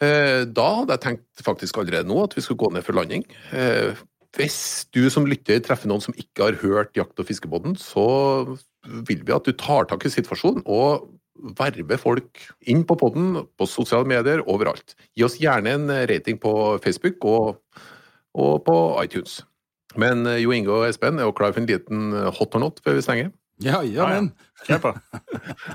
Eh, 0.00 0.44
Da 0.44 0.66
hadde 0.80 0.92
jeg 0.96 1.00
tenkt 1.06 1.44
faktisk 1.46 1.78
allerede 1.80 2.08
nå 2.10 2.18
at 2.26 2.34
vi 2.36 2.42
skulle 2.44 2.60
gå 2.60 2.72
ned 2.74 2.84
for 2.84 2.96
landing. 2.98 3.24
Eh, 3.52 3.94
Hvis 4.36 4.84
du 4.92 5.06
som 5.08 5.24
lytter 5.24 5.62
treffer 5.64 5.88
noen 5.88 6.02
som 6.04 6.12
ikke 6.20 6.44
har 6.44 6.58
hørt 6.60 6.92
Jakt- 6.98 7.18
og 7.18 7.24
fiskebåten, 7.24 7.72
så 7.80 8.58
vil 9.08 9.22
vi 9.24 9.32
at 9.32 9.44
du 9.48 9.52
tar 9.56 9.86
tak 9.88 10.04
i 10.04 10.12
situasjonen 10.12 10.62
og 10.66 11.08
verver 11.56 11.96
folk 12.00 12.42
inn 12.68 12.84
på 12.84 12.96
podden, 13.00 13.46
på 13.56 13.66
sosiale 13.68 14.04
medier, 14.08 14.42
overalt. 14.46 14.94
Gi 15.16 15.24
oss 15.24 15.38
gjerne 15.40 15.72
en 15.72 15.88
rating 16.08 16.36
på 16.40 16.52
Facebook 16.84 17.24
og, 17.24 17.56
og 18.36 18.64
på 18.68 18.76
iTunes. 19.04 19.40
Men 19.96 20.26
eh, 20.26 20.42
Jo 20.44 20.52
Inge 20.52 20.68
og 20.68 20.84
Espen 20.90 21.16
er 21.18 21.24
jo 21.24 21.32
klar 21.32 21.52
for 21.56 21.64
en 21.64 21.68
liten 21.72 22.12
hot 22.36 22.54
or 22.54 22.60
not 22.60 22.80
før 22.84 22.98
vi 23.00 23.04
stenger. 23.08 23.32
Ja, 23.64 23.80
ja, 23.80 24.04
men. 24.12 24.34
Kjør 24.68 24.82
på. 24.84 24.94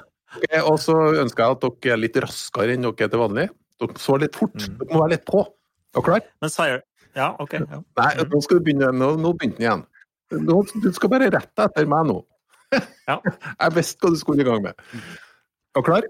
Ok, 0.38 0.46
Og 0.64 0.78
så 0.80 0.96
ønsker 1.22 1.44
jeg 1.44 1.58
at 1.58 1.66
dere 1.66 1.96
er 1.96 2.00
litt 2.00 2.18
raskere 2.24 2.76
enn 2.76 2.86
dere 2.86 3.08
er 3.08 3.12
til 3.12 3.22
vanlig. 3.22 3.48
Dere 3.82 4.00
svarer 4.00 4.24
litt 4.28 4.38
fort. 4.40 4.56
Mm. 4.56 4.78
Dere 4.80 4.94
må 4.94 5.02
være 5.04 5.14
litt 5.18 5.26
på. 5.28 5.42
Er 5.92 6.00
du 6.00 6.06
klar? 6.08 6.28
Men 6.44 6.54
sier 6.54 6.78
Ja, 7.18 7.32
OK. 7.44 7.58
Ja. 7.60 7.82
Nei, 8.00 8.12
nå 8.32 8.40
skal 8.46 8.62
du 8.62 8.66
begynne. 8.70 8.94
Nå, 8.96 9.10
nå 9.20 9.34
begynte 9.36 9.60
den 9.60 9.68
igjen. 9.68 9.84
Nå, 10.48 10.62
du 10.86 10.88
skal 10.96 11.12
bare 11.12 11.28
rette 11.34 11.66
etter 11.68 11.90
meg 11.92 12.08
nå. 12.12 12.22
Ja. 13.10 13.18
Jeg 13.26 13.74
visste 13.76 14.06
hva 14.06 14.14
du 14.14 14.20
skulle 14.22 14.46
i 14.46 14.48
gang 14.48 14.62
med. 14.64 14.78
Er 15.76 15.82
du 15.82 15.84
klar? 15.84 16.06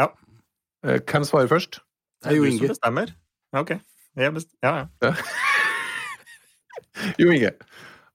Ja. 0.00 0.06
Eh, 0.86 1.02
Hvem 1.04 1.26
svarer 1.28 1.50
først? 1.50 1.82
Det 2.24 2.32
er 2.32 2.38
jo 2.38 2.46
du 2.48 2.56
som 2.56 2.70
bestemmer. 2.72 3.12
Ja, 3.52 3.60
OK. 3.60 3.74
Jeg 4.16 4.32
best... 4.38 4.48
Ja, 4.64 4.86
ja. 5.04 5.12
Jo 7.20 7.28
Inge. 7.32 7.52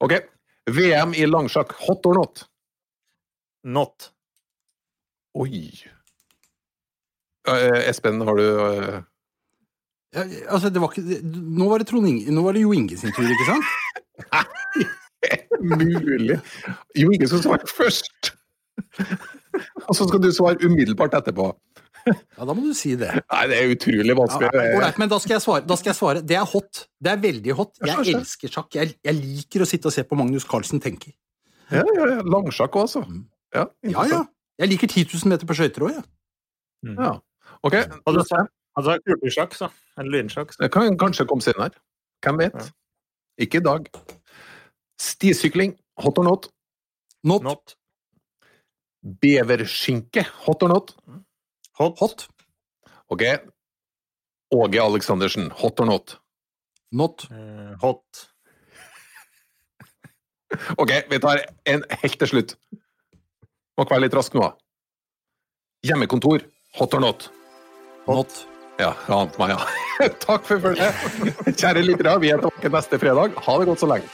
OK. 0.01 0.17
VM 0.73 1.13
i 1.13 1.27
langsjakk, 1.29 1.75
hot 1.85 2.05
or 2.09 2.17
not? 2.17 2.47
Not. 3.65 4.09
Oi. 5.35 5.65
Eh, 7.45 7.81
Espen, 7.89 8.21
har 8.25 8.39
du 8.39 8.45
eh, 8.45 9.01
Ja, 10.15 10.23
altså, 10.49 10.71
det 10.71 10.81
var 10.81 10.93
ikke, 10.93 11.19
nå 11.27 11.67
var 11.69 11.83
det 11.83 11.89
Trond 11.91 12.07
Inge, 12.09 12.31
nå 12.33 12.45
var 12.45 12.55
det 12.55 12.63
Jo 12.63 12.71
Inge 12.73 12.97
sin 12.97 13.13
tur, 13.15 13.27
ikke 13.27 13.49
sant? 13.49 13.67
mulig? 15.75 16.39
Jo 16.97 17.11
Inge 17.11 17.29
skal 17.29 17.43
svare 17.43 17.69
først! 17.69 18.31
Og 19.85 19.93
så 19.95 20.07
skal 20.07 20.23
du 20.23 20.31
svare 20.35 20.59
umiddelbart 20.65 21.15
etterpå. 21.19 21.51
Ja, 22.05 22.45
da 22.45 22.53
må 22.53 22.61
du 22.67 22.73
si 22.77 22.93
det. 22.99 23.09
Nei, 23.31 23.43
det 23.49 23.57
er 23.57 23.71
utrolig 23.73 24.13
Ja, 24.13 24.17
vanskelig. 24.19 24.89
Men 25.01 25.09
da 25.09 25.17
skal, 25.23 25.39
svare, 25.41 25.63
da 25.65 25.77
skal 25.79 25.89
jeg 25.89 25.97
svare. 25.97 26.21
Det 26.21 26.37
er 26.37 26.45
hot. 26.45 26.83
Det 27.01 27.13
er 27.15 27.21
veldig 27.23 27.55
hot. 27.57 27.71
Jeg 27.81 28.13
elsker 28.13 28.51
sjakk. 28.51 28.75
Jeg, 28.77 28.93
jeg 29.07 29.17
liker 29.17 29.63
å 29.65 29.69
sitte 29.69 29.89
og 29.89 29.95
se 29.95 30.03
på 30.05 30.17
Magnus 30.19 30.45
Carlsen 30.47 30.83
tenke. 30.83 31.15
Ja, 31.73 31.81
ja, 31.81 32.09
ja. 32.11 32.19
Langsjakk 32.29 32.77
også. 32.83 33.01
Ja, 33.55 33.65
Ja, 33.89 34.05
ja. 34.11 34.21
Jeg 34.59 34.71
liker 34.71 34.87
10 34.87 35.03
000 35.13 35.29
meter 35.31 35.47
på 35.49 35.55
skøyter 35.57 35.83
òg, 35.85 35.95
jeg. 35.97 36.03
Mm. 36.85 36.97
Ja. 37.01 37.11
Ok, 37.63 37.73
Og 38.05 38.15
altså, 38.15 38.99
kulesjakk, 39.05 39.55
så. 39.55 39.69
En 39.99 40.09
lynsjakk. 40.11 40.53
det 40.59 40.71
kan 40.71 40.97
kanskje 40.99 41.25
komme 41.27 41.41
senere. 41.43 41.71
Hvem 42.23 42.39
vet? 42.39 42.55
Ja. 42.55 42.69
Ikke 43.45 43.57
i 43.57 43.65
dag. 43.65 43.87
Stisykling, 45.01 45.75
hot 45.99 46.17
or 46.17 46.23
not? 46.23 46.47
Not. 47.23 47.43
Not. 47.43 47.75
Beverskinke, 49.21 50.23
hot 50.45 50.63
or 50.63 50.71
not? 50.71 50.95
Hot. 51.79 51.99
Hot. 51.99 52.27
Ok. 53.09 53.21
Åge 54.55 54.81
Aleksandersen, 54.81 55.51
hot 55.51 55.79
or 55.79 55.85
not? 55.85 56.19
Not. 56.91 57.27
Eh, 57.31 57.75
hot. 57.81 58.03
Ok, 60.79 60.91
vi 61.11 61.17
tar 61.19 61.41
en 61.67 61.81
helt 61.89 62.19
til 62.21 62.29
slutt. 62.29 62.53
Må 63.75 63.83
ikke 63.85 63.95
være 63.97 64.05
litt 64.05 64.15
rask 64.15 64.35
nå. 64.35 64.43
da. 64.45 64.53
Hjemmekontor, 65.85 66.45
hot 66.79 66.93
or 66.97 67.03
not? 67.03 67.29
Hot. 68.07 68.37
Ja, 68.79 68.91
jeg 69.07 69.15
ante 69.15 69.39
meg, 69.39 69.53
ja. 69.55 70.07
Takk 70.25 70.47
for 70.47 70.59
følget. 70.63 71.55
Kjære 71.55 71.83
lyttere, 71.85 72.15
vi 72.23 72.31
er 72.33 72.41
tilbake 72.43 72.71
neste 72.73 72.99
fredag. 72.99 73.35
Ha 73.45 73.57
det 73.61 73.67
godt 73.69 73.83
så 73.83 73.89
lenge. 73.91 74.09